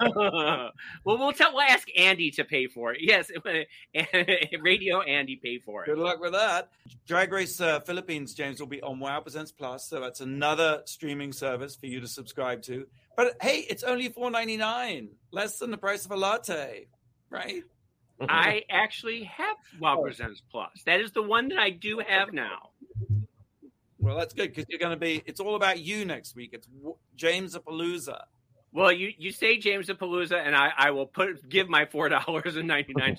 well, 0.00 0.72
we'll 1.04 1.32
tell. 1.32 1.52
We'll 1.52 1.62
ask 1.62 1.88
Andy 1.96 2.30
to 2.32 2.44
pay 2.44 2.66
for 2.66 2.92
it. 2.92 2.98
Yes, 3.00 3.30
Radio 4.60 5.00
Andy 5.00 5.36
pay 5.36 5.58
for 5.58 5.84
it. 5.84 5.86
Good 5.86 5.98
luck 5.98 6.20
with 6.20 6.32
that. 6.32 6.68
Drag 7.06 7.32
Race 7.32 7.60
uh, 7.60 7.80
Philippines, 7.80 8.34
James, 8.34 8.60
will 8.60 8.66
be 8.66 8.82
on 8.82 9.00
Wow 9.00 9.20
Presents 9.20 9.52
Plus, 9.52 9.88
so 9.88 10.00
that's 10.00 10.20
another 10.20 10.82
streaming 10.84 11.32
service 11.32 11.74
for 11.74 11.86
you 11.86 12.00
to 12.00 12.08
subscribe 12.08 12.62
to. 12.62 12.86
But 13.16 13.36
hey, 13.40 13.66
it's 13.68 13.82
only 13.82 14.08
four 14.08 14.30
ninety 14.30 14.56
nine, 14.58 15.10
less 15.30 15.58
than 15.58 15.70
the 15.70 15.78
price 15.78 16.04
of 16.04 16.10
a 16.10 16.16
latte, 16.16 16.86
right? 17.30 17.62
I 18.28 18.62
actually 18.70 19.24
have 19.24 19.56
Wow 19.78 20.02
Presents 20.02 20.42
Plus. 20.50 20.70
That 20.86 21.00
is 21.00 21.12
the 21.12 21.22
one 21.22 21.48
that 21.48 21.58
I 21.58 21.70
do 21.70 22.00
have 22.06 22.32
now. 22.32 22.70
Well, 23.98 24.16
that's 24.16 24.32
good 24.32 24.48
because 24.48 24.64
you're 24.68 24.78
going 24.78 24.96
to 24.96 25.00
be. 25.00 25.22
It's 25.26 25.40
all 25.40 25.56
about 25.56 25.78
you 25.80 26.04
next 26.04 26.34
week. 26.34 26.50
It's 26.52 26.66
w- 26.66 26.96
James 27.16 27.54
Palooza. 27.56 28.22
Well, 28.72 28.92
you, 28.92 29.12
you 29.18 29.30
say 29.32 29.58
James 29.58 29.88
of 29.90 29.98
Palooza, 29.98 30.38
and 30.44 30.54
I, 30.56 30.70
I 30.76 30.90
will 30.92 31.06
put 31.06 31.48
give 31.48 31.68
my 31.68 31.84
four 31.86 32.08
dollars 32.08 32.56
and 32.56 32.66
ninety 32.66 32.94
nine. 32.94 33.16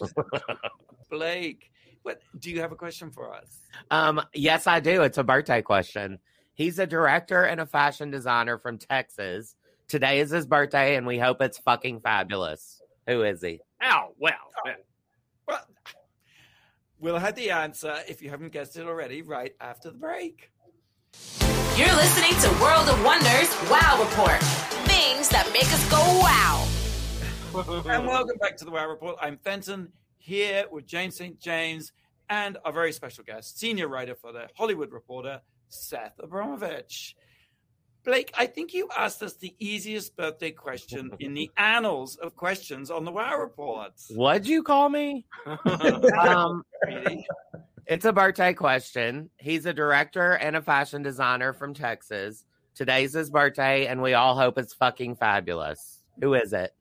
Blake, 1.09 1.71
what 2.03 2.21
do 2.39 2.49
you 2.49 2.61
have 2.61 2.71
a 2.71 2.75
question 2.75 3.11
for 3.11 3.33
us? 3.33 3.59
Um, 3.91 4.21
yes, 4.33 4.65
I 4.65 4.79
do. 4.79 5.03
It's 5.03 5.17
a 5.17 5.23
birthday 5.23 5.61
question. 5.61 6.19
He's 6.53 6.79
a 6.79 6.87
director 6.87 7.43
and 7.43 7.59
a 7.59 7.65
fashion 7.65 8.11
designer 8.11 8.57
from 8.57 8.77
Texas. 8.77 9.55
Today 9.87 10.19
is 10.19 10.31
his 10.31 10.45
birthday, 10.45 10.95
and 10.95 11.05
we 11.05 11.19
hope 11.19 11.41
it's 11.41 11.57
fucking 11.59 11.99
fabulous. 11.99 12.81
Who 13.07 13.23
is 13.23 13.41
he? 13.41 13.59
Oh 13.83 14.13
well, 14.17 14.33
Well, 14.63 14.75
we'll 17.01 17.17
have 17.17 17.35
the 17.35 17.49
answer 17.51 17.97
if 18.07 18.21
you 18.21 18.29
haven't 18.29 18.53
guessed 18.53 18.77
it 18.77 18.87
already 18.87 19.21
right 19.21 19.53
after 19.59 19.89
the 19.89 19.97
break. 19.97 20.51
You're 21.75 21.93
listening 21.95 22.39
to 22.41 22.61
World 22.61 22.87
of 22.87 23.03
Wonders 23.03 23.49
Wow 23.69 23.99
Report. 23.99 24.41
Things 24.87 25.27
that 25.29 25.49
make 25.51 25.65
us 25.65 25.89
go 25.89 25.97
wow. 26.21 26.67
and 27.91 28.07
welcome 28.07 28.37
back 28.37 28.55
to 28.57 28.65
the 28.65 28.71
Wow 28.71 28.87
Report. 28.87 29.17
I'm 29.19 29.37
Fenton 29.37 29.91
here 30.17 30.65
with 30.71 30.85
James 30.85 31.17
St. 31.17 31.39
James 31.39 31.91
and 32.29 32.57
our 32.63 32.71
very 32.71 32.93
special 32.93 33.23
guest, 33.23 33.59
senior 33.59 33.87
writer 33.87 34.15
for 34.15 34.31
the 34.31 34.47
Hollywood 34.55 34.91
Reporter, 34.91 35.41
Seth 35.69 36.19
Abramovitch. 36.19 37.15
Blake, 38.03 38.31
I 38.35 38.47
think 38.47 38.73
you 38.73 38.89
asked 38.97 39.21
us 39.21 39.35
the 39.35 39.53
easiest 39.59 40.15
birthday 40.15 40.51
question 40.51 41.11
in 41.19 41.33
the 41.33 41.51
annals 41.57 42.15
of 42.15 42.35
questions 42.35 42.89
on 42.89 43.05
the 43.05 43.11
Wow 43.11 43.37
Reports. 43.37 44.11
What'd 44.15 44.47
you 44.47 44.63
call 44.63 44.89
me? 44.89 45.25
um, 46.19 46.63
it's 47.85 48.05
a 48.05 48.13
birthday 48.13 48.53
question. 48.53 49.29
He's 49.37 49.65
a 49.65 49.73
director 49.73 50.33
and 50.33 50.55
a 50.55 50.61
fashion 50.61 51.03
designer 51.03 51.53
from 51.53 51.73
Texas. 51.73 52.43
Today's 52.73 53.13
his 53.13 53.29
birthday, 53.29 53.85
and 53.85 54.01
we 54.01 54.13
all 54.13 54.35
hope 54.35 54.57
it's 54.57 54.73
fucking 54.73 55.15
fabulous. 55.15 55.99
Who 56.21 56.33
is 56.33 56.53
it? 56.53 56.73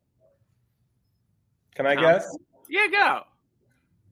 Can 1.75 1.87
I 1.87 1.95
Tom? 1.95 2.05
guess? 2.05 2.39
yeah, 2.69 2.87
go. 2.91 3.21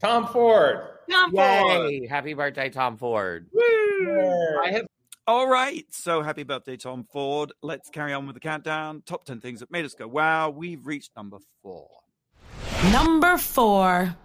Tom 0.00 0.26
Ford. 0.26 0.80
Tom 1.10 1.30
Ford. 1.30 2.06
Happy 2.08 2.34
birthday, 2.34 2.68
Tom 2.68 2.96
Ford. 2.96 3.46
I 3.56 4.70
have. 4.72 4.86
All 5.28 5.46
right. 5.46 5.84
So 5.90 6.22
happy 6.22 6.42
birthday, 6.42 6.78
Tom 6.78 7.04
Ford. 7.04 7.52
Let's 7.60 7.90
carry 7.90 8.14
on 8.14 8.26
with 8.26 8.32
the 8.32 8.40
countdown. 8.40 9.02
Top 9.04 9.26
10 9.26 9.42
things 9.42 9.60
that 9.60 9.70
made 9.70 9.84
us 9.84 9.92
go 9.92 10.08
wow. 10.08 10.48
We've 10.48 10.86
reached 10.86 11.10
number 11.14 11.36
four. 11.62 11.86
Number 12.90 13.36
four. 13.36 14.16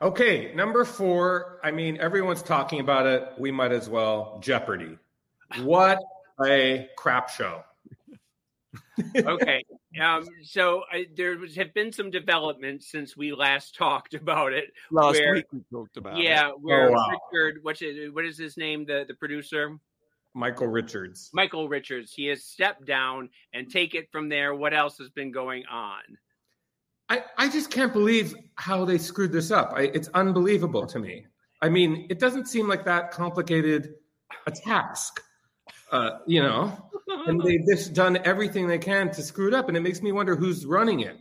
Okay, 0.00 0.52
number 0.54 0.84
four. 0.84 1.58
I 1.64 1.72
mean, 1.72 1.98
everyone's 2.00 2.44
talking 2.44 2.78
about 2.78 3.06
it. 3.06 3.28
We 3.38 3.50
might 3.50 3.72
as 3.72 3.88
well. 3.88 4.38
Jeopardy. 4.40 4.96
What 5.62 5.98
a 6.46 6.88
crap 6.96 7.28
show. 7.28 7.64
okay. 9.16 9.64
Um, 10.00 10.28
so 10.44 10.84
I, 10.92 11.06
there 11.16 11.38
was, 11.38 11.56
have 11.56 11.74
been 11.74 11.92
some 11.92 12.08
developments 12.08 12.88
since 12.88 13.16
we 13.16 13.32
last 13.32 13.74
talked 13.74 14.14
about 14.14 14.52
it. 14.52 14.72
Last 14.92 15.18
Where- 15.18 15.34
week 15.34 15.46
we 15.52 15.64
talked 15.72 15.96
about 15.96 16.20
it. 16.20 16.22
Yeah, 16.22 16.50
where 16.50 16.92
wow. 16.92 17.18
Richard, 17.32 17.64
what's 17.64 17.80
his, 17.80 18.12
what 18.12 18.24
is 18.24 18.38
his 18.38 18.56
name? 18.56 18.84
The 18.86 19.04
the 19.08 19.14
producer, 19.14 19.76
Michael 20.34 20.68
Richards. 20.68 21.30
Michael 21.32 21.68
Richards. 21.68 22.12
He 22.14 22.26
has 22.26 22.44
stepped 22.44 22.84
down 22.86 23.28
and 23.52 23.70
take 23.70 23.94
it 23.94 24.10
from 24.10 24.28
there. 24.28 24.54
What 24.54 24.74
else 24.74 24.98
has 24.98 25.10
been 25.10 25.30
going 25.32 25.64
on? 25.70 26.00
I, 27.08 27.24
I 27.36 27.48
just 27.50 27.70
can't 27.70 27.92
believe 27.92 28.34
how 28.54 28.84
they 28.84 28.98
screwed 28.98 29.32
this 29.32 29.50
up. 29.50 29.72
I, 29.74 29.82
it's 29.82 30.08
unbelievable 30.14 30.86
to 30.86 30.98
me. 30.98 31.26
I 31.60 31.68
mean, 31.68 32.06
it 32.08 32.18
doesn't 32.18 32.48
seem 32.48 32.68
like 32.68 32.84
that 32.86 33.10
complicated 33.10 33.94
a 34.46 34.50
task, 34.50 35.22
uh, 35.90 36.18
you 36.26 36.42
know. 36.42 36.88
And 37.26 37.40
they've 37.40 37.64
just 37.68 37.92
done 37.92 38.18
everything 38.24 38.66
they 38.66 38.78
can 38.78 39.10
to 39.12 39.22
screw 39.22 39.48
it 39.48 39.54
up, 39.54 39.68
and 39.68 39.76
it 39.76 39.80
makes 39.80 40.00
me 40.00 40.10
wonder 40.12 40.34
who's 40.34 40.64
running 40.64 41.00
it. 41.00 41.18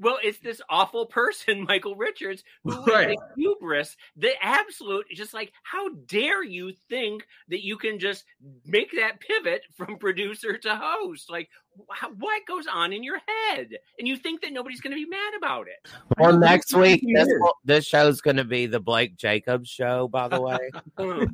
Well, 0.00 0.18
it's 0.22 0.38
this 0.38 0.60
awful 0.70 1.04
person, 1.06 1.64
Michael 1.68 1.94
Richards, 1.94 2.42
who 2.64 2.72
is 2.72 2.86
Right. 2.86 3.18
the 3.18 3.42
hubris, 3.42 3.96
the 4.16 4.32
absolute, 4.42 5.06
just 5.14 5.34
like, 5.34 5.52
how 5.62 5.90
dare 6.06 6.42
you 6.42 6.72
think 6.88 7.26
that 7.48 7.62
you 7.64 7.76
can 7.76 7.98
just 7.98 8.24
make 8.64 8.90
that 8.92 9.20
pivot 9.20 9.62
from 9.76 9.98
producer 9.98 10.56
to 10.56 10.74
host? 10.74 11.30
Like, 11.30 11.50
wh- 11.76 12.18
what 12.18 12.46
goes 12.46 12.66
on 12.66 12.92
in 12.94 13.02
your 13.04 13.18
head? 13.18 13.68
And 13.98 14.08
you 14.08 14.16
think 14.16 14.40
that 14.40 14.52
nobody's 14.54 14.80
going 14.80 14.92
to 14.96 15.04
be 15.04 15.08
mad 15.08 15.34
about 15.36 15.66
it? 15.68 15.90
Well, 16.18 16.38
next 16.38 16.74
week, 16.74 17.02
he 17.02 17.12
this, 17.14 17.28
is. 17.28 17.42
this 17.64 17.84
show's 17.84 18.22
going 18.22 18.38
to 18.38 18.44
be 18.44 18.64
the 18.66 18.80
Blake 18.80 19.16
Jacobs 19.16 19.68
show, 19.68 20.08
by 20.08 20.28
the 20.28 20.40
way. 20.40 20.70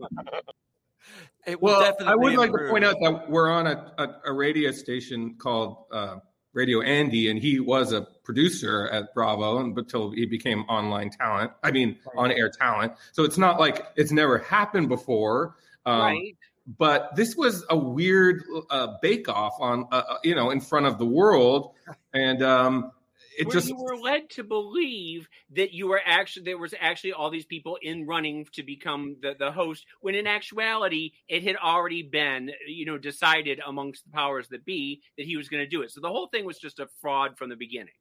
It 1.46 1.62
will 1.62 1.79
Well, 1.79 1.94
I 2.05 2.16
would 2.16 2.35
like 2.35 2.50
to 2.50 2.66
point 2.68 2.85
out 2.85 2.96
that 3.00 3.31
we're 3.31 3.48
on 3.48 3.68
a, 3.68 3.92
a, 3.98 4.09
a 4.26 4.33
radio 4.33 4.72
station 4.72 5.37
called 5.38 5.85
uh, 5.92 6.16
Radio 6.56 6.80
Andy, 6.80 7.30
and 7.30 7.38
he 7.38 7.60
was 7.60 7.92
a 7.92 8.00
producer 8.24 8.88
at 8.88 9.14
Bravo 9.14 9.58
and- 9.58 9.76
until 9.76 10.10
he 10.10 10.24
became 10.24 10.62
online 10.62 11.10
talent. 11.10 11.52
I 11.62 11.70
mean, 11.70 11.98
on 12.16 12.32
air 12.32 12.48
talent. 12.48 12.94
So 13.12 13.24
it's 13.24 13.36
not 13.36 13.60
like 13.60 13.86
it's 13.94 14.10
never 14.10 14.38
happened 14.38 14.88
before. 14.88 15.54
Um, 15.84 16.00
right? 16.00 16.36
But 16.78 17.14
this 17.14 17.36
was 17.36 17.64
a 17.70 17.76
weird 17.76 18.42
uh, 18.70 18.96
bake 19.00 19.28
off 19.28 19.54
on, 19.60 19.86
uh, 19.92 20.02
uh, 20.08 20.16
you 20.24 20.34
know, 20.34 20.50
in 20.50 20.60
front 20.60 20.86
of 20.86 20.98
the 20.98 21.06
world. 21.06 21.72
And 22.14 22.42
um, 22.42 22.92
it 23.37 23.46
Where 23.46 23.55
just, 23.55 23.68
you 23.68 23.77
were 23.77 23.96
led 23.96 24.31
to 24.31 24.44
believe 24.44 25.29
that 25.55 25.72
you 25.72 25.88
were 25.88 26.01
actually 26.05 26.44
there 26.44 26.59
was 26.59 26.75
actually 26.81 27.12
all 27.12 27.31
these 27.31 27.44
people 27.44 27.79
in 27.83 28.07
running 28.07 28.46
to 28.53 28.62
become 28.62 29.16
the, 29.20 29.35
the 29.38 29.53
host 29.53 29.85
when 30.01 30.14
in 30.14 30.27
actuality 30.27 31.12
it 31.29 31.44
had 31.44 31.57
already 31.57 32.03
been 32.03 32.51
you 32.66 32.87
know 32.87 32.99
decided 32.99 33.61
amongst 33.66 34.05
the 34.05 34.11
powers 34.11 34.49
that 34.49 34.64
be 34.64 35.03
that 35.16 35.27
he 35.27 35.37
was 35.37 35.49
going 35.49 35.62
to 35.62 35.68
do 35.68 35.83
it 35.83 35.90
so 35.90 36.01
the 36.01 36.09
whole 36.09 36.29
thing 36.29 36.44
was 36.44 36.59
just 36.59 36.79
a 36.79 36.88
fraud 37.01 37.37
from 37.37 37.49
the 37.49 37.57
beginning 37.57 37.92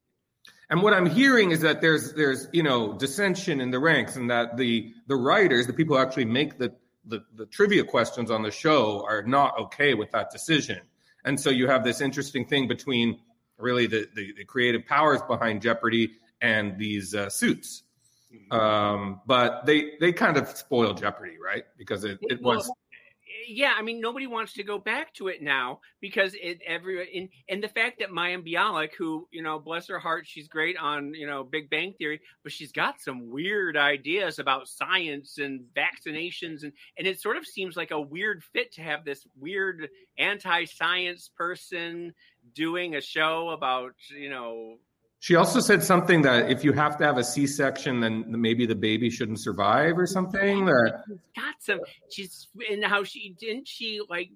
And 0.69 0.81
what 0.81 0.93
I'm 0.93 1.05
hearing 1.05 1.51
is 1.51 1.61
that 1.61 1.81
there's 1.81 2.13
there's 2.13 2.47
you 2.51 2.63
know 2.63 2.93
dissension 2.93 3.61
in 3.61 3.71
the 3.71 3.79
ranks, 3.79 4.15
and 4.15 4.29
that 4.29 4.57
the 4.57 4.93
the 5.07 5.15
writers, 5.15 5.67
the 5.67 5.73
people 5.73 5.95
who 5.95 6.01
actually 6.01 6.25
make 6.25 6.57
the 6.57 6.73
the, 7.07 7.23
the 7.35 7.45
trivia 7.45 7.83
questions 7.83 8.31
on 8.31 8.41
the 8.41 8.51
show, 8.51 9.05
are 9.07 9.21
not 9.21 9.59
okay 9.59 9.93
with 9.93 10.09
that 10.11 10.31
decision. 10.31 10.81
And 11.23 11.39
so 11.39 11.49
you 11.49 11.67
have 11.67 11.83
this 11.83 12.01
interesting 12.01 12.45
thing 12.45 12.67
between 12.67 13.19
really 13.57 13.87
the 13.87 14.07
the, 14.15 14.33
the 14.33 14.45
creative 14.45 14.85
powers 14.85 15.21
behind 15.27 15.61
Jeopardy 15.61 16.11
and 16.41 16.77
these 16.77 17.15
uh, 17.15 17.29
suits. 17.29 17.83
Um, 18.51 19.21
but 19.25 19.65
they 19.65 19.93
they 19.99 20.11
kind 20.11 20.37
of 20.37 20.47
spoil 20.49 20.93
Jeopardy, 20.93 21.37
right? 21.43 21.63
Because 21.77 22.03
it, 22.03 22.19
it 22.21 22.41
was 22.41 22.69
yeah 23.47 23.73
i 23.77 23.81
mean 23.81 23.99
nobody 23.99 24.27
wants 24.27 24.53
to 24.53 24.63
go 24.63 24.77
back 24.77 25.13
to 25.13 25.27
it 25.27 25.41
now 25.41 25.79
because 26.01 26.35
it 26.41 26.59
every 26.65 27.17
and, 27.17 27.29
and 27.49 27.63
the 27.63 27.67
fact 27.67 27.99
that 27.99 28.09
Mayim 28.09 28.47
bialik 28.47 28.93
who 28.97 29.27
you 29.31 29.41
know 29.41 29.59
bless 29.59 29.87
her 29.87 29.99
heart 29.99 30.25
she's 30.27 30.47
great 30.47 30.77
on 30.77 31.13
you 31.13 31.27
know 31.27 31.43
big 31.43 31.69
bang 31.69 31.93
theory 31.97 32.21
but 32.43 32.51
she's 32.51 32.71
got 32.71 33.01
some 33.01 33.29
weird 33.29 33.77
ideas 33.77 34.39
about 34.39 34.67
science 34.67 35.37
and 35.37 35.61
vaccinations 35.75 36.63
and 36.63 36.73
and 36.97 37.07
it 37.07 37.21
sort 37.21 37.37
of 37.37 37.45
seems 37.45 37.75
like 37.75 37.91
a 37.91 37.99
weird 37.99 38.43
fit 38.53 38.73
to 38.73 38.81
have 38.81 39.05
this 39.05 39.25
weird 39.39 39.89
anti-science 40.17 41.29
person 41.37 42.13
doing 42.53 42.95
a 42.95 43.01
show 43.01 43.49
about 43.49 43.93
you 44.17 44.29
know 44.29 44.77
She 45.25 45.33
also 45.33 45.59
said 45.59 45.83
something 45.83 46.21
that 46.21 46.51
if 46.51 46.63
you 46.63 46.71
have 46.73 46.99
to 46.99 47.03
have 47.03 47.17
a 47.17 47.23
C-section, 47.23 47.99
then 47.99 48.25
maybe 48.27 48.67
the 48.67 48.75
baby 48.75 49.09
shouldn't 49.09 49.39
survive 49.39 49.97
or 49.97 50.05
something. 50.05 50.65
That 50.65 51.01
she's 51.07 51.17
got 51.35 51.55
some 51.61 51.79
she's 52.11 52.47
and 52.69 52.85
how 52.85 53.03
she 53.03 53.35
didn't 53.39 53.67
she 53.67 54.01
like 54.07 54.29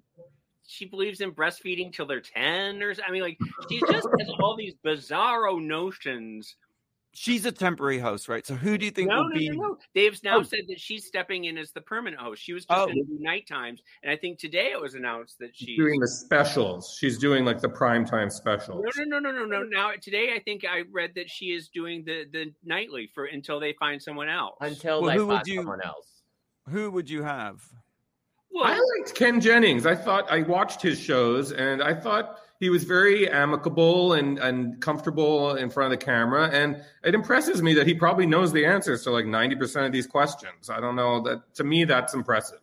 she 0.66 0.86
believes 0.86 1.20
in 1.20 1.30
breastfeeding 1.30 1.92
till 1.92 2.06
they're 2.06 2.20
10 2.20 2.82
or 2.82 2.92
i 3.06 3.12
mean 3.12 3.22
like 3.22 3.38
she 3.68 3.78
just 3.78 4.08
has 4.18 4.28
all 4.40 4.56
these 4.56 4.74
bizarro 4.84 5.62
notions 5.62 6.56
She's 7.12 7.44
a 7.44 7.50
temporary 7.50 7.98
host, 7.98 8.28
right? 8.28 8.46
So 8.46 8.54
who 8.54 8.78
do 8.78 8.84
you 8.84 8.92
think 8.92 9.08
No, 9.10 9.16
will 9.22 9.30
no, 9.30 9.34
be? 9.38 9.48
no, 9.50 9.62
no. 9.68 9.78
They've 9.94 10.16
now 10.22 10.38
Oh. 10.38 10.42
said 10.44 10.60
that 10.68 10.78
she's 10.78 11.06
stepping 11.06 11.44
in 11.46 11.58
as 11.58 11.72
the 11.72 11.80
permanent 11.80 12.22
host. 12.22 12.40
She 12.40 12.52
was 12.52 12.64
just 12.64 12.78
Oh. 12.80 12.86
going 12.86 12.98
to 12.98 13.02
do 13.04 13.18
night 13.18 13.48
times, 13.48 13.82
and 14.04 14.12
I 14.12 14.16
think 14.16 14.38
today 14.38 14.70
it 14.70 14.80
was 14.80 14.94
announced 14.94 15.38
that 15.40 15.50
she's 15.56 15.70
She's 15.70 15.76
doing 15.76 15.98
the 15.98 16.06
specials. 16.06 16.96
She's 17.00 17.18
doing 17.18 17.44
like 17.44 17.60
the 17.60 17.68
primetime 17.68 18.30
specials. 18.30 18.84
No, 18.96 19.04
no, 19.04 19.18
no, 19.18 19.30
no, 19.32 19.44
no, 19.44 19.44
no. 19.44 19.62
Now 19.64 19.92
today, 20.00 20.32
I 20.34 20.38
think 20.38 20.64
I 20.64 20.82
read 20.92 21.12
that 21.16 21.28
she 21.28 21.46
is 21.46 21.68
doing 21.68 22.04
the 22.04 22.26
the 22.32 22.54
nightly 22.62 23.08
for 23.08 23.24
until 23.24 23.58
they 23.58 23.72
find 23.72 24.00
someone 24.00 24.28
else. 24.28 24.56
Until 24.60 25.02
Well, 25.02 25.10
they 25.10 25.16
who 25.16 25.26
would 25.26 25.34
find 25.38 25.46
you- 25.48 25.56
someone 25.56 25.82
else. 25.82 26.22
Who 26.68 26.92
would 26.92 27.10
you 27.10 27.24
have? 27.24 27.60
well, 28.52 28.64
I 28.64 28.78
liked 28.98 29.16
Ken 29.16 29.40
Jennings. 29.40 29.84
I 29.84 29.96
thought 29.96 30.30
I 30.30 30.42
watched 30.42 30.80
his 30.80 31.00
shows 31.00 31.50
and 31.52 31.82
I 31.82 31.92
thought 31.94 32.38
he 32.60 32.68
was 32.68 32.84
very 32.84 33.28
amicable 33.28 34.12
and, 34.12 34.38
and 34.38 34.80
comfortable 34.82 35.56
in 35.56 35.70
front 35.70 35.92
of 35.92 35.98
the 35.98 36.04
camera. 36.04 36.48
And 36.52 36.84
it 37.02 37.14
impresses 37.14 37.62
me 37.62 37.72
that 37.74 37.86
he 37.86 37.94
probably 37.94 38.26
knows 38.26 38.52
the 38.52 38.66
answers 38.66 39.02
to 39.04 39.10
like 39.10 39.24
90% 39.24 39.86
of 39.86 39.92
these 39.92 40.06
questions. 40.06 40.68
I 40.68 40.78
don't 40.78 40.94
know 40.94 41.22
that 41.22 41.54
to 41.54 41.64
me, 41.64 41.84
that's 41.84 42.12
impressive. 42.12 42.60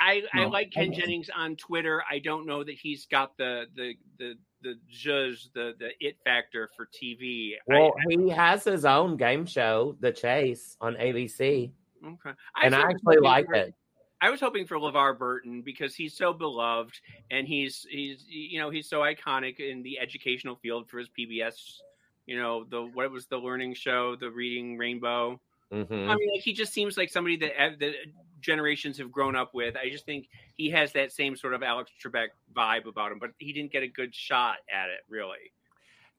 I, 0.00 0.22
I 0.32 0.44
like 0.44 0.70
Ken 0.70 0.92
Jennings 0.92 1.28
on 1.34 1.56
Twitter. 1.56 2.04
I 2.08 2.20
don't 2.20 2.46
know 2.46 2.62
that 2.62 2.74
he's 2.74 3.06
got 3.06 3.36
the 3.36 3.64
the 3.74 3.94
the 4.18 4.34
the 4.62 4.74
zhuzh, 4.94 5.52
the 5.54 5.74
the 5.76 5.90
it 5.98 6.18
factor 6.24 6.68
for 6.76 6.86
TV. 6.86 7.54
Well, 7.66 7.94
he 8.08 8.28
has 8.28 8.62
his 8.62 8.84
own 8.84 9.16
game 9.16 9.44
show, 9.44 9.96
The 9.98 10.12
Chase, 10.12 10.76
on 10.80 10.94
ABC, 10.94 11.72
I, 12.04 12.06
okay. 12.06 12.36
and 12.62 12.76
I 12.76 12.82
actually 12.82 13.18
like 13.18 13.46
for- 13.46 13.54
it. 13.54 13.74
I 14.20 14.30
was 14.30 14.40
hoping 14.40 14.66
for 14.66 14.76
LeVar 14.76 15.18
Burton 15.18 15.62
because 15.62 15.94
he's 15.94 16.16
so 16.16 16.32
beloved 16.32 17.00
and 17.30 17.46
he's 17.46 17.86
he's 17.88 18.24
you 18.28 18.58
know 18.58 18.70
he's 18.70 18.88
so 18.88 19.00
iconic 19.00 19.60
in 19.60 19.82
the 19.82 19.98
educational 19.98 20.56
field 20.56 20.88
for 20.88 20.98
his 20.98 21.08
PBS. 21.08 21.80
You 22.26 22.38
know 22.38 22.64
the 22.64 22.82
what 22.82 23.10
was 23.10 23.26
the 23.26 23.38
learning 23.38 23.74
show, 23.74 24.16
the 24.16 24.30
Reading 24.30 24.76
Rainbow. 24.76 25.40
Mhm. 25.72 26.08
I 26.08 26.14
mean, 26.16 26.30
like 26.34 26.42
he 26.42 26.52
just 26.52 26.72
seems 26.72 26.96
like 26.96 27.10
somebody 27.10 27.36
that 27.36 27.62
uh, 27.62 27.70
that 27.78 27.92
generations 28.40 28.98
have 28.98 29.12
grown 29.12 29.36
up 29.36 29.54
with. 29.54 29.76
I 29.76 29.90
just 29.90 30.06
think 30.06 30.28
he 30.56 30.70
has 30.70 30.92
that 30.92 31.12
same 31.12 31.36
sort 31.36 31.54
of 31.54 31.62
Alex 31.62 31.90
Trebek 32.02 32.28
vibe 32.54 32.86
about 32.86 33.12
him, 33.12 33.18
but 33.18 33.30
he 33.38 33.52
didn't 33.52 33.72
get 33.72 33.82
a 33.82 33.88
good 33.88 34.14
shot 34.14 34.56
at 34.72 34.88
it, 34.88 35.00
really. 35.08 35.52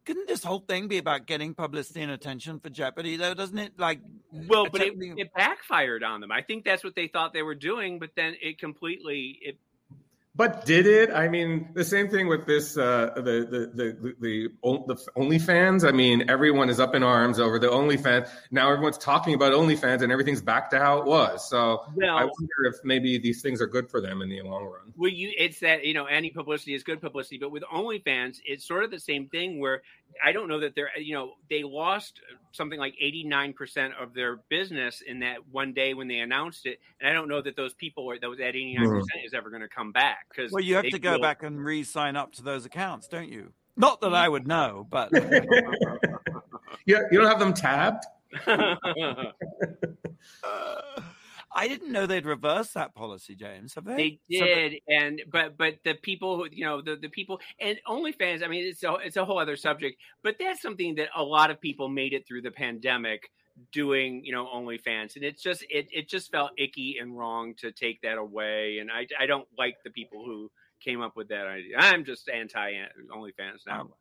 Couldn't 0.06 0.28
this 0.28 0.44
whole 0.44 0.60
thing 0.60 0.88
be 0.88 0.98
about 0.98 1.28
getting 1.28 1.54
publicity 1.54 2.02
and 2.02 2.12
attention 2.12 2.60
for 2.60 2.70
Jeopardy, 2.70 3.16
though? 3.16 3.34
Doesn't 3.34 3.58
it? 3.58 3.74
Like, 3.78 4.00
Well, 4.48 4.68
but 4.72 4.82
it, 4.82 4.94
it 4.98 5.34
backfired 5.34 6.04
on 6.04 6.22
them. 6.22 6.32
I 6.32 6.42
think 6.42 6.66
that's 6.66 6.84
what 6.84 6.96
they 6.96 7.08
thought 7.08 7.34
they 7.34 7.44
were 7.44 7.56
doing, 7.56 8.00
but 8.00 8.12
then 8.16 8.36
it 8.42 8.58
completely 8.58 9.40
it 9.42 9.58
But 10.40 10.66
did 10.66 10.88
it? 10.88 11.12
I 11.12 11.28
mean, 11.28 11.68
the 11.74 11.84
same 11.84 12.08
thing 12.08 12.30
with 12.30 12.46
this 12.46 12.78
uh, 12.78 13.12
the, 13.14 13.22
the 13.22 13.72
the 13.76 14.14
the 14.22 14.50
the 14.64 15.10
OnlyFans. 15.18 15.86
I 15.86 15.92
mean, 15.92 16.30
everyone 16.30 16.70
is 16.70 16.80
up 16.80 16.96
in 16.96 17.04
arms 17.04 17.42
over 17.42 17.60
the 17.60 17.68
OnlyFans. 17.68 18.30
Now 18.50 18.72
everyone's 18.72 18.98
talking 18.98 19.34
about 19.34 19.52
OnlyFans, 19.52 20.02
and 20.02 20.14
everything's 20.14 20.42
back 20.42 20.70
to 20.70 20.80
how 20.80 21.00
it 21.00 21.06
was. 21.06 21.50
So 21.50 21.82
I 22.02 22.24
wonder 22.24 22.64
if 22.68 22.76
maybe 22.86 23.18
these 23.18 23.42
things 23.42 23.60
are 23.60 23.68
good 23.68 23.90
for 23.92 24.00
them 24.00 24.22
in 24.22 24.30
the 24.30 24.42
long 24.44 24.64
run. 24.64 24.94
Well, 24.96 25.12
you 25.12 25.30
it's 25.38 25.60
that 25.60 25.84
you 25.84 25.94
know 25.94 26.06
any 26.06 26.30
publicity 26.30 26.74
is 26.74 26.84
good 26.84 27.02
publicity, 27.02 27.38
but 27.38 27.52
with 27.52 27.64
OnlyFans, 27.64 28.40
it's 28.46 28.66
sort 28.66 28.86
of 28.86 28.92
the 28.92 29.00
same 29.02 29.28
thing 29.28 29.60
where 29.60 29.82
I 30.24 30.32
don't 30.32 30.48
know 30.48 30.60
that 30.60 30.76
they're 30.76 30.90
you 30.98 31.14
know 31.14 31.34
they 31.50 31.64
lost 31.64 32.22
something 32.52 32.80
like 32.80 32.94
eighty 33.00 33.24
nine 33.24 33.54
percent 33.54 33.94
of 34.00 34.14
their 34.14 34.38
business 34.50 35.02
in 35.02 35.20
that 35.20 35.38
one 35.52 35.74
day 35.74 35.94
when 35.94 36.08
they 36.08 36.20
announced 36.20 36.66
it, 36.66 36.80
and 37.00 37.10
I 37.10 37.14
don't 37.14 37.28
know 37.28 37.42
that 37.42 37.56
those 37.56 37.74
people 37.74 38.06
or 38.06 38.20
those 38.20 38.38
that 38.38 38.50
eighty 38.50 38.76
nine 38.76 38.90
percent 38.90 39.26
is 39.26 39.34
ever 39.34 39.50
going 39.50 39.62
to 39.62 39.68
come 39.68 39.92
back 39.92 40.28
because 40.30 40.52
well, 40.52 40.64
you 40.64 40.76
have 40.76 40.86
to 40.86 41.00
go 41.00 41.14
feel- 41.14 41.22
back 41.22 41.44
and 41.44 41.64
re-sign 41.64 42.16
up 42.16 42.34
to 42.34 42.44
those 42.44 42.66
accounts, 42.66 43.08
don't 43.08 43.30
you? 43.30 43.54
Not 43.78 44.02
that 44.02 44.14
I 44.14 44.28
would 44.28 44.46
know, 44.46 44.86
but 44.90 45.10
yeah, 46.86 47.00
you 47.12 47.20
don't 47.20 47.28
have 47.28 47.40
them 47.40 47.54
tabbed. 47.54 48.04
uh, 48.46 48.76
I 51.60 51.68
didn't 51.68 51.92
know 51.92 52.06
they'd 52.06 52.26
reverse 52.26 52.72
that 52.72 52.96
policy, 52.96 53.36
James. 53.36 53.74
Have 53.76 53.84
they? 53.84 54.20
They 54.30 54.38
So- 54.40 54.46
did, 54.46 54.82
and 54.88 55.22
but 55.30 55.58
but 55.58 55.76
the 55.84 55.96
people 55.96 56.38
who 56.38 56.48
you 56.52 56.64
know 56.64 56.82
the 56.82 56.96
the 56.96 57.10
people 57.10 57.42
and 57.60 57.78
OnlyFans. 57.86 58.44
I 58.44 58.48
mean, 58.48 58.66
it's 58.66 58.82
a 58.84 58.94
it's 58.96 59.18
a 59.18 59.26
whole 59.26 59.40
other 59.40 59.58
subject, 59.58 60.00
but 60.24 60.38
that's 60.40 60.62
something 60.62 60.96
that 60.96 61.10
a 61.16 61.24
lot 61.24 61.52
of 61.52 61.60
people 61.60 61.90
made 61.90 62.14
it 62.14 62.26
through 62.26 62.44
the 62.44 62.52
pandemic 62.52 63.30
doing 63.74 64.24
you 64.24 64.32
know 64.32 64.46
OnlyFans, 64.46 65.16
and 65.18 65.26
it's 65.26 65.44
just 65.44 65.66
it 65.70 65.90
it 65.92 66.08
just 66.08 66.32
felt 66.32 66.52
icky 66.58 66.98
and 67.00 67.18
wrong 67.18 67.54
to 67.56 67.74
take 67.74 68.02
that 68.04 68.18
away, 68.18 68.78
and 68.80 68.90
I 68.90 69.06
I 69.20 69.26
don't 69.26 69.48
like 69.58 69.76
the 69.84 69.90
people 69.90 70.24
who 70.24 70.50
came 70.80 71.02
up 71.02 71.18
with 71.18 71.28
that 71.28 71.46
idea. 71.46 71.76
I'm 71.78 72.06
just 72.06 72.30
anti 72.30 72.72
OnlyFans 73.14 73.64
oh, 73.68 73.72
now, 73.72 73.90
Oh. 73.92 73.96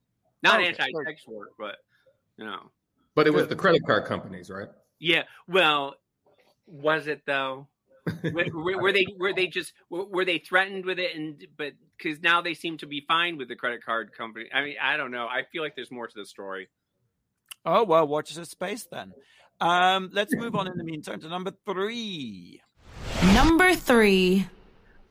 not 0.44 0.60
Okay, 0.60 0.68
anti 0.68 0.86
sex 1.04 1.26
work, 1.26 1.50
but 1.58 1.78
you 2.36 2.44
know, 2.44 2.70
But 3.16 3.26
it 3.26 3.34
was 3.34 3.48
the 3.48 3.56
credit 3.56 3.82
card 3.84 4.04
companies, 4.04 4.48
right? 4.48 4.68
yeah. 5.00 5.24
Well, 5.48 5.96
was 6.68 7.06
it 7.06 7.22
though? 7.26 7.68
were, 8.24 8.44
were, 8.54 8.82
were 8.82 8.92
they 8.92 9.04
were 9.18 9.34
they 9.34 9.46
just 9.46 9.72
were, 9.90 10.04
were 10.04 10.24
they 10.24 10.38
threatened 10.38 10.86
with 10.86 10.98
it 10.98 11.14
and 11.14 11.46
but 11.58 11.72
because 11.98 12.22
now 12.22 12.40
they 12.40 12.54
seem 12.54 12.78
to 12.78 12.86
be 12.86 13.04
fine 13.06 13.36
with 13.36 13.48
the 13.48 13.54
credit 13.54 13.84
card 13.84 14.12
company 14.16 14.46
i 14.54 14.62
mean 14.62 14.76
i 14.82 14.96
don't 14.96 15.10
know 15.10 15.26
i 15.26 15.42
feel 15.52 15.62
like 15.62 15.76
there's 15.76 15.90
more 15.90 16.06
to 16.06 16.14
the 16.16 16.24
story 16.24 16.68
Oh 17.66 17.84
well, 17.84 18.06
watch 18.08 18.34
this 18.34 18.48
space 18.50 18.86
then. 18.90 19.12
Um, 19.60 20.08
let's 20.12 20.34
move 20.34 20.54
on 20.54 20.68
in 20.68 20.78
the 20.78 20.84
meantime 20.84 21.20
to 21.20 21.28
number 21.28 21.52
three. 21.66 22.62
Number 23.34 23.74
three. 23.74 24.46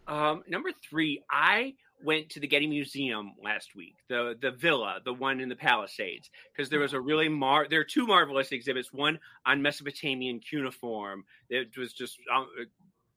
um 0.08 0.43
number 0.47 0.72
three 0.89 1.22
i 1.30 1.74
went 2.04 2.30
to 2.30 2.39
the 2.39 2.48
getty 2.48 2.68
museum 2.68 3.34
last 3.43 3.76
week 3.76 3.95
the 4.08 4.38
the 4.41 4.52
villa 4.52 5.00
the 5.04 5.14
one 5.14 5.39
in 5.39 5.50
the 5.50 5.56
palisades 5.56 6.30
because 6.52 6.70
there 6.70 6.80
was 6.80 6.93
a 6.93 7.00
really 7.00 7.30
mar 7.30 7.68
there 7.70 7.80
are 7.80 7.86
two 7.86 8.06
marvelous 8.06 8.52
exhibits 8.52 8.93
one 8.93 9.20
on 9.45 9.62
mesopotamian 9.62 10.39
cuneiform 10.39 11.24
it 11.50 11.76
was 11.78 11.93
just 11.93 12.18
um, 12.34 12.48
uh, 12.60 12.66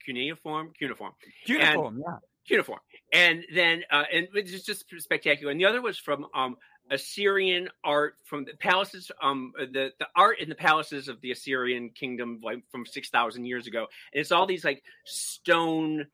cuneiform 0.04 0.72
cuneiform 0.78 1.12
Uniform, 1.46 2.00
yeah. 2.00 2.16
cuneiform 2.46 2.80
and 3.12 3.44
then 3.54 3.82
uh 3.90 4.04
and 4.12 4.28
it's 4.34 4.62
just 4.62 4.84
spectacular 4.98 5.50
and 5.50 5.60
the 5.60 5.66
other 5.66 5.82
was 5.82 5.98
from 5.98 6.26
um 6.34 6.56
assyrian 6.90 7.68
art 7.84 8.14
from 8.24 8.44
the 8.44 8.54
palaces 8.54 9.12
um 9.22 9.52
the 9.58 9.92
the 9.98 10.08
art 10.16 10.40
in 10.40 10.48
the 10.48 10.54
palaces 10.54 11.06
of 11.06 11.20
the 11.20 11.30
assyrian 11.30 11.90
kingdom 11.90 12.40
like 12.42 12.62
from 12.70 12.84
6000 12.84 13.44
years 13.44 13.66
ago 13.66 13.86
and 14.12 14.20
it's 14.20 14.32
all 14.32 14.46
these 14.46 14.64
like 14.64 14.82
stone 15.04 16.06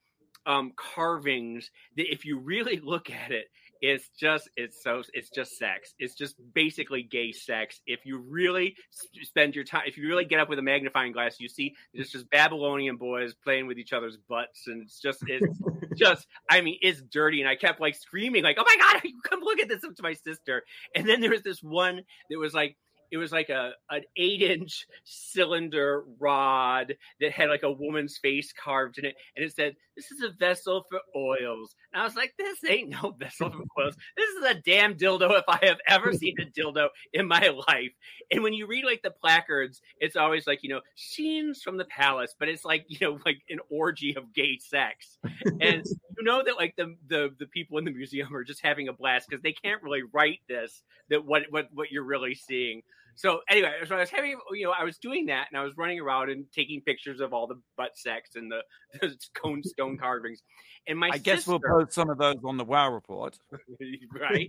um 0.47 0.73
carvings 0.77 1.71
that 1.97 2.11
if 2.13 2.25
you 2.25 2.39
really 2.39 2.81
look 2.85 3.11
at 3.11 3.31
it 3.31 3.47
it's 3.83 4.09
just 4.19 4.49
it's 4.57 4.83
so 4.83 5.03
it's 5.13 5.29
just 5.29 5.59
sex. 5.59 5.93
It's 5.99 6.15
just 6.15 6.37
basically 6.55 7.03
gay 7.03 7.33
sex. 7.33 7.83
If 7.87 8.07
you 8.07 8.19
really 8.19 8.75
spend 9.23 9.55
your 9.55 9.65
time 9.65 9.83
if 9.87 9.99
you 9.99 10.09
really 10.09 10.25
get 10.25 10.41
up 10.41 10.49
with 10.49 10.59
a 10.59 10.63
magnifying 10.63 11.13
glass 11.13 11.37
you 11.39 11.49
see 11.49 11.75
it's 11.93 12.11
just 12.11 12.29
babylonian 12.31 12.97
boys 12.97 13.35
playing 13.35 13.67
with 13.67 13.79
each 13.79 13.93
other's 13.93 14.17
butts 14.29 14.67
and 14.67 14.83
it's 14.83 15.01
just 15.01 15.19
it's 15.27 15.47
just 15.97 16.27
i 16.51 16.61
mean 16.61 16.77
it's 16.81 17.03
dirty 17.13 17.41
and 17.41 17.49
i 17.49 17.57
kept 17.57 17.81
like 17.81 17.95
screaming 17.95 18.43
like 18.43 18.57
oh 18.59 18.65
my 18.67 18.77
god 18.77 19.03
come 19.29 19.41
look 19.43 19.61
at 19.61 19.69
this 19.69 19.81
to 19.81 20.03
my 20.03 20.15
sister. 20.15 20.63
And 20.95 21.09
then 21.09 21.21
there 21.21 21.31
was 21.31 21.43
this 21.43 21.63
one 21.63 22.03
that 22.31 22.39
was 22.39 22.55
like 22.55 22.77
it 23.11 23.17
was 23.17 23.33
like 23.33 23.49
a 23.49 23.73
an 23.91 24.03
eight 24.17 24.43
inch 24.43 24.87
cylinder 25.05 26.05
rod 26.19 26.97
that 27.21 27.33
had 27.33 27.49
like 27.49 27.63
a 27.63 27.71
woman's 27.71 28.19
face 28.19 28.53
carved 28.53 28.99
in 28.99 29.05
it 29.05 29.17
and 29.37 29.45
it 29.45 29.55
said 29.55 29.77
this 29.97 30.11
is 30.11 30.23
a 30.23 30.31
vessel 30.39 30.85
for 30.91 31.01
oils. 31.17 31.75
And 31.93 32.03
i 32.03 32.05
was 32.05 32.17
like 32.17 32.35
this 32.39 32.59
ain't 32.69 32.91
no 32.91 33.11
vessel 33.19 33.51
for 33.51 33.83
oils. 33.83 33.97
This 34.17 34.29
is 34.31 34.45
a 34.45 34.55
damn 34.55 34.95
dildo 34.95 35.39
if 35.39 35.45
i 35.49 35.59
have 35.63 35.79
ever 35.89 36.13
seen 36.15 36.37
a 36.41 36.45
dildo 36.45 36.89
in 37.13 37.27
my 37.27 37.49
life. 37.69 37.93
And 38.31 38.43
when 38.43 38.53
you 38.53 38.67
read 38.67 38.85
like 38.85 39.03
the 39.03 39.11
placards 39.11 39.81
it's 40.01 40.17
always 40.17 40.47
like 40.47 40.63
you 40.63 40.69
know 40.71 40.81
scenes 40.97 41.63
from 41.63 41.77
the 41.77 41.85
palace 41.87 42.35
but 42.39 42.49
it's 42.49 42.65
like 42.65 42.85
you 42.89 42.99
know 43.01 43.19
like 43.25 43.39
an 43.51 43.61
orgy 43.71 44.15
of 44.17 44.33
gay 44.33 44.59
sex. 44.59 45.19
And 45.61 45.85
you 46.19 46.25
know 46.25 46.43
that 46.45 46.57
like 46.57 46.75
the 46.77 46.97
the 47.09 47.31
the 47.39 47.47
people 47.47 47.79
in 47.79 47.85
the 47.85 47.91
museum 47.91 48.35
are 48.35 48.45
just 48.45 48.63
having 48.63 48.89
a 48.89 48.93
blast 48.93 49.29
because 49.29 49.43
they 49.43 49.53
can't 49.53 49.83
really 49.83 50.03
write 50.13 50.41
this 50.49 50.83
that 51.11 51.25
what 51.25 51.43
what 51.51 51.69
what 51.73 51.91
you're 51.91 52.05
really 52.05 52.35
seeing 52.35 52.83
so 53.17 53.41
anyway 53.51 53.73
so 53.87 53.97
i 53.97 54.01
was 54.01 54.11
having 54.11 54.39
you 54.53 54.65
know 54.65 54.73
i 54.79 54.85
was 54.85 54.99
doing 54.99 55.27
that 55.27 55.47
and 55.51 55.59
i 55.59 55.65
was 55.65 55.77
running 55.77 55.99
around 56.01 56.31
and 56.31 56.45
taking 56.53 56.81
pictures 56.83 57.21
of 57.21 57.33
all 57.33 57.47
the 57.47 57.61
butt 57.77 57.97
sex 57.97 58.31
and 58.37 58.51
the, 58.51 58.61
the 59.01 59.17
cone 59.35 59.63
stone 59.63 59.99
carvings 60.01 60.43
and 60.89 60.99
my 60.99 61.11
I 61.13 61.19
guess 61.19 61.47
we'll 61.47 61.61
post 61.61 61.93
some 61.93 62.11
of 62.11 62.19
those 62.19 62.37
on 62.45 62.57
the 62.57 62.65
Wow 62.65 62.93
Report. 62.93 63.37
right? 64.21 64.49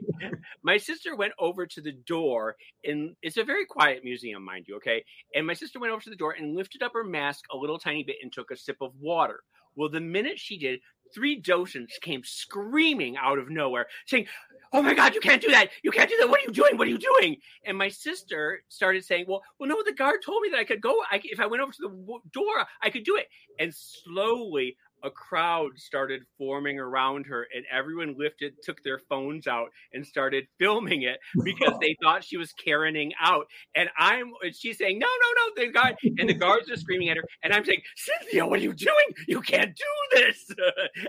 my 0.64 0.78
sister 0.78 1.16
went 1.16 1.34
over 1.40 1.66
to 1.66 1.82
the 1.82 1.94
door, 2.06 2.56
and 2.84 3.16
it's 3.24 3.38
a 3.38 3.44
very 3.44 3.66
quiet 3.66 4.04
museum, 4.04 4.44
mind 4.44 4.66
you, 4.68 4.76
okay? 4.76 5.04
And 5.34 5.48
my 5.48 5.54
sister 5.54 5.80
went 5.80 5.94
over 5.94 6.02
to 6.04 6.10
the 6.10 6.16
door 6.16 6.36
and 6.38 6.56
lifted 6.56 6.84
up 6.84 6.94
her 6.94 7.04
mask 7.04 7.46
a 7.52 7.58
little 7.58 7.80
tiny 7.80 8.04
bit 8.04 8.18
and 8.22 8.32
took 8.32 8.52
a 8.52 8.58
sip 8.58 8.78
of 8.82 8.92
water. 9.00 9.40
Well, 9.76 9.90
the 9.90 10.02
minute 10.02 10.40
she 10.40 10.58
did, 10.58 10.80
three 11.14 11.36
docents 11.36 11.98
came 12.00 12.24
screaming 12.24 13.18
out 13.18 13.40
of 13.40 13.50
nowhere, 13.50 13.88
saying, 14.06 14.28
Oh 14.74 14.82
my 14.82 14.94
God, 14.94 15.16
you 15.16 15.22
can't 15.22 15.42
do 15.42 15.50
that. 15.52 15.70
You 15.82 15.92
can't 15.92 16.10
do 16.10 16.18
that. 16.20 16.30
What 16.30 16.42
are 16.42 16.44
you 16.44 16.52
doing? 16.52 16.78
What 16.78 16.88
are 16.88 16.92
you 16.92 16.98
doing? 16.98 17.38
And 17.66 17.78
my 17.78 17.88
sister 17.88 18.64
started 18.68 19.06
saying, 19.06 19.26
Well, 19.28 19.42
well, 19.60 19.70
no, 19.70 19.82
the 19.86 19.94
guard 19.94 20.22
told 20.26 20.42
me 20.42 20.50
that 20.50 20.60
I 20.60 20.66
could 20.66 20.82
go. 20.82 21.04
I, 21.10 21.22
if 21.24 21.40
I 21.40 21.48
went 21.48 21.64
over 21.64 21.72
to 21.72 21.82
the 21.82 22.20
door, 22.32 22.66
I 22.82 22.90
could 22.90 23.04
do 23.04 23.16
it. 23.16 23.28
And 23.60 23.74
slowly, 23.74 24.78
a 25.04 25.10
crowd 25.10 25.72
started 25.78 26.22
forming 26.38 26.80
around 26.80 27.26
her 27.28 27.48
and 27.56 27.66
everyone 27.72 28.16
lifted 28.18 28.54
took 28.64 28.82
their 28.84 29.00
phones 29.10 29.48
out 29.48 29.70
and 29.94 30.06
started 30.06 30.46
filming 30.60 31.04
it 31.04 31.20
because 31.44 31.74
they 31.82 31.96
thought 32.02 32.24
she 32.24 32.38
was 32.38 32.54
caroning 32.54 33.12
out. 33.22 33.48
And 33.76 33.90
i'm 33.98 34.32
and 34.42 34.56
she's 34.56 34.78
saying 34.78 35.00
no 35.00 35.08
no 35.08 35.62
no 35.62 35.66
the 35.66 35.72
guard 35.72 35.96
and 36.18 36.30
the 36.30 36.34
guards 36.34 36.70
are 36.70 36.78
screaming 36.78 37.10
at 37.10 37.18
her 37.18 37.24
and 37.44 37.54
i'm 37.54 37.64
saying 37.66 37.82
cynthia 37.96 38.46
what 38.46 38.60
are 38.60 38.64
you 38.64 38.74
doing? 38.74 38.94
You 39.28 39.42
can't 39.42 39.76
do 39.76 40.20
this. 40.20 40.46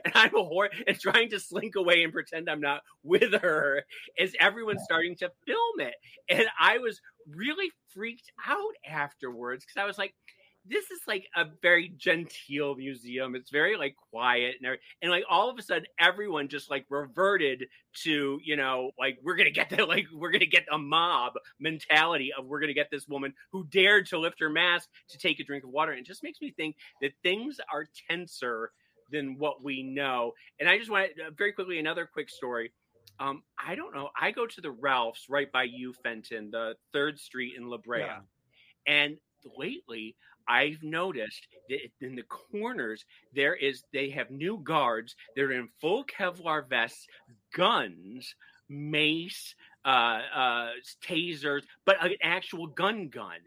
And 0.04 0.12
i'm 0.14 0.34
a 0.34 0.42
whore 0.42 0.68
and 0.86 0.98
trying 0.98 1.30
to 1.30 1.40
slink 1.40 1.76
away 1.76 2.02
and 2.02 2.12
pretend 2.12 2.48
i'm 2.48 2.60
not 2.60 2.82
with 3.02 3.32
her 3.42 3.82
as 4.18 4.32
everyone's 4.38 4.82
starting 4.84 5.16
to 5.16 5.30
film 5.46 5.80
it. 5.80 5.94
And 6.28 6.46
i 6.60 6.78
was 6.78 7.00
really 7.34 7.70
freaked 7.92 8.30
out 8.46 8.74
afterwards 8.88 9.64
because 9.64 9.82
i 9.82 9.86
was 9.86 9.98
like 9.98 10.14
this 10.68 10.90
is 10.90 11.00
like 11.06 11.26
a 11.36 11.46
very 11.62 11.92
genteel 11.96 12.74
museum. 12.74 13.34
It's 13.34 13.50
very 13.50 13.76
like 13.76 13.96
quiet 14.10 14.56
and 14.62 14.78
and 15.02 15.10
like 15.10 15.24
all 15.28 15.50
of 15.50 15.58
a 15.58 15.62
sudden 15.62 15.86
everyone 15.98 16.48
just 16.48 16.70
like 16.70 16.86
reverted 16.90 17.66
to 18.02 18.38
you 18.44 18.56
know 18.56 18.90
like 18.98 19.18
we're 19.22 19.36
gonna 19.36 19.50
get 19.50 19.70
the 19.70 19.84
like 19.86 20.06
we're 20.12 20.30
gonna 20.30 20.46
get 20.46 20.66
a 20.72 20.78
mob 20.78 21.34
mentality 21.58 22.30
of 22.36 22.46
we're 22.46 22.60
gonna 22.60 22.74
get 22.74 22.90
this 22.90 23.08
woman 23.08 23.32
who 23.52 23.66
dared 23.70 24.06
to 24.06 24.18
lift 24.18 24.40
her 24.40 24.50
mask 24.50 24.88
to 25.08 25.18
take 25.18 25.40
a 25.40 25.44
drink 25.44 25.64
of 25.64 25.70
water. 25.70 25.92
And 25.92 26.00
it 26.00 26.06
just 26.06 26.22
makes 26.22 26.40
me 26.40 26.52
think 26.56 26.76
that 27.00 27.12
things 27.22 27.58
are 27.72 27.86
tenser 28.10 28.72
than 29.10 29.38
what 29.38 29.62
we 29.62 29.82
know. 29.82 30.32
And 30.60 30.68
I 30.68 30.78
just 30.78 30.90
want 30.90 31.10
uh, 31.24 31.30
very 31.36 31.52
quickly 31.52 31.78
another 31.78 32.08
quick 32.10 32.28
story. 32.28 32.72
Um, 33.20 33.42
I 33.58 33.74
don't 33.74 33.94
know. 33.94 34.10
I 34.20 34.30
go 34.30 34.46
to 34.46 34.60
the 34.60 34.70
Ralphs 34.70 35.26
right 35.28 35.50
by 35.50 35.64
you, 35.64 35.92
Fenton, 36.04 36.50
the 36.50 36.74
Third 36.92 37.18
Street 37.18 37.54
in 37.56 37.68
La 37.68 37.78
Brea, 37.78 38.00
yeah. 38.00 38.20
and 38.86 39.16
lately 39.56 40.14
I've 40.48 40.82
noticed 40.82 41.46
that 41.68 41.78
in 42.00 42.16
the 42.16 42.22
corners 42.22 43.04
there 43.34 43.54
is 43.54 43.84
they 43.92 44.10
have 44.10 44.30
new 44.30 44.58
guards. 44.62 45.14
They're 45.36 45.52
in 45.52 45.68
full 45.80 46.04
Kevlar 46.04 46.68
vests, 46.68 47.06
guns, 47.54 48.34
mace, 48.68 49.54
uh, 49.84 50.20
uh, 50.34 50.68
tasers, 51.06 51.62
but 51.84 52.02
an 52.04 52.14
actual 52.22 52.66
gun 52.66 53.08
gun. 53.08 53.38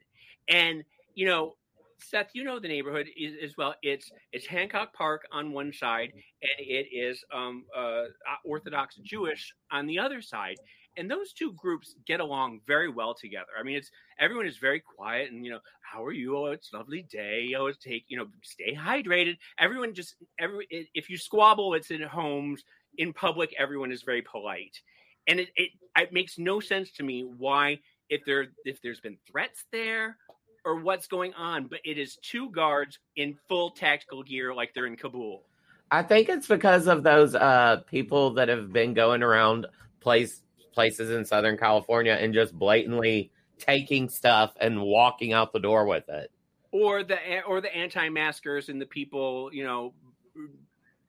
And 0.47 0.83
you 1.15 1.25
know, 1.25 1.55
Seth, 1.97 2.29
you 2.33 2.43
know 2.43 2.59
the 2.59 2.67
neighborhood 2.67 3.07
as 3.43 3.55
well. 3.57 3.75
It's 3.81 4.11
it's 4.31 4.45
Hancock 4.45 4.93
Park 4.93 5.25
on 5.31 5.51
one 5.51 5.71
side, 5.71 6.13
and 6.13 6.67
it 6.67 6.87
is 6.91 7.23
um, 7.33 7.65
uh, 7.75 8.03
Orthodox 8.43 8.95
Jewish 8.97 9.53
on 9.71 9.85
the 9.85 9.99
other 9.99 10.21
side 10.21 10.57
and 10.97 11.09
those 11.09 11.33
two 11.33 11.53
groups 11.53 11.95
get 12.05 12.19
along 12.19 12.61
very 12.67 12.89
well 12.89 13.13
together. 13.13 13.51
I 13.59 13.63
mean, 13.63 13.75
it's 13.75 13.91
everyone 14.19 14.47
is 14.47 14.57
very 14.57 14.79
quiet 14.79 15.31
and 15.31 15.45
you 15.45 15.51
know, 15.51 15.59
how 15.81 16.03
are 16.03 16.11
you? 16.11 16.37
Oh, 16.37 16.45
it's 16.47 16.73
lovely 16.73 17.03
day. 17.03 17.53
Oh, 17.57 17.67
it's 17.67 17.77
take 17.77 18.05
you 18.07 18.17
know, 18.17 18.27
stay 18.43 18.75
hydrated. 18.75 19.37
Everyone 19.59 19.93
just 19.93 20.15
every 20.39 20.67
if 20.93 21.09
you 21.09 21.17
squabble, 21.17 21.73
it's 21.73 21.91
in 21.91 22.01
homes. 22.01 22.63
In 22.97 23.13
public, 23.13 23.55
everyone 23.57 23.91
is 23.91 24.03
very 24.03 24.21
polite, 24.21 24.81
and 25.27 25.39
it 25.39 25.49
it, 25.55 25.71
it 25.95 26.11
makes 26.11 26.37
no 26.37 26.59
sense 26.59 26.91
to 26.93 27.03
me 27.03 27.23
why 27.23 27.79
if 28.09 28.25
there 28.25 28.47
if 28.65 28.81
there's 28.81 28.99
been 28.99 29.17
threats 29.29 29.63
there 29.71 30.17
or 30.65 30.81
what's 30.81 31.07
going 31.07 31.33
on, 31.33 31.67
but 31.67 31.79
it 31.85 31.97
is 31.97 32.17
two 32.17 32.49
guards 32.51 32.99
in 33.15 33.37
full 33.47 33.71
tactical 33.71 34.23
gear 34.23 34.53
like 34.53 34.73
they're 34.73 34.85
in 34.85 34.97
Kabul. 34.97 35.43
I 35.89 36.03
think 36.03 36.29
it's 36.29 36.47
because 36.47 36.87
of 36.87 37.03
those 37.03 37.33
uh, 37.33 37.81
people 37.89 38.31
that 38.35 38.47
have 38.47 38.71
been 38.71 38.93
going 38.93 39.23
around 39.23 39.67
place 39.99 40.41
places 40.71 41.11
in 41.11 41.25
Southern 41.25 41.57
California 41.57 42.13
and 42.13 42.33
just 42.33 42.57
blatantly 42.57 43.31
taking 43.57 44.09
stuff 44.09 44.53
and 44.59 44.81
walking 44.81 45.33
out 45.33 45.53
the 45.53 45.59
door 45.59 45.85
with 45.85 46.09
it. 46.09 46.31
Or 46.71 47.03
the 47.03 47.41
or 47.43 47.59
the 47.59 47.73
anti-maskers 47.75 48.69
and 48.69 48.81
the 48.81 48.85
people, 48.85 49.49
you 49.53 49.65
know, 49.65 49.93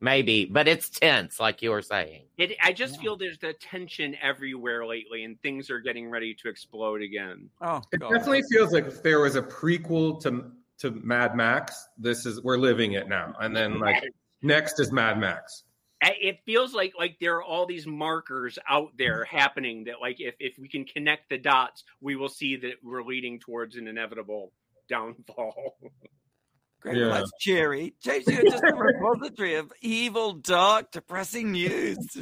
maybe, 0.00 0.44
but 0.44 0.66
it's 0.66 0.88
tense, 0.88 1.38
like 1.38 1.62
you 1.62 1.70
were 1.70 1.82
saying. 1.82 2.22
It, 2.36 2.56
I 2.60 2.72
just 2.72 2.96
yeah. 2.96 3.00
feel 3.00 3.16
there's 3.16 3.38
the 3.38 3.52
tension 3.52 4.16
everywhere 4.20 4.84
lately, 4.84 5.22
and 5.22 5.40
things 5.40 5.70
are 5.70 5.78
getting 5.78 6.10
ready 6.10 6.34
to 6.34 6.48
explode 6.48 7.00
again. 7.00 7.48
Oh, 7.60 7.80
it 7.92 8.00
God. 8.00 8.10
definitely 8.10 8.42
feels 8.50 8.72
like 8.72 8.86
if 8.86 9.02
there 9.04 9.20
was 9.20 9.36
a 9.36 9.42
prequel 9.42 10.20
to 10.22 10.50
to 10.78 10.90
Mad 10.90 11.36
Max, 11.36 11.86
this 11.96 12.26
is 12.26 12.42
we're 12.42 12.58
living 12.58 12.94
it 12.94 13.08
now, 13.08 13.34
and 13.40 13.54
then 13.54 13.78
like 13.78 14.02
next 14.42 14.80
is 14.80 14.90
Mad 14.90 15.18
Max 15.20 15.62
it 16.02 16.40
feels 16.44 16.74
like 16.74 16.92
like 16.98 17.16
there 17.20 17.36
are 17.36 17.42
all 17.42 17.66
these 17.66 17.86
markers 17.86 18.58
out 18.68 18.90
there 18.98 19.24
mm-hmm. 19.24 19.36
happening 19.36 19.84
that 19.84 20.00
like 20.00 20.20
if, 20.20 20.34
if 20.40 20.58
we 20.58 20.68
can 20.68 20.84
connect 20.84 21.30
the 21.30 21.38
dots 21.38 21.84
we 22.00 22.16
will 22.16 22.28
see 22.28 22.56
that 22.56 22.74
we're 22.82 23.02
leading 23.02 23.38
towards 23.38 23.76
an 23.76 23.88
inevitable 23.88 24.52
downfall 24.88 25.76
Great, 26.82 26.96
yeah. 26.96 27.08
that's 27.10 27.30
cheery. 27.38 27.94
James, 28.02 28.26
you're 28.26 28.42
just 28.42 28.64
a 28.64 28.74
repository 28.74 29.54
of 29.54 29.72
evil, 29.82 30.32
dark, 30.32 30.90
depressing 30.90 31.52
news. 31.52 31.96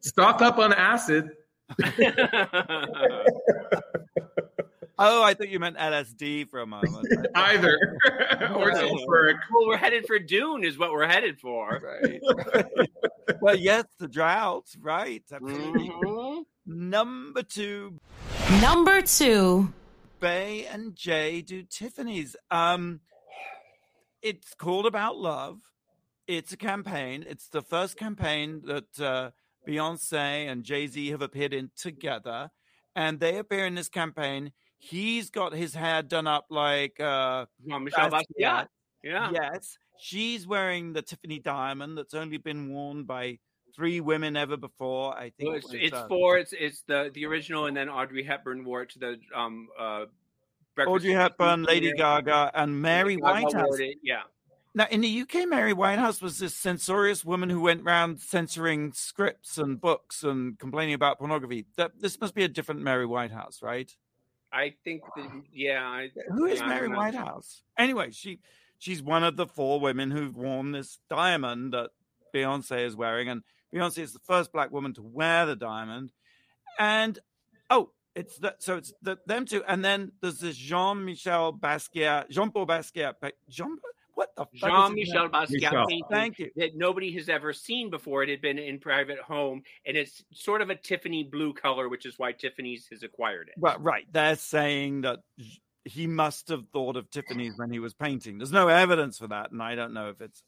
Stock 0.00 0.40
up 0.40 0.56
on 0.56 0.72
acid. 0.72 1.28
Oh, 5.02 5.22
I 5.22 5.32
thought 5.32 5.48
you 5.48 5.58
meant 5.58 5.78
LSD 5.78 6.50
for 6.50 6.60
a 6.60 6.66
moment. 6.66 7.06
Either 7.34 7.72
or 8.54 8.70
sulfuric. 8.72 9.38
Well, 9.50 9.66
we're 9.66 9.78
headed 9.78 10.06
for 10.06 10.18
Dune, 10.18 10.62
is 10.62 10.76
what 10.76 10.92
we're 10.92 11.06
headed 11.06 11.40
for. 11.40 11.80
Right. 11.82 12.20
well, 13.40 13.56
yes, 13.56 13.84
the 13.98 14.06
droughts, 14.06 14.76
right? 14.76 15.24
Mm-hmm. 15.32 16.42
Number 16.66 17.42
two. 17.42 17.98
Number 18.60 19.00
two. 19.00 19.72
Bey 20.20 20.66
and 20.66 20.94
Jay 20.94 21.40
do 21.40 21.62
Tiffany's. 21.62 22.36
Um, 22.50 23.00
it's 24.20 24.52
called 24.52 24.84
About 24.84 25.16
Love. 25.16 25.60
It's 26.26 26.52
a 26.52 26.58
campaign. 26.58 27.24
It's 27.26 27.48
the 27.48 27.62
first 27.62 27.96
campaign 27.96 28.60
that 28.66 29.00
uh, 29.00 29.30
Beyonce 29.66 30.46
and 30.46 30.62
Jay 30.62 30.86
Z 30.86 31.08
have 31.08 31.22
appeared 31.22 31.54
in 31.54 31.70
together, 31.74 32.50
and 32.94 33.18
they 33.18 33.38
appear 33.38 33.64
in 33.64 33.76
this 33.76 33.88
campaign 33.88 34.52
He's 34.82 35.28
got 35.28 35.52
his 35.52 35.74
hair 35.74 36.02
done 36.02 36.26
up 36.26 36.46
like 36.48 36.98
uh, 36.98 37.44
Michelle 37.64 38.10
Basquiat. 38.10 38.66
Yeah. 39.04 39.30
Yes. 39.30 39.76
She's 39.98 40.46
wearing 40.46 40.94
the 40.94 41.02
Tiffany 41.02 41.38
diamond 41.38 41.98
that's 41.98 42.14
only 42.14 42.38
been 42.38 42.72
worn 42.72 43.04
by 43.04 43.38
three 43.76 44.00
women 44.00 44.36
ever 44.36 44.56
before. 44.56 45.14
I 45.14 45.32
think 45.38 45.50
well, 45.50 45.56
it's, 45.56 45.68
it's 45.72 45.94
uh, 45.94 46.08
four. 46.08 46.38
It's 46.38 46.54
it's 46.58 46.82
the 46.82 47.10
the 47.12 47.26
original, 47.26 47.66
and 47.66 47.76
then 47.76 47.90
Audrey 47.90 48.22
Hepburn 48.22 48.64
wore 48.64 48.82
it 48.82 48.90
to 48.90 48.98
the 48.98 49.20
um 49.34 49.68
uh. 49.78 50.06
Audrey 50.78 51.12
Hepburn, 51.12 51.64
Lady 51.64 51.92
Gaga, 51.92 52.52
and 52.54 52.80
Mary 52.80 53.16
Whitehouse. 53.16 53.78
yeah. 54.02 54.22
Now, 54.72 54.86
in 54.90 55.02
the 55.02 55.22
UK, 55.22 55.46
Mary 55.46 55.74
Whitehouse 55.74 56.22
was 56.22 56.38
this 56.38 56.54
censorious 56.54 57.22
woman 57.22 57.50
who 57.50 57.60
went 57.60 57.82
around 57.82 58.20
censoring 58.20 58.92
scripts 58.94 59.58
and 59.58 59.78
books 59.78 60.22
and 60.22 60.58
complaining 60.58 60.94
about 60.94 61.18
pornography. 61.18 61.66
That 61.76 62.00
this 62.00 62.18
must 62.18 62.34
be 62.34 62.44
a 62.44 62.48
different 62.48 62.80
Mary 62.80 63.04
Whitehouse, 63.04 63.60
right? 63.62 63.94
I 64.52 64.74
think 64.84 65.02
that 65.16 65.30
yeah. 65.52 65.82
I, 65.82 66.10
Who 66.28 66.46
is 66.46 66.60
Mary 66.60 66.88
Whitehouse? 66.88 67.62
Anyway, 67.78 68.10
she 68.10 68.40
she's 68.78 69.02
one 69.02 69.22
of 69.24 69.36
the 69.36 69.46
four 69.46 69.80
women 69.80 70.10
who've 70.10 70.36
worn 70.36 70.72
this 70.72 70.98
diamond 71.08 71.72
that 71.72 71.90
Beyonce 72.34 72.84
is 72.86 72.96
wearing, 72.96 73.28
and 73.28 73.42
Beyonce 73.72 73.98
is 73.98 74.12
the 74.12 74.18
first 74.20 74.52
black 74.52 74.72
woman 74.72 74.94
to 74.94 75.02
wear 75.02 75.46
the 75.46 75.56
diamond. 75.56 76.12
And 76.78 77.18
oh, 77.68 77.90
it's 78.14 78.38
that 78.38 78.62
so 78.62 78.76
it's 78.76 78.92
the, 79.02 79.18
them 79.26 79.46
two, 79.46 79.62
and 79.66 79.84
then 79.84 80.12
there's 80.20 80.38
this 80.38 80.56
Jean 80.56 81.04
Michel 81.04 81.52
Basquiat, 81.52 82.30
Jean 82.30 82.50
Paul 82.50 82.66
Basquiat, 82.66 83.14
Jean 83.48 83.78
what 84.14 84.34
the 84.36 84.46
Jean 84.54 84.94
Michel 84.94 85.28
Basquiat 85.28 85.88
painting 85.88 86.02
Thank 86.10 86.38
you. 86.38 86.50
that 86.56 86.76
nobody 86.76 87.12
has 87.12 87.28
ever 87.28 87.52
seen 87.52 87.90
before. 87.90 88.22
It 88.22 88.28
had 88.28 88.40
been 88.40 88.58
in 88.58 88.78
private 88.78 89.18
home, 89.18 89.62
and 89.86 89.96
it's 89.96 90.24
sort 90.32 90.62
of 90.62 90.70
a 90.70 90.74
Tiffany 90.74 91.24
blue 91.24 91.52
color, 91.52 91.88
which 91.88 92.06
is 92.06 92.18
why 92.18 92.32
Tiffany's 92.32 92.86
has 92.90 93.02
acquired 93.02 93.48
it. 93.48 93.54
Well, 93.58 93.76
right. 93.78 94.06
They're 94.12 94.36
saying 94.36 95.02
that 95.02 95.20
he 95.84 96.06
must 96.06 96.48
have 96.48 96.64
thought 96.72 96.96
of 96.96 97.10
Tiffany's 97.10 97.54
when 97.56 97.70
he 97.70 97.78
was 97.78 97.94
painting. 97.94 98.38
There's 98.38 98.52
no 98.52 98.68
evidence 98.68 99.18
for 99.18 99.28
that, 99.28 99.50
and 99.52 99.62
I 99.62 99.74
don't 99.74 99.94
know 99.94 100.10
if 100.10 100.20
it's 100.20 100.42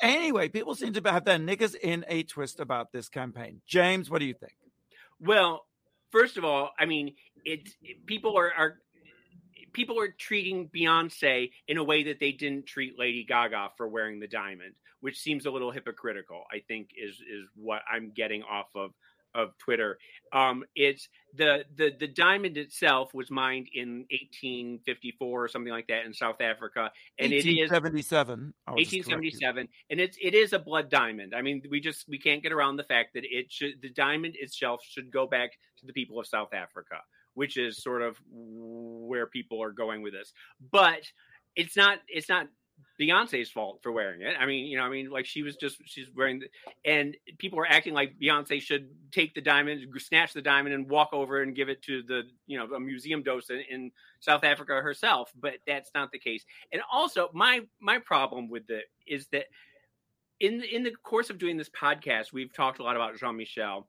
anyway. 0.00 0.48
People 0.48 0.74
seem 0.74 0.92
to 0.94 1.02
have 1.10 1.24
their 1.24 1.38
knickers 1.38 1.74
in 1.74 2.04
a 2.08 2.22
twist 2.22 2.60
about 2.60 2.92
this 2.92 3.08
campaign. 3.08 3.60
James, 3.66 4.10
what 4.10 4.20
do 4.20 4.26
you 4.26 4.34
think? 4.34 4.54
Well, 5.20 5.64
first 6.10 6.36
of 6.36 6.44
all, 6.44 6.70
I 6.78 6.86
mean, 6.86 7.14
it, 7.44 7.68
it 7.82 8.06
people 8.06 8.36
are, 8.36 8.52
are 8.56 8.80
people 9.76 10.00
are 10.00 10.08
treating 10.08 10.68
Beyonce 10.74 11.50
in 11.68 11.76
a 11.76 11.84
way 11.84 12.02
that 12.04 12.18
they 12.18 12.32
didn't 12.32 12.66
treat 12.66 12.98
Lady 12.98 13.24
Gaga 13.24 13.72
for 13.76 13.86
wearing 13.86 14.18
the 14.18 14.26
diamond, 14.26 14.72
which 15.00 15.20
seems 15.20 15.44
a 15.44 15.50
little 15.50 15.70
hypocritical. 15.70 16.44
I 16.50 16.60
think 16.66 16.90
is 16.96 17.16
is 17.16 17.46
what 17.54 17.82
I'm 17.92 18.10
getting 18.16 18.42
off 18.42 18.68
of 18.74 18.92
of 19.34 19.56
Twitter. 19.58 19.98
Um, 20.32 20.64
it's 20.74 21.10
the 21.34 21.66
the 21.76 21.92
the 22.00 22.08
diamond 22.08 22.56
itself 22.56 23.12
was 23.12 23.30
mined 23.30 23.68
in 23.74 24.06
1854 24.10 25.44
or 25.44 25.46
something 25.46 25.72
like 25.72 25.88
that 25.88 26.06
in 26.06 26.14
South 26.14 26.40
Africa, 26.40 26.90
and 27.18 27.32
1877, 27.32 28.54
it 28.68 28.80
is 28.80 28.92
1877, 28.92 29.68
and 29.90 30.00
it's 30.00 30.16
it 30.22 30.34
is 30.34 30.54
a 30.54 30.58
blood 30.58 30.88
diamond. 30.88 31.34
I 31.34 31.42
mean, 31.42 31.62
we 31.70 31.80
just 31.80 32.08
we 32.08 32.18
can't 32.18 32.42
get 32.42 32.52
around 32.52 32.76
the 32.76 32.84
fact 32.84 33.12
that 33.12 33.24
it 33.24 33.52
should 33.52 33.82
the 33.82 33.90
diamond 33.90 34.36
itself 34.38 34.80
should 34.88 35.10
go 35.10 35.26
back 35.26 35.50
to 35.80 35.86
the 35.86 35.92
people 35.92 36.18
of 36.18 36.26
South 36.26 36.54
Africa 36.54 36.96
which 37.36 37.56
is 37.58 37.82
sort 37.82 38.02
of 38.02 38.16
where 38.30 39.26
people 39.26 39.62
are 39.62 39.70
going 39.70 40.02
with 40.02 40.14
this. 40.14 40.32
But 40.72 41.02
it's 41.54 41.76
not 41.76 41.98
it's 42.08 42.28
not 42.28 42.48
Beyonce's 42.98 43.50
fault 43.50 43.80
for 43.82 43.92
wearing 43.92 44.22
it. 44.22 44.34
I 44.40 44.46
mean, 44.46 44.66
you 44.66 44.78
know, 44.78 44.84
I 44.84 44.88
mean, 44.88 45.10
like 45.10 45.26
she 45.26 45.42
was 45.42 45.56
just 45.56 45.76
she's 45.84 46.08
wearing, 46.14 46.40
the, 46.40 46.48
and 46.90 47.14
people 47.36 47.58
are 47.58 47.66
acting 47.66 47.92
like 47.92 48.18
Beyonce 48.18 48.60
should 48.60 48.88
take 49.12 49.34
the 49.34 49.42
diamond, 49.42 49.86
snatch 49.98 50.32
the 50.32 50.40
diamond, 50.40 50.74
and 50.74 50.88
walk 50.88 51.10
over 51.12 51.42
and 51.42 51.54
give 51.54 51.68
it 51.68 51.82
to 51.82 52.02
the 52.02 52.22
you 52.46 52.58
know 52.58 52.74
a 52.74 52.80
museum 52.80 53.22
docent 53.22 53.62
in 53.70 53.92
South 54.20 54.44
Africa 54.44 54.80
herself. 54.80 55.30
But 55.38 55.56
that's 55.66 55.90
not 55.94 56.10
the 56.10 56.18
case. 56.18 56.44
And 56.72 56.80
also, 56.90 57.28
my 57.34 57.60
my 57.80 57.98
problem 57.98 58.48
with 58.48 58.70
it 58.70 58.86
is 59.06 59.26
that 59.28 59.44
in 60.40 60.62
in 60.62 60.82
the 60.82 60.92
course 61.02 61.28
of 61.28 61.36
doing 61.36 61.58
this 61.58 61.70
podcast, 61.70 62.32
we've 62.32 62.52
talked 62.52 62.78
a 62.78 62.82
lot 62.82 62.96
about 62.96 63.18
Jean 63.18 63.36
Michel 63.36 63.88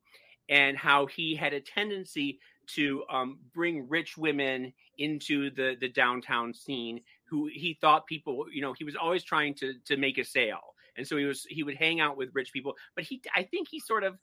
and 0.49 0.77
how 0.77 1.05
he 1.05 1.35
had 1.35 1.53
a 1.53 1.61
tendency 1.61 2.39
to 2.75 3.03
um, 3.09 3.39
bring 3.53 3.87
rich 3.89 4.17
women 4.17 4.73
into 4.97 5.49
the 5.51 5.75
the 5.79 5.89
downtown 5.89 6.53
scene 6.53 6.99
who 7.29 7.49
he 7.51 7.77
thought 7.79 8.05
people 8.07 8.45
you 8.51 8.61
know 8.61 8.73
he 8.73 8.83
was 8.83 8.95
always 8.95 9.23
trying 9.23 9.53
to 9.53 9.73
to 9.85 9.97
make 9.97 10.17
a 10.17 10.23
sale 10.23 10.73
and 10.97 11.07
so 11.07 11.17
he 11.17 11.25
was 11.25 11.45
he 11.49 11.63
would 11.63 11.75
hang 11.75 11.99
out 11.99 12.17
with 12.17 12.29
rich 12.33 12.51
people 12.51 12.73
but 12.95 13.03
he 13.03 13.21
i 13.35 13.43
think 13.43 13.67
he 13.69 13.79
sort 13.79 14.03
of 14.03 14.17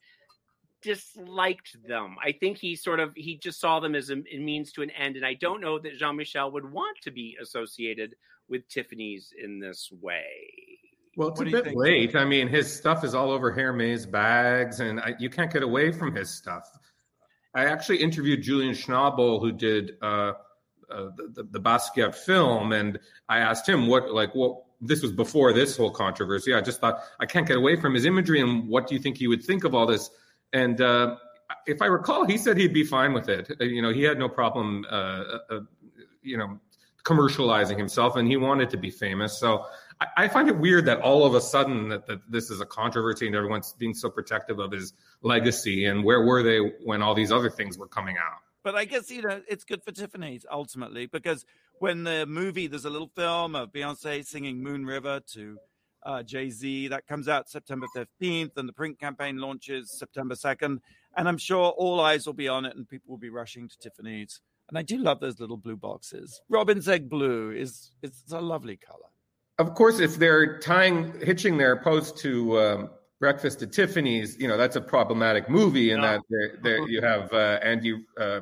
disliked 0.83 1.77
them 1.87 2.17
i 2.23 2.33
think 2.33 2.59
he 2.59 2.77
sort 2.77 3.01
of 3.01 3.13
he 3.15 3.37
just 3.39 3.61
saw 3.61 3.81
them 3.81 3.95
as 3.95 4.11
a, 4.11 4.17
a 4.33 4.39
means 4.39 4.73
to 4.73 4.83
an 4.83 4.91
end 4.91 5.17
and 5.17 5.25
i 5.25 5.35
don't 5.35 5.61
know 5.61 5.79
that 5.79 5.97
jean-michel 5.97 6.51
would 6.51 6.71
want 6.71 6.97
to 7.03 7.11
be 7.11 7.37
associated 7.41 8.15
with 8.49 8.69
tiffany's 8.69 9.33
in 9.43 9.59
this 9.59 9.91
way 10.03 10.25
well, 11.17 11.29
it's 11.29 11.39
what 11.39 11.49
a 11.49 11.51
bit 11.53 11.65
think? 11.65 11.77
late. 11.77 12.17
I 12.17 12.25
mean, 12.25 12.49
his 12.49 12.75
stuff 12.75 13.05
is 13.05 13.15
all 13.15 13.31
over 13.31 13.53
Hermes 13.53 14.05
bags, 14.05 14.81
and 14.81 14.99
I, 14.99 15.15
you 15.19 15.31
can't 15.31 15.53
get 15.53 15.63
away 15.63 15.93
from 15.93 16.13
his 16.15 16.29
stuff. 16.29 16.69
I 17.55 17.67
actually 17.67 17.99
interviewed 17.99 18.43
Julian 18.43 18.75
Schnabel, 18.75 19.41
who 19.41 19.53
did 19.53 19.93
uh, 20.03 20.33
uh, 20.91 21.11
the, 21.35 21.47
the 21.51 21.61
Basquiat 21.61 22.15
film, 22.15 22.73
and 22.73 22.99
I 23.29 23.39
asked 23.39 23.69
him 23.69 23.87
what, 23.87 24.13
like, 24.13 24.35
what 24.35 24.63
this 24.81 25.03
was 25.03 25.13
before 25.13 25.53
this 25.53 25.77
whole 25.77 25.91
controversy. 25.91 26.53
I 26.53 26.61
just 26.61 26.81
thought 26.81 26.99
I 27.21 27.27
can't 27.27 27.47
get 27.47 27.57
away 27.57 27.77
from 27.77 27.95
his 27.95 28.05
imagery, 28.05 28.41
and 28.41 28.69
what 28.69 28.87
do 28.87 28.95
you 28.95 29.01
think 29.01 29.17
he 29.17 29.29
would 29.29 29.43
think 29.43 29.65
of 29.65 29.75
all 29.75 29.87
this? 29.87 30.11
And 30.53 30.81
uh, 30.81 31.17
if 31.67 31.81
I 31.81 31.87
recall, 31.87 32.27
he 32.27 32.37
said 32.39 32.57
he'd 32.57 32.75
be 32.75 32.85
fine 32.85 33.13
with 33.13 33.29
it. 33.29 33.51
Uh, 33.61 33.65
you 33.65 33.83
know, 33.83 33.93
he 33.93 34.03
had 34.03 34.19
no 34.19 34.29
problem, 34.29 34.85
uh, 34.91 35.23
uh, 35.51 35.61
you 36.23 36.37
know, 36.37 36.59
commercializing 37.05 37.79
himself, 37.79 38.17
and 38.17 38.29
he 38.29 38.37
wanted 38.37 38.71
to 38.71 38.77
be 38.77 38.91
famous. 38.91 39.39
So 39.39 39.65
I, 40.17 40.29
find 40.29 40.49
it 40.49 40.59
weird 40.59 40.87
that 40.87 41.01
all 41.01 41.25
of 41.25 41.35
a 41.35 41.41
sudden 41.41 41.89
that, 41.89 42.07
that 42.07 42.21
this 42.31 42.51
is 42.51 42.61
a 42.61 42.67
controversy 42.67 43.27
and 43.27 43.37
everyone's 43.37 43.73
being 43.75 43.95
so 43.95 44.11
protective 44.11 44.59
of 44.59 44.73
his 44.73 44.93
legacy. 45.23 45.87
And 45.87 46.05
where 46.05 46.23
were 46.25 46.43
they 46.43 46.59
when 46.85 47.03
all 47.03 47.15
these 47.15 47.33
other 47.33 47.51
things 47.51 47.79
were 47.79 47.87
coming 47.87 48.17
out? 48.17 48.39
But 48.63 48.75
I 48.75 48.87
guess 48.87 49.11
you 49.11 49.23
know 49.23 49.43
it's 49.49 49.65
good 49.65 49.83
for 49.83 49.93
Tiffany's 49.93 50.47
ultimately 50.51 51.07
because 51.07 51.45
when 51.81 52.05
the 52.05 52.25
movie 52.27 52.67
there's 52.67 52.87
a 52.87 52.91
little 52.91 53.11
film 53.15 53.55
of 53.55 53.73
Beyonce 53.73 54.25
singing 54.25 54.63
Moon 54.63 54.87
River 54.87 55.21
to 55.35 55.59
uh, 56.05 56.23
Jay 56.23 56.51
Z 56.51 56.89
that 56.89 57.07
comes 57.07 57.29
out 57.29 57.49
September 57.49 57.87
15th, 57.95 58.57
and 58.57 58.69
the 58.69 58.73
print 58.73 58.99
campaign 58.99 59.39
launches 59.39 59.91
September 59.91 60.35
2nd, 60.35 60.79
and 61.17 61.29
I'm 61.29 61.39
sure 61.39 61.71
all 61.71 62.01
eyes 62.01 62.27
will 62.27 62.35
be 62.35 62.49
on 62.49 62.67
it, 62.67 62.77
and 62.77 62.87
people 62.87 63.11
will 63.11 63.19
be 63.19 63.31
rushing 63.31 63.69
to 63.69 63.79
Tiffany's. 63.79 64.41
And 64.69 64.79
I 64.79 64.83
do 64.83 64.99
love 64.99 65.21
those 65.21 65.41
little 65.41 65.57
blue 65.57 65.77
boxes. 65.77 66.43
Robin's 66.49 66.89
egg 66.89 67.09
blue 67.09 67.53
is 67.53 67.91
it's 68.03 68.23
a 68.33 68.41
lovely 68.41 68.77
color 68.77 69.09
of 69.59 69.75
course, 69.75 70.01
if 70.01 70.17
they're 70.17 70.59
tying 70.59 71.19
hitching 71.21 71.57
their 71.57 71.77
post 71.77 72.19
to 72.19 72.59
um, 72.59 72.91
Breakfast 73.21 73.63
at 73.63 73.73
Tiffany's, 73.73 74.37
you 74.39 74.49
know 74.49 74.57
that's 74.57 74.77
a 74.77 74.81
problematic 74.81 75.49
movie, 75.49 75.91
in 75.91 76.01
that 76.01 76.21
there, 76.29 76.59
there 76.63 76.89
you 76.89 77.01
have 77.03 77.33
uh, 77.33 77.59
Andy, 77.63 78.05
uh, 78.19 78.41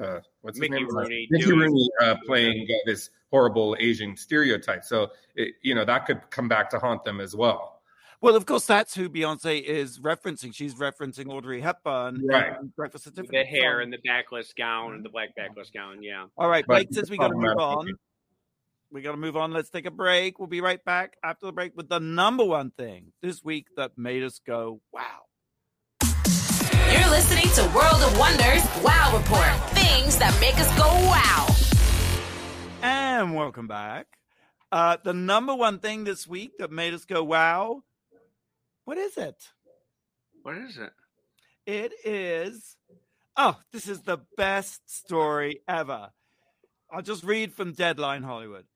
uh, 0.00 0.20
what's 0.42 0.58
Mickey 0.58 0.74
his 0.74 0.80
name? 0.82 0.96
Rooney, 0.96 1.28
Mickey 1.30 1.52
Rooney 1.52 1.88
uh, 2.02 2.16
playing 2.26 2.66
uh, 2.70 2.74
this 2.84 3.10
horrible 3.30 3.76
Asian 3.80 4.16
stereotype. 4.16 4.84
So 4.84 5.08
it, 5.34 5.54
you 5.62 5.74
know 5.74 5.84
that 5.84 6.06
could 6.06 6.20
come 6.30 6.48
back 6.48 6.68
to 6.70 6.78
haunt 6.78 7.04
them 7.04 7.20
as 7.20 7.34
well. 7.34 7.80
Well, 8.20 8.36
of 8.36 8.46
course, 8.46 8.66
that's 8.66 8.94
who 8.94 9.10
Beyonce 9.10 9.60
is 9.60 9.98
referencing. 9.98 10.54
She's 10.54 10.76
referencing 10.76 11.28
Audrey 11.28 11.60
Hepburn, 11.60 12.24
right? 12.24 12.54
Breakfast 12.76 13.08
at 13.08 13.16
Tiffany's. 13.16 13.32
The 13.32 13.44
hair 13.44 13.80
and 13.80 13.92
the 13.92 13.98
backless 14.04 14.52
gown 14.52 14.94
and 14.94 15.04
the 15.04 15.08
black 15.08 15.34
backless 15.34 15.70
gown. 15.70 16.04
Yeah. 16.04 16.26
All 16.36 16.48
right, 16.48 16.64
Blake. 16.64 16.86
Since 16.92 17.10
we 17.10 17.16
got 17.16 17.28
to 17.28 17.34
move 17.34 17.58
on, 17.58 17.88
we 18.92 19.00
got 19.00 19.12
to 19.12 19.16
move 19.16 19.36
on. 19.36 19.52
Let's 19.52 19.70
take 19.70 19.86
a 19.86 19.90
break. 19.90 20.38
We'll 20.38 20.48
be 20.48 20.60
right 20.60 20.82
back 20.84 21.16
after 21.24 21.46
the 21.46 21.52
break 21.52 21.74
with 21.74 21.88
the 21.88 21.98
number 21.98 22.44
one 22.44 22.70
thing 22.70 23.12
this 23.22 23.42
week 23.42 23.68
that 23.76 23.96
made 23.96 24.22
us 24.22 24.38
go, 24.46 24.80
wow. 24.92 25.22
You're 26.92 27.10
listening 27.10 27.48
to 27.54 27.62
World 27.74 28.02
of 28.02 28.18
Wonders 28.18 28.62
Wow 28.82 29.16
Report 29.16 29.70
things 29.70 30.18
that 30.18 30.36
make 30.40 30.58
us 30.58 30.68
go 30.76 30.84
wow. 30.84 31.46
And 32.82 33.34
welcome 33.34 33.66
back. 33.66 34.06
Uh, 34.70 34.98
the 35.02 35.14
number 35.14 35.54
one 35.54 35.78
thing 35.78 36.04
this 36.04 36.26
week 36.26 36.58
that 36.58 36.70
made 36.70 36.92
us 36.92 37.06
go 37.06 37.24
wow. 37.24 37.82
What 38.84 38.98
is 38.98 39.16
it? 39.16 39.48
What 40.42 40.56
is 40.56 40.76
it? 40.76 40.92
It 41.64 41.92
is. 42.04 42.76
Oh, 43.36 43.56
this 43.72 43.88
is 43.88 44.02
the 44.02 44.18
best 44.36 44.90
story 44.90 45.62
ever. 45.66 46.10
I'll 46.90 47.00
just 47.00 47.24
read 47.24 47.54
from 47.54 47.72
Deadline 47.72 48.22
Hollywood 48.22 48.66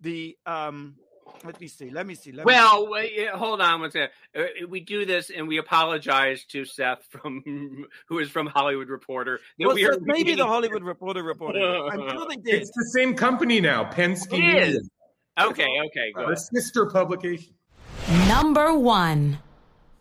the 0.00 0.36
um 0.46 0.96
let 1.44 1.60
me 1.60 1.68
see. 1.68 1.90
Let 1.90 2.06
me 2.06 2.14
see. 2.14 2.32
Let 2.32 2.46
well, 2.46 2.86
me 2.86 2.90
wait, 2.90 3.28
hold 3.28 3.60
on 3.60 3.80
one 3.80 3.90
second. 3.90 4.10
Uh, 4.36 4.66
we 4.68 4.80
do 4.80 5.04
this, 5.04 5.30
and 5.30 5.46
we 5.46 5.58
apologize 5.58 6.44
to 6.46 6.64
Seth 6.64 7.04
from 7.10 7.86
who 8.08 8.18
is 8.18 8.30
from 8.30 8.46
Hollywood 8.46 8.88
Reporter. 8.88 9.40
Well, 9.58 9.74
we 9.74 9.84
Seth, 9.84 10.00
maybe 10.00 10.34
the 10.34 10.46
Hollywood 10.46 10.82
Reporter 10.82 11.22
reported. 11.22 11.62
I'm 11.62 12.08
sure 12.10 12.26
they 12.28 12.36
did. 12.36 12.62
It's 12.62 12.70
the 12.70 12.90
same 12.94 13.14
company 13.14 13.60
now, 13.60 13.84
Penske. 13.84 14.38
It 14.38 14.68
is. 14.68 14.90
Okay. 15.38 15.66
Okay. 15.86 16.12
Go. 16.14 16.30
The 16.30 16.36
sister 16.36 16.86
publication. 16.86 17.54
Number 18.26 18.74
one. 18.74 19.38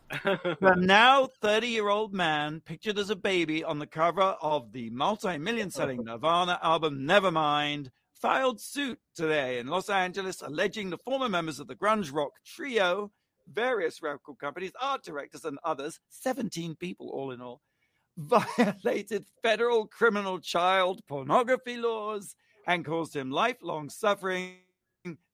the 0.23 0.73
now 0.77 1.27
30 1.41 1.67
year 1.67 1.89
old 1.89 2.13
man 2.13 2.61
pictured 2.61 2.97
as 2.97 3.09
a 3.09 3.15
baby 3.15 3.61
on 3.65 3.77
the 3.77 3.85
cover 3.85 4.21
of 4.21 4.71
the 4.71 4.89
multi 4.89 5.37
million 5.37 5.69
selling 5.69 6.01
Nirvana 6.05 6.57
album 6.63 6.99
Nevermind 7.01 7.89
filed 8.22 8.59
suit 8.59 8.99
today 9.15 9.59
in 9.59 9.68
Los 9.68 9.89
Angeles 9.89 10.41
alleging 10.41 10.89
the 10.89 10.97
former 10.97 11.30
members 11.30 11.59
of 11.59 11.68
the 11.68 11.76
grunge 11.76 12.13
rock 12.13 12.32
trio, 12.45 13.11
various 13.51 14.01
record 14.01 14.38
companies, 14.39 14.72
art 14.82 15.03
directors, 15.03 15.45
and 15.45 15.59
others, 15.63 15.99
17 16.09 16.76
people 16.76 17.09
all 17.09 17.32
in 17.32 17.41
all, 17.41 17.61
violated 18.18 19.26
federal 19.43 19.86
criminal 19.88 20.39
child 20.39 21.01
pornography 21.07 21.78
laws 21.78 22.36
and 22.65 22.84
caused 22.84 23.15
him 23.15 23.32
lifelong 23.32 23.89
suffering, 23.89 24.55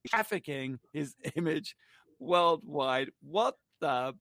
trafficking 0.07 0.79
his 0.91 1.15
image 1.35 1.75
worldwide. 2.19 3.09
What 3.21 3.55
the? 3.79 4.13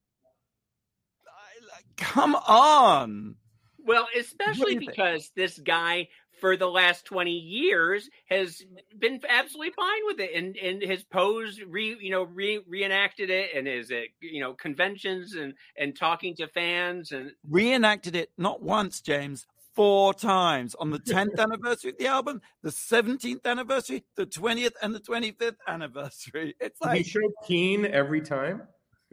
Come 1.97 2.35
on. 2.35 3.37
Well, 3.85 4.07
especially 4.17 4.79
because 4.79 5.33
this 5.35 5.59
guy 5.59 6.09
for 6.43 6.57
the 6.57 6.67
last 6.67 7.05
20 7.05 7.31
years 7.31 8.11
has 8.29 8.57
mm-hmm. 8.57 8.99
been 8.99 9.21
absolutely 9.29 9.73
fine 9.77 10.01
with 10.07 10.19
it 10.19 10.35
and 10.35 10.57
and 10.57 10.83
has 10.83 11.05
posed 11.05 11.63
re 11.69 11.97
you 12.01 12.11
know 12.11 12.25
re, 12.25 12.61
reenacted 12.67 13.31
it 13.31 13.51
and 13.55 13.69
is 13.69 13.93
it 13.93 14.09
you 14.21 14.41
know 14.41 14.53
conventions 14.53 15.35
and 15.37 15.55
and 15.79 15.97
talking 15.97 16.35
to 16.35 16.49
fans 16.49 17.13
and 17.13 17.31
reenacted 17.49 18.17
it 18.17 18.33
not 18.37 18.61
once 18.61 19.01
james 19.01 19.47
four 19.75 20.13
times. 20.13 20.75
On 20.75 20.91
the 20.91 20.99
10th 20.99 21.39
anniversary 21.39 21.93
of 21.93 21.97
the 21.97 22.07
album 22.07 22.43
the 22.63 22.69
17th 22.69 23.47
anniversary 23.47 24.05
the 24.17 24.27
20th 24.27 24.75
and 24.83 24.95
the 24.95 25.01
25th 25.01 25.57
anniversary. 25.67 26.55
It's 26.61 26.79
like 26.83 26.99
he 26.99 27.05
showed 27.05 27.33
keen 27.47 27.87
every 27.87 28.21
time 28.21 28.63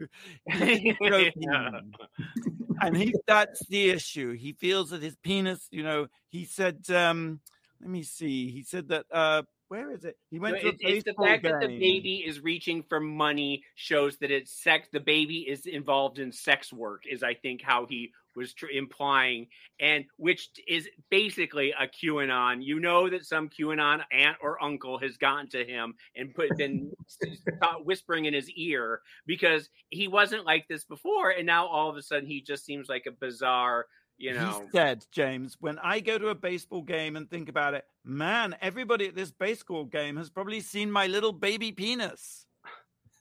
and 2.80 2.96
he 2.96 3.14
that's 3.26 3.64
the 3.66 3.90
issue. 3.90 4.32
He 4.32 4.52
feels 4.52 4.90
that 4.90 5.02
his 5.02 5.16
penis, 5.16 5.66
you 5.70 5.82
know, 5.82 6.08
he 6.28 6.44
said, 6.44 6.88
um, 6.90 7.40
let 7.80 7.90
me 7.90 8.02
see. 8.02 8.50
He 8.50 8.62
said 8.62 8.88
that 8.88 9.06
uh 9.12 9.42
where 9.68 9.92
is 9.92 10.04
it? 10.04 10.16
He 10.32 10.40
went 10.40 10.60
to 10.60 10.74
it's 10.80 11.04
the 11.04 11.14
fact 11.14 11.44
game. 11.44 11.52
that 11.52 11.60
the 11.60 11.78
baby 11.78 12.24
is 12.26 12.40
reaching 12.40 12.82
for 12.88 12.98
money 12.98 13.62
shows 13.76 14.16
that 14.18 14.32
it's 14.32 14.50
sex. 14.50 14.88
The 14.92 14.98
baby 14.98 15.46
is 15.48 15.64
involved 15.64 16.18
in 16.18 16.32
sex 16.32 16.72
work. 16.72 17.04
Is 17.08 17.22
I 17.22 17.34
think 17.34 17.62
how 17.62 17.86
he 17.86 18.10
was 18.36 18.54
tr- 18.54 18.66
implying, 18.66 19.46
and 19.80 20.04
which 20.16 20.50
is 20.66 20.88
basically 21.10 21.72
a 21.72 21.86
QAnon. 21.86 22.64
You 22.64 22.80
know 22.80 23.08
that 23.08 23.24
some 23.24 23.48
QAnon 23.48 24.02
aunt 24.12 24.36
or 24.42 24.62
uncle 24.62 24.98
has 24.98 25.16
gotten 25.16 25.48
to 25.50 25.64
him 25.64 25.94
and 26.16 26.34
put 26.34 26.56
been 26.56 26.90
whispering 27.84 28.26
in 28.26 28.34
his 28.34 28.50
ear 28.50 29.00
because 29.26 29.68
he 29.90 30.08
wasn't 30.08 30.44
like 30.44 30.66
this 30.68 30.84
before, 30.84 31.30
and 31.30 31.46
now 31.46 31.66
all 31.66 31.90
of 31.90 31.96
a 31.96 32.02
sudden 32.02 32.28
he 32.28 32.40
just 32.40 32.64
seems 32.64 32.88
like 32.88 33.06
a 33.06 33.12
bizarre 33.12 33.86
you 34.20 34.34
know. 34.34 34.62
He 34.64 34.78
said, 34.78 35.06
James, 35.10 35.56
when 35.60 35.78
I 35.78 36.00
go 36.00 36.18
to 36.18 36.28
a 36.28 36.34
baseball 36.34 36.82
game 36.82 37.16
and 37.16 37.28
think 37.28 37.48
about 37.48 37.74
it, 37.74 37.86
man, 38.04 38.54
everybody 38.60 39.06
at 39.06 39.16
this 39.16 39.32
baseball 39.32 39.86
game 39.86 40.16
has 40.18 40.28
probably 40.28 40.60
seen 40.60 40.92
my 40.92 41.06
little 41.06 41.32
baby 41.32 41.72
penis. 41.72 42.44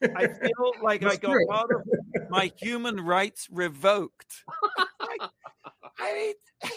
I 0.04 0.28
feel 0.28 0.74
like 0.84 1.04
I 1.06 1.16
got 1.16 1.38
part 1.50 1.72
of 1.72 2.30
my 2.30 2.52
human 2.58 3.00
rights 3.00 3.48
revoked. 3.50 4.44
like, 6.00 6.10
I 6.12 6.14
mean, 6.16 6.34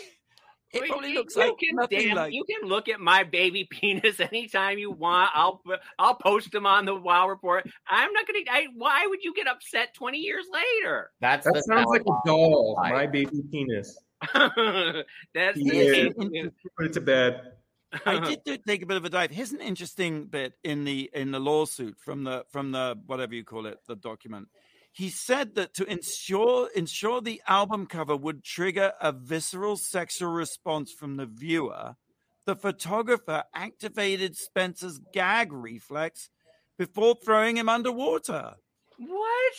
It 0.74 0.80
Well, 0.80 0.88
probably 0.88 1.10
you- 1.10 1.16
looks 1.16 1.36
you 1.36 1.42
like 1.42 1.58
can, 1.58 1.76
nothing 1.76 1.98
damn, 2.08 2.16
like. 2.16 2.32
you 2.32 2.44
can 2.44 2.66
look 2.66 2.88
at 2.88 2.98
my 2.98 3.24
baby 3.24 3.64
penis 3.70 4.20
anytime 4.20 4.78
you 4.78 4.90
want. 4.90 5.30
I'll 5.34 5.60
I'll 5.98 6.14
post 6.14 6.50
them 6.50 6.64
on 6.64 6.86
the 6.86 6.94
Wow 6.94 7.28
Report. 7.28 7.68
I'm 7.90 8.10
not 8.14 8.26
gonna. 8.26 8.38
I, 8.50 8.68
why 8.74 9.06
would 9.06 9.22
you 9.22 9.34
get 9.34 9.46
upset 9.46 9.92
20 9.94 10.16
years 10.16 10.46
later? 10.50 11.10
That's 11.20 11.44
That 11.44 11.52
the 11.52 11.60
sounds 11.64 11.88
like 11.88 12.00
a 12.00 12.14
doll. 12.26 12.76
Right. 12.80 12.92
My 12.94 13.06
baby 13.06 13.42
penis. 13.52 13.98
That's 14.34 15.58
Yeah. 15.58 16.08
the 16.16 16.52
Put 16.76 16.86
it 16.86 16.92
to 16.94 17.00
bed. 17.02 17.52
I 18.06 18.20
did 18.26 18.40
do, 18.42 18.56
take 18.66 18.80
a 18.82 18.86
bit 18.86 18.96
of 18.96 19.04
a 19.04 19.10
dive. 19.10 19.30
Here's 19.30 19.52
an 19.52 19.60
interesting 19.60 20.24
bit 20.24 20.54
in 20.64 20.84
the 20.84 21.10
in 21.12 21.32
the 21.32 21.38
lawsuit 21.40 21.98
from 22.00 22.24
the 22.24 22.46
from 22.50 22.72
the 22.72 22.98
whatever 23.04 23.34
you 23.34 23.44
call 23.44 23.66
it, 23.66 23.76
the 23.86 23.96
document. 23.96 24.48
He 24.94 25.08
said 25.08 25.54
that 25.54 25.72
to 25.74 25.84
ensure 25.90 26.68
ensure 26.74 27.20
the 27.22 27.40
album 27.48 27.86
cover 27.86 28.14
would 28.14 28.44
trigger 28.44 28.92
a 29.00 29.10
visceral 29.12 29.76
sexual 29.78 30.30
response 30.30 30.92
from 30.92 31.16
the 31.16 31.24
viewer, 31.26 31.96
the 32.44 32.54
photographer 32.54 33.44
activated 33.54 34.36
Spencer's 34.36 35.00
gag 35.14 35.50
reflex 35.52 36.28
before 36.78 37.14
throwing 37.24 37.56
him 37.56 37.68
underwater. 37.70 38.54
what? 38.98 39.52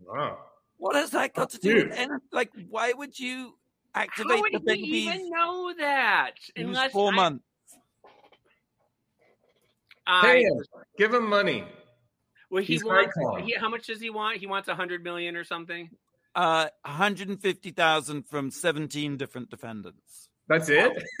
Wow. 0.00 0.38
What 0.76 0.96
has 0.96 1.10
that 1.10 1.34
got 1.34 1.50
to 1.50 1.58
do 1.58 1.74
with 1.76 1.92
any, 1.92 2.12
like 2.32 2.50
why 2.68 2.92
would 2.92 3.18
you 3.18 3.54
activate 3.94 4.36
How 4.36 4.40
would 4.40 4.64
the 4.64 4.74
he 4.74 5.08
even 5.08 5.30
know 5.30 5.72
that? 5.78 6.32
He 6.54 6.62
Unless 6.62 6.92
four 6.92 7.12
I- 7.12 7.16
months. 7.16 7.44
I, 10.06 10.22
Pay 10.22 10.42
him. 10.42 10.62
Give 10.98 11.14
him 11.14 11.28
money. 11.28 11.64
Well, 12.50 12.62
he 12.62 12.74
He's 12.74 12.84
wants. 12.84 13.14
He, 13.44 13.54
how 13.54 13.68
much 13.68 13.86
does 13.86 14.00
he 14.00 14.10
want? 14.10 14.38
He 14.38 14.46
wants 14.46 14.68
a 14.68 14.74
hundred 14.74 15.02
million 15.04 15.36
or 15.36 15.44
something. 15.44 15.90
Uh, 16.34 16.66
150,000 16.84 18.26
from 18.26 18.50
17 18.50 19.16
different 19.16 19.50
defendants. 19.50 20.28
That's 20.48 20.68
it. 20.68 20.92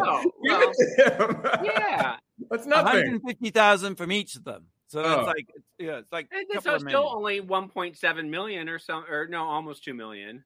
Oh, 0.00 0.30
well, 0.40 0.70
it 0.74 0.76
to 0.76 1.26
him. 1.26 1.40
yeah. 1.64 2.16
That's 2.50 2.66
nothing. 2.66 2.84
150,000 2.94 3.94
from 3.96 4.12
each 4.12 4.34
of 4.36 4.44
them. 4.44 4.66
So 4.88 5.02
that's 5.02 5.20
Oh. 5.22 5.24
like, 5.24 5.48
yeah, 5.78 5.98
it's 5.98 6.10
like 6.12 6.28
And 6.32 6.46
a 6.56 6.60
so 6.62 6.74
it's 6.74 6.84
still 6.84 7.14
million. 7.20 7.40
only 7.44 7.94
1.7 7.94 8.28
million 8.28 8.68
or 8.68 8.78
some, 8.78 9.04
or 9.08 9.28
no, 9.28 9.44
almost 9.44 9.84
two 9.84 9.94
million. 9.94 10.44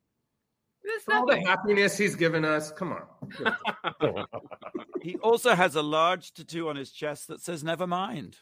That's 0.85 1.05
For 1.05 1.15
all 1.15 1.27
the 1.27 1.41
happiness 1.41 1.97
he's 1.97 2.15
given 2.17 2.45
us. 2.45 2.73
Come 2.73 2.93
on. 2.93 4.27
He 5.03 5.17
also 5.17 5.55
has 5.57 5.75
a 5.75 5.83
large 5.83 6.33
tattoo 6.33 6.69
on 6.69 6.77
his 6.77 6.93
chest 6.93 7.27
that 7.29 7.41
says 7.41 7.65
"Never 7.65 7.87
mind." 7.89 8.37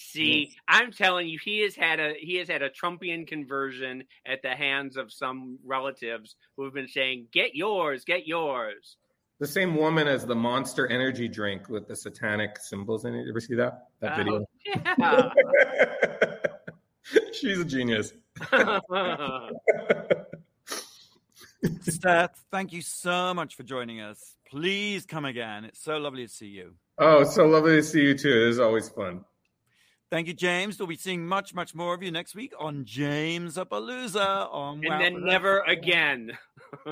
See, 0.00 0.54
I'm 0.68 0.92
telling 0.92 1.28
you, 1.28 1.40
he 1.44 1.62
has 1.62 1.74
had 1.74 1.98
a 1.98 2.14
he 2.16 2.36
has 2.36 2.46
had 2.46 2.62
a 2.62 2.70
Trumpian 2.70 3.26
conversion 3.26 4.04
at 4.24 4.42
the 4.42 4.50
hands 4.50 4.96
of 4.96 5.12
some 5.12 5.58
relatives 5.64 6.36
who 6.56 6.62
have 6.64 6.72
been 6.72 6.86
saying, 6.86 7.26
"Get 7.32 7.56
yours, 7.56 8.04
get 8.04 8.24
yours." 8.24 8.96
The 9.40 9.48
same 9.48 9.74
woman 9.74 10.06
as 10.06 10.24
the 10.24 10.36
Monster 10.36 10.86
Energy 10.86 11.26
drink 11.26 11.68
with 11.68 11.88
the 11.88 11.96
satanic 11.96 12.58
symbols 12.60 13.06
in 13.06 13.14
it. 13.16 13.24
You 13.24 13.30
ever 13.30 13.40
see 13.40 13.56
that? 13.56 13.88
That 13.98 14.16
video. 14.16 14.46
Oh, 15.02 15.30
She's 17.32 17.58
a 17.58 17.64
genius. 17.64 18.12
Seth, 21.82 22.44
thank 22.52 22.72
you 22.72 22.82
so 22.82 23.34
much 23.34 23.56
for 23.56 23.64
joining 23.64 24.00
us. 24.00 24.36
Please 24.48 25.06
come 25.06 25.24
again. 25.24 25.64
It's 25.64 25.82
so 25.82 25.98
lovely 25.98 26.24
to 26.24 26.32
see 26.32 26.46
you. 26.46 26.74
Oh, 26.98 27.24
so 27.24 27.46
lovely 27.46 27.76
to 27.76 27.82
see 27.82 28.02
you 28.02 28.16
too. 28.16 28.30
It 28.30 28.48
is 28.48 28.60
always 28.60 28.88
fun. 28.88 29.24
Thank 30.10 30.26
you, 30.26 30.34
James. 30.34 30.78
We'll 30.78 30.88
be 30.88 30.96
seeing 30.96 31.26
much, 31.26 31.54
much 31.54 31.74
more 31.74 31.94
of 31.94 32.02
you 32.02 32.10
next 32.10 32.34
week 32.34 32.54
on 32.58 32.84
James 32.84 33.56
Appalooza 33.56 34.52
on 34.52 34.80
and 34.84 34.88
Wow 34.88 34.98
then 35.00 35.24
never 35.24 35.60
again. 35.60 36.32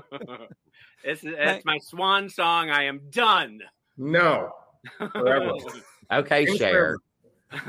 it's, 1.05 1.23
it's 1.25 1.65
my 1.65 1.79
swan 1.79 2.29
song. 2.29 2.71
I 2.71 2.85
am 2.85 3.01
done. 3.11 3.61
No. 3.97 4.51
Forever. 5.13 5.53
Okay, 6.13 6.47
share. 6.57 6.99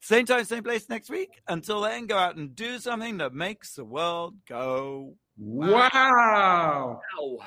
Same 0.00 0.24
time, 0.24 0.44
same 0.44 0.62
place 0.62 0.88
next 0.88 1.10
week. 1.10 1.42
Until 1.48 1.80
then, 1.80 2.06
go 2.06 2.16
out 2.16 2.36
and 2.36 2.54
do 2.54 2.78
something 2.78 3.18
that 3.18 3.34
makes 3.34 3.74
the 3.74 3.84
world 3.84 4.34
go 4.46 5.16
Wow. 5.36 7.00
Ow. 7.18 7.38